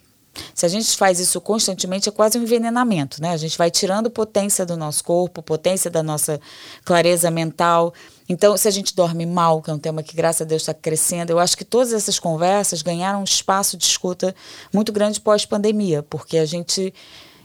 Se 0.53 0.65
a 0.65 0.69
gente 0.69 0.95
faz 0.95 1.19
isso 1.19 1.39
constantemente, 1.41 2.09
é 2.09 2.11
quase 2.11 2.37
um 2.37 2.43
envenenamento, 2.43 3.21
né? 3.21 3.31
A 3.31 3.37
gente 3.37 3.57
vai 3.57 3.71
tirando 3.71 4.09
potência 4.09 4.65
do 4.65 4.77
nosso 4.77 5.03
corpo, 5.03 5.41
potência 5.41 5.89
da 5.89 6.03
nossa 6.03 6.39
clareza 6.83 7.29
mental. 7.31 7.93
Então, 8.29 8.57
se 8.57 8.67
a 8.67 8.71
gente 8.71 8.95
dorme 8.95 9.25
mal, 9.25 9.61
que 9.61 9.69
é 9.69 9.73
um 9.73 9.79
tema 9.79 10.03
que, 10.03 10.15
graças 10.15 10.41
a 10.41 10.45
Deus, 10.45 10.61
está 10.61 10.73
crescendo, 10.73 11.31
eu 11.31 11.39
acho 11.39 11.57
que 11.57 11.63
todas 11.63 11.93
essas 11.93 12.19
conversas 12.19 12.81
ganharam 12.81 13.21
um 13.21 13.23
espaço 13.23 13.77
de 13.77 13.85
escuta 13.85 14.35
muito 14.73 14.91
grande 14.91 15.21
pós-pandemia, 15.21 16.03
porque 16.03 16.37
a 16.37 16.45
gente 16.45 16.93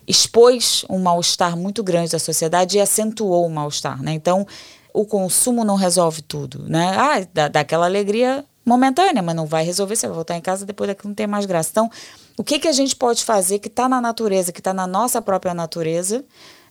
expôs 0.07 0.85
um 0.90 0.99
mal-estar 0.99 1.57
muito 1.57 1.83
grande 1.83 2.11
da 2.11 2.18
sociedade 2.18 2.77
e 2.77 2.81
acentuou 2.81 3.47
o 3.47 3.51
mal-estar, 3.51 4.03
né? 4.03 4.12
Então, 4.12 4.47
o 4.92 5.07
consumo 5.07 5.64
não 5.64 5.77
resolve 5.77 6.23
tudo, 6.23 6.64
né? 6.68 6.92
Ah, 6.97 7.27
dá, 7.33 7.49
dá 7.49 7.61
aquela 7.61 7.87
alegria 7.87 8.45
momentânea, 8.64 9.23
mas 9.23 9.35
não 9.35 9.47
vai 9.47 9.64
resolver, 9.64 9.97
você 9.97 10.07
vai 10.07 10.14
voltar 10.14 10.37
em 10.37 10.40
casa 10.40 10.66
depois 10.66 10.88
daquilo 10.88 11.11
não 11.11 11.14
tem 11.14 11.27
mais 11.27 11.47
graça. 11.47 11.71
Então, 11.71 11.90
o 12.37 12.45
que, 12.45 12.59
que 12.59 12.68
a 12.68 12.73
gente 12.73 12.95
pode 12.97 13.25
fazer 13.25 13.59
que 13.59 13.68
está 13.68 13.88
na 13.88 14.01
natureza, 14.01 14.53
que 14.53 14.61
está 14.61 14.75
na 14.75 14.87
nossa 14.87 15.23
própria 15.23 15.55
natureza, 15.55 16.25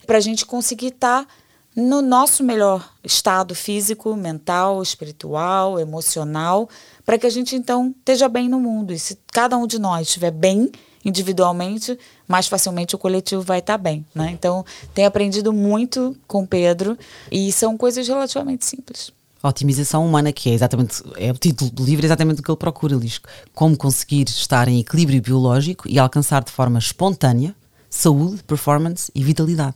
para 0.06 0.18
a 0.18 0.22
gente 0.22 0.46
conseguir 0.46 0.88
estar 0.88 1.26
no 1.76 2.02
nosso 2.02 2.44
melhor 2.44 2.90
estado 3.04 3.56
físico, 3.56 4.16
mental, 4.16 4.82
espiritual, 4.82 5.80
emocional, 5.80 6.70
para 7.06 7.18
que 7.18 7.26
a 7.26 7.30
gente 7.30 7.56
então 7.56 7.94
esteja 7.98 8.28
bem 8.28 8.50
no 8.50 8.60
mundo. 8.60 8.94
E 8.94 9.00
se 9.00 9.18
cada 9.32 9.58
um 9.58 9.66
de 9.66 9.80
nós 9.80 10.08
estiver 10.08 10.32
bem 10.32 10.72
individualmente, 11.04 11.98
mais 12.28 12.48
facilmente 12.48 12.96
o 12.96 13.00
coletivo 13.00 13.42
vai 13.42 13.60
estar 13.60 13.78
bem, 13.78 14.06
né? 14.14 14.30
Então, 14.32 14.64
tenho 14.94 15.08
aprendido 15.08 15.52
muito 15.52 16.16
com 16.28 16.46
Pedro 16.46 16.98
e 17.32 17.52
são 17.52 17.78
coisas 17.78 18.08
relativamente 18.08 18.66
simples. 18.66 19.12
A 19.42 19.50
otimização 19.50 20.06
humana, 20.06 20.32
que 20.32 20.52
é 20.52 20.54
exatamente 20.54 21.02
é 21.18 21.32
o 21.32 21.34
título 21.36 21.72
do 21.72 21.84
livro, 21.84 22.06
é 22.06 22.08
exatamente 22.08 22.42
o 22.42 22.44
que 22.44 22.52
ele 22.52 22.58
procura. 22.58 22.96
Diz 22.98 23.20
como 23.56 23.76
conseguir 23.76 24.28
estar 24.28 24.68
em 24.68 24.80
equilíbrio 24.80 25.20
biológico 25.20 25.90
e 25.90 25.98
alcançar 25.98 26.44
de 26.44 26.52
forma 26.52 26.78
espontânea 26.78 27.56
saúde, 27.92 28.42
performance 28.44 29.12
e 29.14 29.22
vitalidade. 29.22 29.76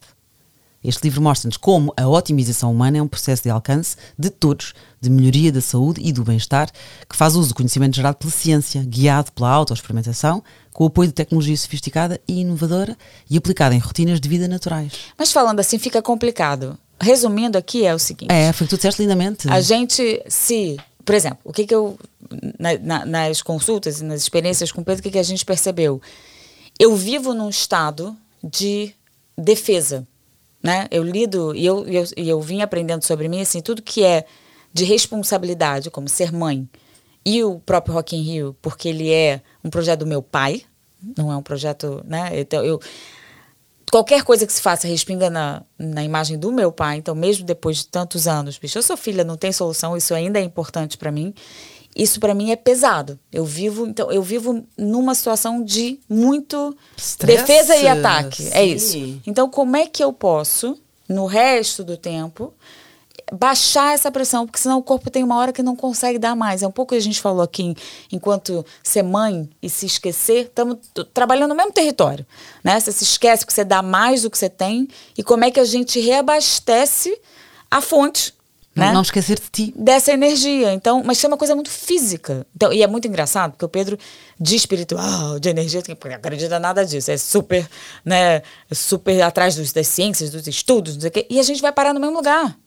Este 0.88 1.04
livro 1.04 1.22
mostra-nos 1.22 1.58
como 1.58 1.94
a 1.98 2.08
otimização 2.08 2.72
humana 2.72 2.98
é 2.98 3.02
um 3.02 3.08
processo 3.08 3.44
de 3.44 3.50
alcance 3.50 3.96
de 4.18 4.30
todos, 4.30 4.74
de 5.02 5.10
melhoria 5.10 5.52
da 5.52 5.62
saúde 5.62 6.02
e 6.04 6.12
do 6.12 6.24
bem-estar, 6.24 6.70
que 7.10 7.16
faz 7.16 7.36
uso 7.36 7.50
do 7.50 7.56
conhecimento 7.56 7.96
gerado 7.96 8.18
pela 8.18 8.32
ciência, 8.32 8.84
guiado 8.84 9.32
pela 9.32 9.50
autoexperimentação, 9.50 10.44
com 10.72 10.84
o 10.84 10.88
apoio 10.88 11.08
de 11.08 11.14
tecnologia 11.14 11.56
sofisticada 11.58 12.20
e 12.28 12.42
inovadora 12.42 12.98
e 13.30 13.38
aplicada 13.38 13.74
em 13.74 13.80
rotinas 13.80 14.20
de 14.20 14.28
vida 14.30 14.48
naturais. 14.48 14.92
Mas 15.18 15.32
falando 15.32 15.60
assim 15.60 15.78
fica 15.80 16.02
complicado. 16.02 16.78
Resumindo 17.00 17.58
aqui 17.58 17.86
é 17.86 17.94
o 17.94 18.00
seguinte. 18.00 18.32
É, 18.32 18.52
foi 18.54 18.66
o 18.66 18.68
que 18.70 18.76
tu 18.76 18.78
disseste 18.78 19.02
lindamente. 19.02 19.50
A 19.50 19.60
gente 19.62 20.22
se, 20.30 20.78
por 21.04 21.14
exemplo, 21.16 21.40
o 21.44 21.52
que 21.52 21.66
que 21.68 21.76
eu 21.76 21.98
na- 22.60 22.78
na- 22.80 23.06
nas 23.06 23.42
consultas 23.42 24.00
e 24.00 24.04
nas 24.04 24.22
experiências 24.22 24.72
com 24.72 24.82
o 24.82 24.86
Pedro, 24.86 25.00
o 25.02 25.04
que 25.04 25.12
que 25.12 25.20
a 25.20 25.24
gente 25.24 25.44
percebeu? 25.46 26.02
Eu 26.80 26.96
vivo 26.96 27.34
num 27.34 27.50
estado 27.50 28.16
de 28.44 28.94
defesa, 29.38 30.08
né? 30.66 30.88
Eu 30.90 31.04
lido 31.04 31.56
e 31.56 31.64
eu, 31.64 31.88
eu, 31.88 32.04
eu 32.18 32.42
vim 32.42 32.64
aprendendo 32.64 33.04
sobre 33.04 33.30
mim, 33.30 33.40
assim, 33.40 33.62
tudo 33.62 33.84
que 33.84 34.04
é 34.04 34.26
de 34.74 34.84
responsabilidade, 34.84 35.92
como 35.92 36.10
ser 36.10 36.34
mãe, 36.34 36.68
e 37.24 37.44
o 37.44 37.60
próprio 37.60 37.94
Rock 37.94 38.16
in 38.16 38.24
Rio, 38.24 38.58
porque 38.64 38.90
ele 38.90 39.12
é 39.12 39.42
um 39.64 39.70
projeto 39.70 40.00
do 40.00 40.08
meu 40.08 40.24
pai, 40.24 40.64
não 41.16 41.32
é 41.32 41.38
um 41.38 41.44
projeto, 41.44 42.02
né? 42.04 42.32
Então, 42.40 42.66
eu 42.66 42.80
qualquer 43.92 44.24
coisa 44.24 44.48
que 44.48 44.52
se 44.52 44.60
faça 44.60 44.88
respinga 44.88 45.30
na, 45.30 45.62
na 45.78 46.04
imagem 46.04 46.38
do 46.38 46.52
meu 46.52 46.72
pai, 46.72 46.98
então 46.98 47.14
mesmo 47.14 47.46
depois 47.46 47.78
de 47.78 47.88
tantos 47.88 48.28
anos, 48.28 48.58
bicho, 48.58 48.76
eu 48.76 48.82
sou 48.82 48.98
filha, 48.98 49.24
não 49.24 49.38
tem 49.38 49.52
solução, 49.52 49.96
isso 49.96 50.16
ainda 50.16 50.40
é 50.40 50.42
importante 50.44 50.98
para 50.98 51.12
mim. 51.12 51.32
Isso 51.96 52.20
para 52.20 52.34
mim 52.34 52.52
é 52.52 52.56
pesado. 52.58 53.18
Eu 53.32 53.46
vivo, 53.46 53.88
então 53.88 54.12
eu 54.12 54.22
vivo 54.22 54.66
numa 54.78 55.16
situação 55.16 55.64
de 55.64 55.98
muito 56.10 56.76
Estresse, 56.98 57.38
defesa 57.46 57.76
e 57.78 57.88
ataque. 57.88 58.48
É 58.52 58.78
sim. 58.78 59.14
isso. 59.14 59.22
Então 59.26 59.50
como 59.50 59.78
é 59.78 59.88
que 59.88 60.04
eu 60.04 60.12
posso 60.12 60.78
no 61.08 61.26
resto 61.26 61.84
do 61.84 61.96
tempo 61.96 62.54
baixar 63.34 63.94
essa 63.96 64.12
pressão, 64.12 64.46
porque 64.46 64.60
senão 64.60 64.78
o 64.78 64.84
corpo 64.84 65.10
tem 65.10 65.24
uma 65.24 65.36
hora 65.38 65.52
que 65.52 65.64
não 65.64 65.76
consegue 65.76 66.20
dar 66.20 66.36
mais. 66.36 66.62
É 66.62 66.68
um 66.68 66.72
pouco 66.72 66.92
que 66.94 66.98
a 66.98 67.02
gente 67.02 67.20
falou 67.20 67.42
aqui, 67.42 67.64
em- 67.64 67.76
enquanto 68.12 68.64
ser 68.84 69.02
mãe 69.02 69.50
e 69.64 69.70
se 69.70 69.86
esquecer, 69.88 70.46
estamos 70.46 70.78
trabalhando 71.12 71.50
no 71.50 71.56
mesmo 71.56 71.72
território, 71.72 72.24
né? 72.64 72.80
Você 72.80 72.92
se 72.92 73.04
esquece 73.04 73.44
que 73.46 73.52
você 73.52 73.64
dá 73.64 73.82
mais 73.82 74.22
do 74.22 74.30
que 74.30 74.38
você 74.38 74.50
tem 74.50 74.88
e 75.18 75.24
como 75.24 75.44
é 75.44 75.50
que 75.50 75.60
a 75.60 75.66
gente 75.66 76.00
reabastece 76.00 77.20
a 77.72 77.82
fonte, 77.82 78.35
né? 78.76 78.92
não 78.92 79.02
esquecer 79.02 79.40
de 79.40 79.50
ti. 79.50 79.74
dessa 79.78 80.12
energia. 80.12 80.74
Então, 80.74 81.02
mas 81.04 81.18
isso 81.18 81.26
é 81.26 81.30
uma 81.30 81.38
coisa 81.38 81.56
muito 81.56 81.70
física. 81.70 82.46
Então, 82.56 82.74
e 82.74 82.84
é 82.84 82.88
muito 82.88 83.08
engraçado, 83.08 83.52
porque 83.52 83.66
o 83.66 83.70
Pedro 83.70 83.98
de 84.40 84.56
espiritual, 84.56 85.40
de 85.40 85.50
energia, 85.50 85.82
porque 85.82 86.10
não 86.10 86.16
acredita 86.16 86.60
nada 86.60 86.86
disso. 86.86 87.10
É 87.10 87.18
super, 87.18 87.68
né, 88.04 88.42
super 88.72 89.22
atrás 89.22 89.56
dos, 89.56 89.72
das 89.72 89.88
ciências, 89.88 90.30
dos 90.30 90.46
estudos, 90.48 90.96
não 90.96 91.02
sei 91.02 91.10
o 91.10 91.14
quê. 91.14 91.26
E 91.30 91.40
a 91.40 91.44
gente 91.44 91.62
vai 91.62 91.72
parar 91.72 91.94
no 91.94 92.00
mesmo 92.00 92.16
lugar. 92.16 92.58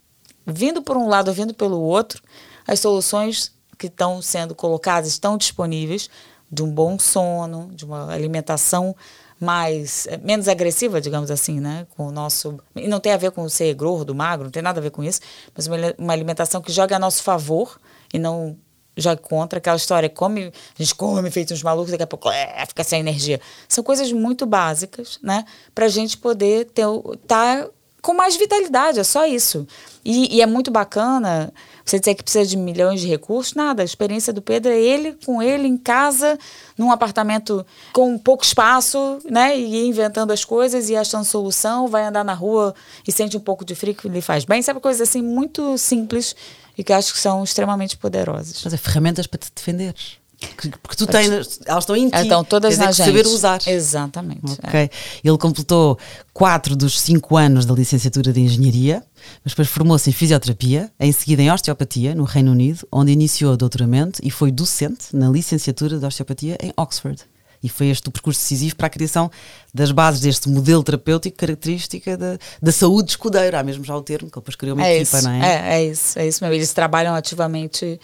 Vindo 0.47 0.81
por 0.81 0.97
um 0.97 1.09
lado 1.09 1.31
vindo 1.33 1.53
pelo 1.53 1.79
outro, 1.79 2.23
as 2.67 2.81
soluções 2.81 3.53
que 3.77 3.87
estão 3.87 4.23
sendo 4.23 4.55
colocadas 4.55 5.09
estão 5.09 5.37
disponíveis 5.37 6.09
de 6.51 6.63
um 6.63 6.71
bom 6.71 6.99
sono, 6.99 7.71
de 7.75 7.85
uma 7.85 8.13
alimentação 8.13 8.97
mais 9.41 10.07
eh, 10.07 10.17
menos 10.19 10.49
agressiva, 10.49 11.01
digamos 11.01 11.31
assim, 11.31 11.61
né, 11.61 11.87
com 11.97 12.07
o 12.09 12.13
nosso 12.13 12.59
e 12.75 12.89
não 12.89 13.01
tem 13.01 13.13
a 13.13 13.17
ver 13.17 13.31
com 13.31 13.49
ser 13.49 13.73
gordo, 13.75 14.15
magro, 14.15 14.45
não 14.45 14.51
tem 14.51 14.63
nada 14.63 14.81
a 14.81 14.83
ver 14.83 14.91
com 14.91 15.03
isso, 15.03 15.21
mas 15.55 15.67
uma, 15.67 15.77
uma 15.97 16.13
alimentação 16.13 16.61
que 16.61 16.73
joga 16.73 16.97
a 16.97 16.99
nosso 16.99 17.23
favor 17.23 17.81
e 18.13 18.19
não 18.19 18.57
joga 18.97 19.21
contra 19.23 19.59
aquela 19.59 19.77
história 19.77 20.09
come 20.09 20.53
a 20.79 20.83
gente 20.83 20.95
come 20.95 21.31
feito 21.31 21.55
uns 21.55 21.63
malucos 21.63 21.93
daqui 21.93 22.03
a 22.03 22.07
pouco 22.07 22.31
é, 22.31 22.67
fica 22.67 22.83
sem 22.83 23.01
energia. 23.01 23.41
São 23.69 23.85
coisas 23.85 24.11
muito 24.13 24.45
básicas 24.45 25.19
né? 25.23 25.45
Para 25.75 25.87
a 25.87 25.89
gente 25.89 26.19
poder 26.19 26.67
ter 26.67 26.87
tá 27.27 27.69
com 28.01 28.15
mais 28.15 28.37
vitalidade 28.37 29.01
é 29.01 29.05
só 29.05 29.27
isso 29.27 29.67
e, 30.05 30.37
e 30.37 30.41
é 30.41 30.47
muito 30.47 30.71
bacana 30.71 31.53
você 31.85 31.99
dizer 31.99 32.15
que 32.15 32.23
precisa 32.23 32.47
de 32.49 32.57
milhões 32.57 33.01
de 33.01 33.09
recursos, 33.09 33.55
nada. 33.55 33.83
A 33.83 33.85
experiência 33.85 34.33
do 34.33 34.43
Pedro 34.43 34.71
é 34.71 34.79
ele 34.79 35.17
com 35.25 35.43
ele 35.43 35.67
em 35.67 35.77
casa, 35.77 36.39
num 36.77 36.91
apartamento 36.91 37.65
com 37.93 38.19
pouco 38.19 38.45
espaço, 38.45 39.19
né? 39.25 39.59
E 39.59 39.87
inventando 39.87 40.31
as 40.31 40.45
coisas 40.45 40.91
e 40.91 40.97
achando 40.97 41.25
solução, 41.25 41.89
vai 41.89 42.05
andar 42.05 42.25
na 42.25 42.35
rua 42.35 42.75
e 43.07 43.13
sente 43.13 43.37
um 43.37 43.41
pouco 43.41 43.65
de 43.65 43.75
frio 43.75 43.95
que 43.95 44.09
lhe 44.09 44.21
faz 44.21 44.45
bem. 44.45 44.63
Sabe 44.63 44.81
coisas 44.81 45.09
assim 45.09 45.23
muito 45.23 45.77
simples 45.79 46.37
e 46.77 46.85
que 46.85 46.93
acho 46.93 47.13
que 47.13 47.19
são 47.19 47.43
extremamente 47.43 47.97
poderosas. 47.97 48.61
Fazer 48.63 48.77
ferramentas 48.77 49.27
para 49.27 49.39
te 49.39 49.51
defenderes. 49.55 50.19
Porque, 50.41 50.97
tu 50.97 51.07
tens, 51.07 51.61
elas 51.67 51.83
estão 51.83 51.97
em 51.97 52.09
ti. 52.09 52.17
Então, 52.19 52.45
todas 52.45 52.77
Tens 52.77 52.83
é 52.83 52.87
na 52.87 52.93
gente. 52.93 53.07
saber 53.07 53.27
usar. 53.27 53.61
Exatamente. 53.67 54.57
é. 54.63 54.69
Ok. 54.69 54.91
Ele 55.25 55.39
completou 55.39 55.99
quatro 56.33 56.77
dos 56.77 57.01
cinco 57.01 57.37
anos 57.37 57.67
da 57.67 57.75
licenciatura 57.75 58.33
de 58.33 58.41
Engenharia, 58.41 59.03
mas 59.45 59.53
depois 59.53 59.67
formou-se 59.69 60.09
em 60.09 60.13
Fisioterapia, 60.13 60.93
em 61.01 61.11
seguida 61.11 61.43
em 61.43 61.51
Osteopatia, 61.51 62.15
no 62.15 62.23
Reino 62.23 62.53
Unido, 62.53 62.87
onde 62.93 63.11
iniciou 63.11 63.55
o 63.55 63.57
doutoramento 63.57 64.21
e 64.23 64.31
foi 64.31 64.53
docente 64.53 65.07
na 65.13 65.29
licenciatura 65.29 65.99
de 65.99 66.07
Osteopatia 66.07 66.57
em 66.63 66.73
Oxford. 66.77 67.21
E 67.61 67.69
foi 67.69 67.89
este 67.89 68.09
o 68.09 68.13
percurso 68.13 68.41
decisivo 68.41 68.77
para 68.77 68.87
a 68.87 68.91
criação 68.91 69.29
das 69.75 69.91
bases 69.91 70.21
deste 70.21 70.49
modelo 70.49 70.81
terapêutico 70.85 71.37
característica 71.37 72.17
da, 72.17 72.39
da 72.63 72.71
saúde 72.71 73.11
escudeira. 73.11 73.59
Há 73.59 73.65
mesmo 73.65 73.83
já 73.83 73.97
o 73.97 74.03
termo, 74.03 74.31
que 74.31 74.39
ele 74.39 74.43
depois 74.43 74.55
criou 74.55 74.77
uma 74.77 74.87
É 74.87 74.95
equipa, 75.01 75.19
isso, 75.19 75.27
não 75.27 75.33
é? 75.35 75.41
é, 75.41 75.75
é 75.75 75.85
isso, 75.87 76.17
é 76.21 76.29
isso 76.29 76.45
mesmo. 76.45 76.55
Eles 76.55 76.73
trabalham 76.73 77.17
ativamente 77.17 77.99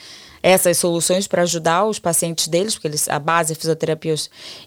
essas 0.47 0.77
soluções 0.77 1.27
para 1.27 1.41
ajudar 1.41 1.87
os 1.87 1.99
pacientes 1.99 2.49
deles, 2.49 2.75
porque 2.75 2.89
eles, 2.89 3.09
a 3.09 3.19
base 3.19 3.55
é 3.55 3.57
fisioterapia 3.57 4.15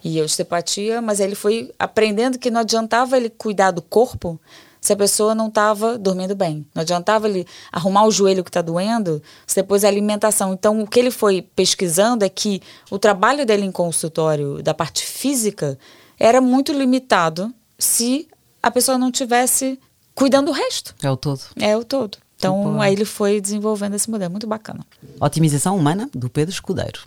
e 0.04 0.20
osteopatia, 0.20 1.04
mas 1.04 1.20
ele 1.20 1.36
foi 1.36 1.72
aprendendo 1.78 2.40
que 2.40 2.50
não 2.50 2.62
adiantava 2.62 3.16
ele 3.16 3.30
cuidar 3.30 3.70
do 3.70 3.82
corpo 3.84 4.42
se 4.82 4.92
a 4.92 4.96
pessoa 4.96 5.36
não 5.36 5.50
estava 5.50 5.96
dormindo 5.96 6.36
bem. 6.36 6.66
Não 6.74 6.82
adiantava 6.82 7.30
ele 7.30 7.46
arrumar 7.72 8.06
o 8.06 8.12
joelho 8.12 8.44
que 8.44 8.50
está 8.50 8.64
doendo, 8.64 9.22
se 9.46 9.58
depois 9.58 9.84
a 9.84 9.88
alimentação. 9.88 10.52
Então, 10.52 10.82
o 10.82 10.88
que 10.88 11.00
ele 11.00 11.12
foi 11.12 11.44
pesquisando 11.44 12.26
é 12.26 12.30
que 12.30 12.60
o 12.90 12.98
trabalho 12.98 13.46
dele 13.46 13.64
em 13.64 13.72
consultório, 13.72 14.64
da 14.64 14.74
parte 14.74 15.06
física, 15.06 15.78
era 16.20 16.42
muito 16.42 16.74
limitado 16.74 17.54
se 17.78 18.28
a 18.64 18.72
pessoa 18.72 18.98
não 18.98 19.12
tivesse 19.12 19.80
cuidando 20.16 20.48
do 20.48 20.54
resto. 20.54 20.96
É 21.04 21.12
o 21.12 21.16
todo. 21.16 21.42
É 21.60 21.78
o 21.78 21.84
todo. 21.84 22.18
Então, 22.38 22.80
aí 22.80 22.94
ele 22.94 23.06
foi 23.06 23.42
desenvolvendo 23.42 23.96
esse 23.96 24.10
modelo. 24.10 24.30
Muito 24.32 24.46
bacana. 24.48 24.86
Otimização 25.20 25.76
humana 25.76 26.08
do 26.14 26.30
Pedro 26.30 26.54
Escudeiro. 26.54 27.00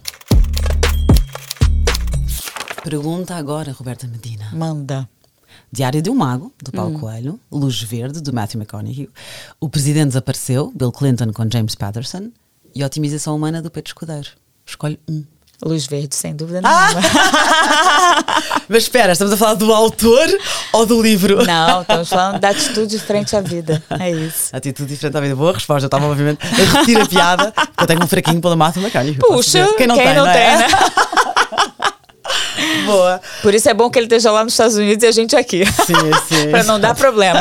Pergunta 2.82 3.36
agora, 3.36 3.72
Roberta 3.72 4.06
Medina. 4.08 4.50
Manda. 4.52 5.08
Diário 5.70 6.02
de 6.02 6.10
um 6.10 6.14
Mago, 6.14 6.52
do 6.62 6.70
Hum. 6.70 6.72
Paulo 6.72 6.98
Coelho. 6.98 7.40
Luz 7.50 7.80
Verde, 7.82 8.20
do 8.20 8.32
Matthew 8.32 8.60
McConaughey. 8.60 9.08
O 9.60 9.68
Presidente 9.68 10.08
Desapareceu, 10.08 10.72
Bill 10.74 10.90
Clinton 10.90 11.32
com 11.32 11.48
James 11.48 11.74
Patterson. 11.74 12.30
E 12.74 12.82
Otimização 12.82 13.36
Humana 13.36 13.60
do 13.62 13.70
Pedro 13.70 13.88
Escudeiro. 13.88 14.28
Escolhe 14.66 14.98
um. 15.08 15.24
Luz 15.62 15.86
verde, 15.86 16.14
sem 16.14 16.34
dúvida 16.34 16.60
Ah! 16.64 16.88
nenhuma. 16.94 18.24
Mas 18.68 18.84
espera, 18.84 19.12
estamos 19.12 19.32
a 19.34 19.36
falar 19.36 19.54
do 19.54 19.72
autor 19.74 20.26
ou 20.72 20.86
do 20.86 21.02
livro? 21.02 21.44
Não, 21.44 21.82
estamos 21.82 22.08
falando 22.08 22.40
da 22.40 22.48
atitude 22.48 22.98
frente 22.98 23.36
à 23.36 23.40
vida. 23.42 23.82
É 23.98 24.10
isso. 24.10 24.54
Atitude 24.56 24.88
diferente 24.88 25.16
à 25.16 25.20
vida. 25.20 25.36
Boa 25.36 25.52
resposta. 25.52 25.84
Eu 25.84 25.88
estava, 25.88 26.06
obviamente, 26.06 26.38
a 26.42 26.46
repetir 26.48 26.98
a 27.00 27.06
piada. 27.06 27.52
porque 27.52 27.82
Eu 27.82 27.86
tenho 27.86 28.02
um 28.04 28.06
fraquinho 28.06 28.36
McConaughey. 28.38 29.16
eu 29.20 29.28
posso 29.28 29.34
Puxa, 29.34 29.74
quem 29.76 29.86
não 29.86 29.96
tem, 29.96 30.14
não 30.14 30.26
é? 30.26 30.32
tem, 30.32 30.56
né? 30.58 30.68
Boa. 32.86 33.20
Por 33.42 33.52
isso 33.54 33.68
é 33.68 33.74
bom 33.74 33.90
que 33.90 33.98
ele 33.98 34.06
esteja 34.06 34.30
lá 34.30 34.42
nos 34.44 34.52
Estados 34.54 34.76
Unidos 34.76 35.02
e 35.02 35.06
a 35.06 35.12
gente 35.12 35.36
aqui. 35.36 35.64
Sim, 35.66 35.94
sim. 36.28 36.48
pra 36.50 36.62
não 36.64 36.80
dar 36.80 36.94
problema. 36.94 37.40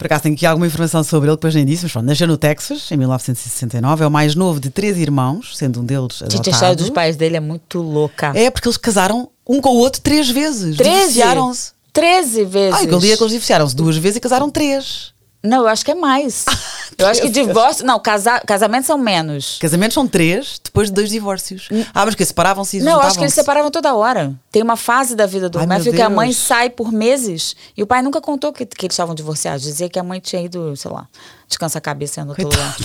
Por 0.00 0.06
acaso 0.06 0.22
tenho 0.22 0.34
aqui 0.34 0.46
alguma 0.46 0.66
informação 0.66 1.04
sobre 1.04 1.28
ele, 1.28 1.36
depois 1.36 1.54
nem 1.54 1.62
disse, 1.62 1.82
mas 1.82 1.92
pronto, 1.92 2.06
nasceu 2.06 2.26
no 2.26 2.38
Texas 2.38 2.90
em 2.90 2.96
1969, 2.96 4.02
é 4.02 4.06
o 4.06 4.10
mais 4.10 4.34
novo 4.34 4.58
de 4.58 4.70
três 4.70 4.96
irmãos, 4.96 5.54
sendo 5.54 5.82
um 5.82 5.84
deles 5.84 6.22
Gente, 6.26 6.48
a 6.48 6.52
história 6.52 6.74
dos 6.74 6.86
adotado. 6.86 6.94
pais 6.94 7.16
dele 7.16 7.36
é 7.36 7.40
muito 7.40 7.82
louca. 7.82 8.32
É 8.34 8.50
porque 8.50 8.66
eles 8.66 8.78
casaram 8.78 9.28
um 9.46 9.60
com 9.60 9.68
o 9.68 9.76
outro 9.76 10.00
três 10.00 10.30
vezes. 10.30 10.78
Treze? 10.78 10.94
Divorciaram-se. 11.12 11.72
Treze 11.92 12.44
vezes. 12.46 12.80
Ah, 12.80 12.84
eu 12.84 12.98
li 12.98 13.12
é 13.12 13.16
que 13.18 13.22
eles 13.22 13.32
divorciaram-se 13.34 13.76
duas 13.76 13.98
vezes 13.98 14.16
e 14.16 14.20
casaram 14.20 14.48
três. 14.48 15.12
Não, 15.42 15.62
eu 15.62 15.68
acho 15.68 15.84
que 15.84 15.90
é 15.90 15.94
mais. 15.94 16.44
eu 16.98 17.06
acho 17.06 17.22
que 17.22 17.30
divórcio. 17.30 17.84
Não, 17.84 17.98
casa, 17.98 18.40
casamentos 18.40 18.86
são 18.86 18.98
menos. 18.98 19.56
Casamentos 19.58 19.94
são 19.94 20.06
três, 20.06 20.60
depois 20.62 20.88
de 20.88 20.94
dois 20.94 21.08
divórcios. 21.08 21.68
Ah, 21.94 22.04
mas 22.04 22.14
que 22.14 22.24
separavam-se 22.24 22.78
e 22.78 22.82
Não, 22.82 22.92
eu 22.92 23.00
acho 23.00 23.16
que 23.16 23.24
eles 23.24 23.34
separavam 23.34 23.70
toda 23.70 23.94
hora. 23.94 24.34
Tem 24.52 24.62
uma 24.62 24.76
fase 24.76 25.14
da 25.16 25.24
vida 25.24 25.48
do 25.48 25.58
Ai, 25.58 25.66
Matthew 25.66 25.94
que 25.94 26.02
a 26.02 26.10
mãe 26.10 26.32
sai 26.32 26.68
por 26.68 26.92
meses 26.92 27.56
e 27.76 27.82
o 27.82 27.86
pai 27.86 28.02
nunca 28.02 28.20
contou 28.20 28.52
que, 28.52 28.66
que 28.66 28.86
eles 28.86 28.94
estavam 28.94 29.14
divorciados. 29.14 29.62
Dizia 29.62 29.88
que 29.88 29.98
a 29.98 30.02
mãe 30.02 30.20
tinha 30.20 30.42
ido, 30.42 30.76
sei 30.76 30.90
lá, 30.90 31.08
descansa 31.48 31.78
a 31.78 31.80
cabeça 31.80 32.20
em 32.20 32.28
outro 32.28 32.44
lugar. 32.44 32.76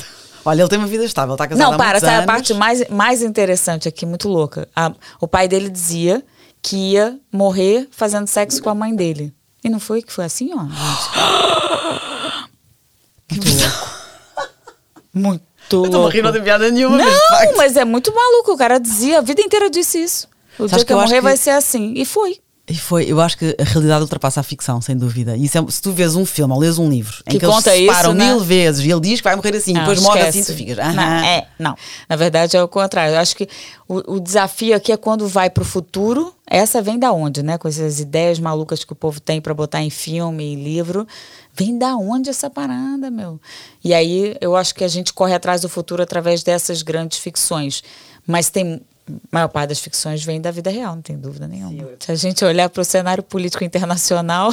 Olha, 0.46 0.62
ele 0.62 0.70
tem 0.70 0.78
uma 0.78 0.88
vida 0.88 1.04
estável, 1.04 1.34
está 1.34 1.48
casado 1.48 1.72
Não, 1.72 1.78
para, 1.78 1.98
essa 1.98 2.12
é 2.12 2.18
a 2.18 2.24
parte 2.24 2.54
mais, 2.54 2.88
mais 2.88 3.24
interessante 3.24 3.88
aqui, 3.88 4.06
muito 4.06 4.30
louca. 4.30 4.70
A- 4.76 4.94
o 5.20 5.28
pai 5.28 5.48
dele 5.48 5.70
dizia 5.70 6.24
que 6.62 6.94
ia 6.94 7.20
morrer 7.34 7.88
fazendo 7.92 8.28
sexo 8.28 8.62
com 8.62 8.70
a 8.70 8.76
mãe 8.76 8.96
dele. 8.96 9.34
E 9.64 9.70
não 9.70 9.80
foi 9.80 10.04
que 10.04 10.14
foi 10.14 10.24
assim, 10.24 10.52
ó. 10.54 10.66
Muito 13.32 13.48
louco. 13.50 13.96
Muito 15.14 15.44
louco. 15.72 15.86
estou 15.88 16.08
a 16.08 16.12
rir, 16.12 16.22
não 16.22 16.32
tem 16.32 16.44
piada 16.44 16.70
nenhuma, 16.70 16.98
mas 16.98 17.06
de 17.08 17.12
Não, 17.20 17.28
facto. 17.30 17.58
mas 17.58 17.78
é 17.78 17.86
muito 17.86 18.14
maluco. 18.14 18.54
O 18.54 18.58
cara 18.58 18.78
dizia, 18.80 19.20
a 19.20 19.22
vida 19.22 19.42
inteira 19.42 19.70
disse 19.70 20.02
isso. 20.04 20.28
O 20.60 20.68
Sabes 20.68 20.72
dia 20.72 20.80
que 20.80 20.86
que 20.86 20.94
eu 20.94 20.98
morrer 20.98 21.16
que- 21.16 21.22
vai 21.22 21.38
ser 21.38 21.50
assim. 21.52 21.94
E 21.96 22.06
foi. 22.06 22.40
E 22.68 22.76
foi, 22.76 23.06
eu 23.06 23.22
acho 23.22 23.38
que 23.38 23.56
a 23.60 23.64
realidade 23.64 24.02
ultrapassa 24.02 24.40
a 24.40 24.44
ficção, 24.44 24.82
sem 24.82 24.98
dúvida. 24.98 25.38
E 25.38 25.46
isso 25.46 25.56
é- 25.56 25.66
se 25.70 25.80
tu 25.80 25.92
vês 25.92 26.16
um 26.16 26.26
filme 26.26 26.52
ou 26.52 26.60
lês 26.60 26.80
um 26.80 26.90
livro 26.90 27.18
em 27.28 27.32
Que 27.34 27.38
que, 27.38 27.46
eles 27.46 27.56
conta 27.56 27.70
se 27.72 27.78
separam 27.78 28.10
isso, 28.10 28.18
né? 28.18 28.26
mil 28.26 28.40
vezes 28.40 28.84
e 28.84 28.90
ele 28.92 29.00
diz 29.02 29.20
que 29.22 29.24
vai 29.24 29.36
morrer 29.36 29.56
assim, 29.56 29.72
Não, 29.74 29.82
depois 29.82 30.02
morre 30.02 30.22
assim, 30.22 30.44
tu 30.44 30.52
ficas. 30.54 30.78
Não, 30.78 31.04
é, 31.04 31.48
não. 31.60 31.76
Na 32.10 32.16
verdade 32.16 32.58
é 32.58 32.64
o 32.64 32.68
contrário. 32.68 33.14
Eu 33.14 33.20
acho 33.20 33.36
que 33.36 33.48
o, 33.88 34.16
o 34.16 34.20
desafio 34.20 34.76
aqui 34.76 34.92
é 34.92 34.98
quando 34.98 35.28
vai 35.28 35.48
pro 35.48 35.64
futuro. 35.64 36.34
Essa 36.48 36.82
vem 36.82 36.98
da 36.98 37.12
onde, 37.12 37.44
né? 37.44 37.58
Com 37.60 37.68
essas 37.68 38.00
ideias 38.00 38.40
malucas 38.40 38.84
que 38.84 38.94
o 38.94 38.96
povo 38.96 39.20
tem 39.20 39.40
para 39.40 39.54
botar 39.54 39.84
em 39.84 39.92
filme 39.92 40.54
e 40.54 40.56
livro. 40.56 41.08
Vem 41.54 41.78
da 41.78 41.96
onde 41.96 42.32
essa 42.32 42.50
parada, 42.50 43.12
meu? 43.12 43.40
E 43.84 43.94
aí 43.94 44.36
eu 44.42 44.56
acho 44.56 44.74
que 44.74 44.84
a 44.84 44.88
gente 44.88 45.14
corre 45.14 45.36
atrás 45.36 45.62
do 45.62 45.70
futuro 45.70 46.02
através 46.02 46.42
dessas 46.42 46.82
grandes 46.82 47.20
ficções. 47.20 47.84
Mas 48.26 48.50
tem 48.50 48.82
maior 49.32 49.48
parte 49.48 49.70
das 49.70 49.80
ficções 49.80 50.24
vem 50.24 50.42
da 50.42 50.52
vida 50.52 50.70
real, 50.70 50.96
não 50.96 51.02
tem 51.02 51.18
dúvida 51.18 51.48
nenhuma. 51.48 51.90
Se 52.00 52.12
a 52.12 52.16
gente 52.16 52.44
olhar 52.44 52.70
para 52.70 52.82
o 52.82 52.86
cenário 52.86 53.24
político 53.24 53.64
internacional. 53.64 54.52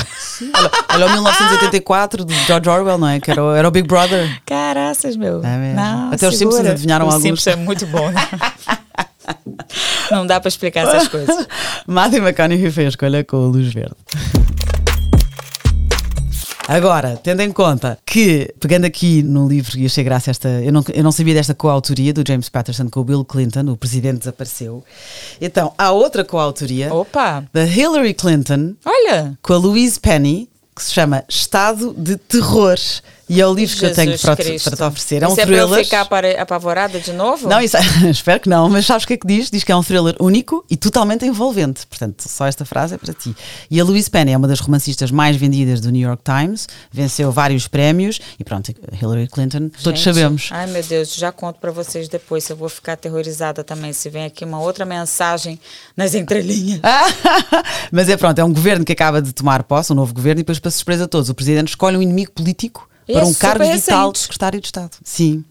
olha, 0.54 0.70
olha 0.94 1.06
o 1.06 1.12
1984 1.12 2.24
do 2.24 2.32
George 2.32 2.68
Orwell, 2.68 2.98
não 2.98 3.08
é? 3.08 3.20
Que 3.20 3.30
era 3.30 3.42
o, 3.42 3.54
era 3.54 3.66
o 3.66 3.70
Big 3.70 3.88
Brother. 3.88 4.42
Caraças, 4.44 5.16
meu. 5.16 5.42
É 5.44 5.56
mesmo. 5.56 5.76
Não, 5.76 6.12
Até 6.12 6.28
os 6.28 6.36
segura. 6.36 6.56
Simpsons 6.56 6.72
adivinharam 6.72 7.06
o 7.06 7.08
alguns. 7.08 7.22
Simpsons 7.22 7.46
é 7.46 7.56
muito 7.56 7.86
bom, 7.86 8.10
né? 8.10 8.28
não 10.10 10.26
dá 10.26 10.40
para 10.40 10.48
explicar 10.48 10.86
essas 10.86 11.08
coisas. 11.08 11.46
Matthew 11.86 12.22
McConaughey 12.22 12.70
fez 12.70 12.86
a 12.86 12.88
escolha 12.90 13.24
com 13.24 13.36
a 13.36 13.46
luz 13.46 13.72
verde. 13.72 13.96
Agora, 16.68 17.16
tendo 17.16 17.40
em 17.40 17.50
conta 17.50 17.98
que, 18.06 18.54
pegando 18.60 18.84
aqui 18.84 19.22
no 19.22 19.48
livro, 19.48 19.76
e 19.78 19.84
achei 19.84 20.04
graça 20.04 20.30
esta. 20.30 20.48
Eu 20.48 20.72
não, 20.72 20.84
eu 20.94 21.02
não 21.02 21.10
sabia 21.12 21.34
desta 21.34 21.54
coautoria 21.54 22.12
do 22.12 22.22
James 22.26 22.48
Patterson 22.48 22.88
com 22.88 23.00
o 23.00 23.04
Bill 23.04 23.24
Clinton, 23.24 23.70
o 23.70 23.76
presidente 23.76 24.20
desapareceu. 24.20 24.84
Então, 25.40 25.74
há 25.76 25.90
outra 25.90 26.24
coautoria 26.24 26.92
Opa! 26.94 27.44
da 27.52 27.64
Hillary 27.64 28.14
Clinton 28.14 28.74
Olha! 28.84 29.36
com 29.42 29.52
a 29.52 29.56
Louise 29.56 29.98
Penny, 29.98 30.48
que 30.74 30.82
se 30.82 30.92
chama 30.92 31.24
Estado 31.28 31.94
de 31.98 32.16
Terror. 32.16 32.78
E 33.28 33.40
é 33.40 33.46
o 33.46 33.54
livro 33.54 33.76
que 33.76 33.84
eu 33.86 33.94
tenho 33.94 34.10
Jesus 34.10 34.22
para, 34.22 34.36
te- 34.36 34.58
para 34.62 34.76
te 34.76 34.82
oferecer. 34.82 35.22
É 35.22 35.28
um 35.28 35.32
Isso 35.32 35.40
é 35.40 35.46
para 35.46 35.54
eu 35.56 35.66
thriller. 35.68 35.84
ficar 35.84 36.08
apavorada 36.40 37.00
de 37.00 37.12
novo? 37.12 37.48
Não, 37.48 37.60
isso, 37.60 37.76
é- 37.76 37.80
espero 38.10 38.40
que 38.40 38.48
não, 38.48 38.68
mas 38.68 38.84
sabes 38.84 39.04
o 39.04 39.06
que 39.06 39.14
é 39.14 39.16
que 39.16 39.26
diz? 39.26 39.50
Diz 39.50 39.64
que 39.64 39.72
é 39.72 39.76
um 39.76 39.82
thriller 39.82 40.14
único 40.20 40.64
e 40.70 40.76
totalmente 40.76 41.24
envolvente. 41.24 41.86
Portanto, 41.86 42.24
só 42.28 42.46
esta 42.46 42.64
frase 42.64 42.94
é 42.94 42.98
para 42.98 43.14
ti. 43.14 43.34
E 43.70 43.80
a 43.80 43.84
Louise 43.84 44.10
Penny 44.10 44.32
é 44.32 44.36
uma 44.36 44.48
das 44.48 44.60
romancistas 44.60 45.10
mais 45.10 45.36
vendidas 45.36 45.80
do 45.80 45.90
New 45.90 46.06
York 46.06 46.22
Times, 46.24 46.68
venceu 46.92 47.30
vários 47.32 47.66
prémios 47.68 48.20
e 48.38 48.44
pronto, 48.44 48.72
Hillary 49.00 49.28
Clinton, 49.28 49.70
todos 49.82 50.00
Gente, 50.00 50.14
sabemos. 50.14 50.48
Ai, 50.50 50.66
meu 50.66 50.82
Deus, 50.82 51.14
já 51.14 51.32
conto 51.32 51.58
para 51.58 51.70
vocês 51.70 52.08
depois 52.08 52.48
eu 52.50 52.56
vou 52.56 52.68
ficar 52.68 52.94
aterrorizada 52.94 53.64
também. 53.64 53.92
Se 53.92 54.10
vem 54.10 54.24
aqui 54.24 54.44
uma 54.44 54.60
outra 54.60 54.84
mensagem 54.84 55.58
nas 55.96 56.14
entrelinhas. 56.14 56.80
mas 57.90 58.08
é 58.08 58.16
pronto, 58.16 58.38
é 58.38 58.44
um 58.44 58.52
governo 58.52 58.84
que 58.84 58.92
acaba 58.92 59.20
de 59.22 59.32
tomar 59.32 59.62
posse, 59.62 59.92
um 59.92 59.96
novo 59.96 60.12
governo, 60.12 60.40
e 60.40 60.42
depois, 60.42 60.58
para 60.58 60.70
surpresa 60.70 61.04
de 61.04 61.08
todos, 61.10 61.28
o 61.28 61.34
presidente 61.34 61.68
escolhe 61.68 61.96
um 61.96 62.02
inimigo 62.02 62.32
político 62.32 62.88
para 63.06 63.24
um 63.26 63.34
cargo 63.34 63.64
vital 63.64 64.06
recente. 64.08 64.12
de 64.12 64.18
secretário 64.18 64.60
de 64.60 64.66
Estado. 64.66 64.96
Sim. 65.04 65.44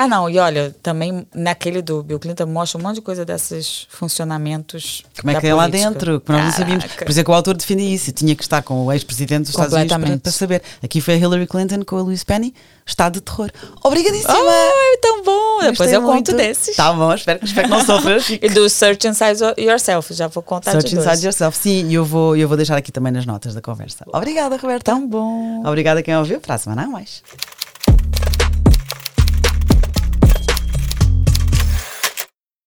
Ah, 0.00 0.08
não, 0.08 0.30
e 0.30 0.38
olha, 0.38 0.74
também 0.82 1.26
naquele 1.34 1.82
do 1.82 2.02
Bill 2.02 2.18
Clinton 2.18 2.46
mostra 2.46 2.78
um 2.78 2.82
monte 2.82 2.94
de 2.94 3.00
coisa 3.02 3.22
desses 3.22 3.86
funcionamentos. 3.90 5.02
Como 5.20 5.30
é 5.30 5.38
que 5.38 5.46
é 5.46 5.52
lá 5.52 5.68
dentro? 5.68 6.22
Que 6.22 6.32
nós 6.32 6.42
não 6.42 6.52
sabíamos. 6.52 6.86
Por 6.86 7.10
isso 7.10 7.20
é 7.20 7.24
que 7.24 7.30
o 7.30 7.34
autor 7.34 7.54
defende 7.54 7.82
isso. 7.82 8.10
Tinha 8.10 8.34
que 8.34 8.42
estar 8.42 8.62
com 8.62 8.86
o 8.86 8.90
ex-presidente 8.92 9.42
dos 9.42 9.50
Estados 9.50 9.74
Unidos 9.74 9.94
para, 9.94 10.18
para 10.18 10.32
saber. 10.32 10.62
Aqui 10.82 11.02
foi 11.02 11.12
a 11.12 11.16
Hillary 11.18 11.46
Clinton 11.46 11.84
com 11.84 11.98
a 11.98 12.00
Louise 12.00 12.24
Penny. 12.24 12.54
Estado 12.86 13.12
de 13.12 13.20
terror. 13.20 13.50
Obrigadíssima! 13.84 14.32
Ai, 14.32 14.96
tão 15.02 15.22
bom! 15.22 15.60
Depois 15.60 15.92
eu 15.92 16.00
conto 16.00 16.12
muito. 16.12 16.32
desses. 16.32 16.74
Tá 16.74 16.90
bom, 16.94 17.12
espero, 17.12 17.40
espero 17.42 17.68
que 17.68 17.74
não 17.74 17.84
sofras. 17.84 18.30
E 18.40 18.48
do 18.48 18.70
Search 18.70 19.06
Inside 19.06 19.42
Yourself, 19.58 20.14
já 20.14 20.28
vou 20.28 20.42
contar 20.42 20.72
Search. 20.72 20.96
Inside 20.96 21.26
Yourself. 21.26 21.58
Sim, 21.58 21.88
e 21.90 21.94
eu 21.94 22.06
vou, 22.06 22.34
eu 22.34 22.48
vou 22.48 22.56
deixar 22.56 22.78
aqui 22.78 22.90
também 22.90 23.12
nas 23.12 23.26
notas 23.26 23.54
da 23.54 23.60
conversa. 23.60 24.06
Obrigada, 24.10 24.56
Roberta. 24.56 24.92
Tão 24.92 25.06
bom. 25.06 25.62
Obrigada 25.66 26.00
a 26.00 26.02
quem 26.02 26.16
ouviu. 26.16 26.40
Para 26.40 26.54
a 26.54 26.58
semana 26.58 26.84
a 26.84 26.86
mais. 26.86 27.22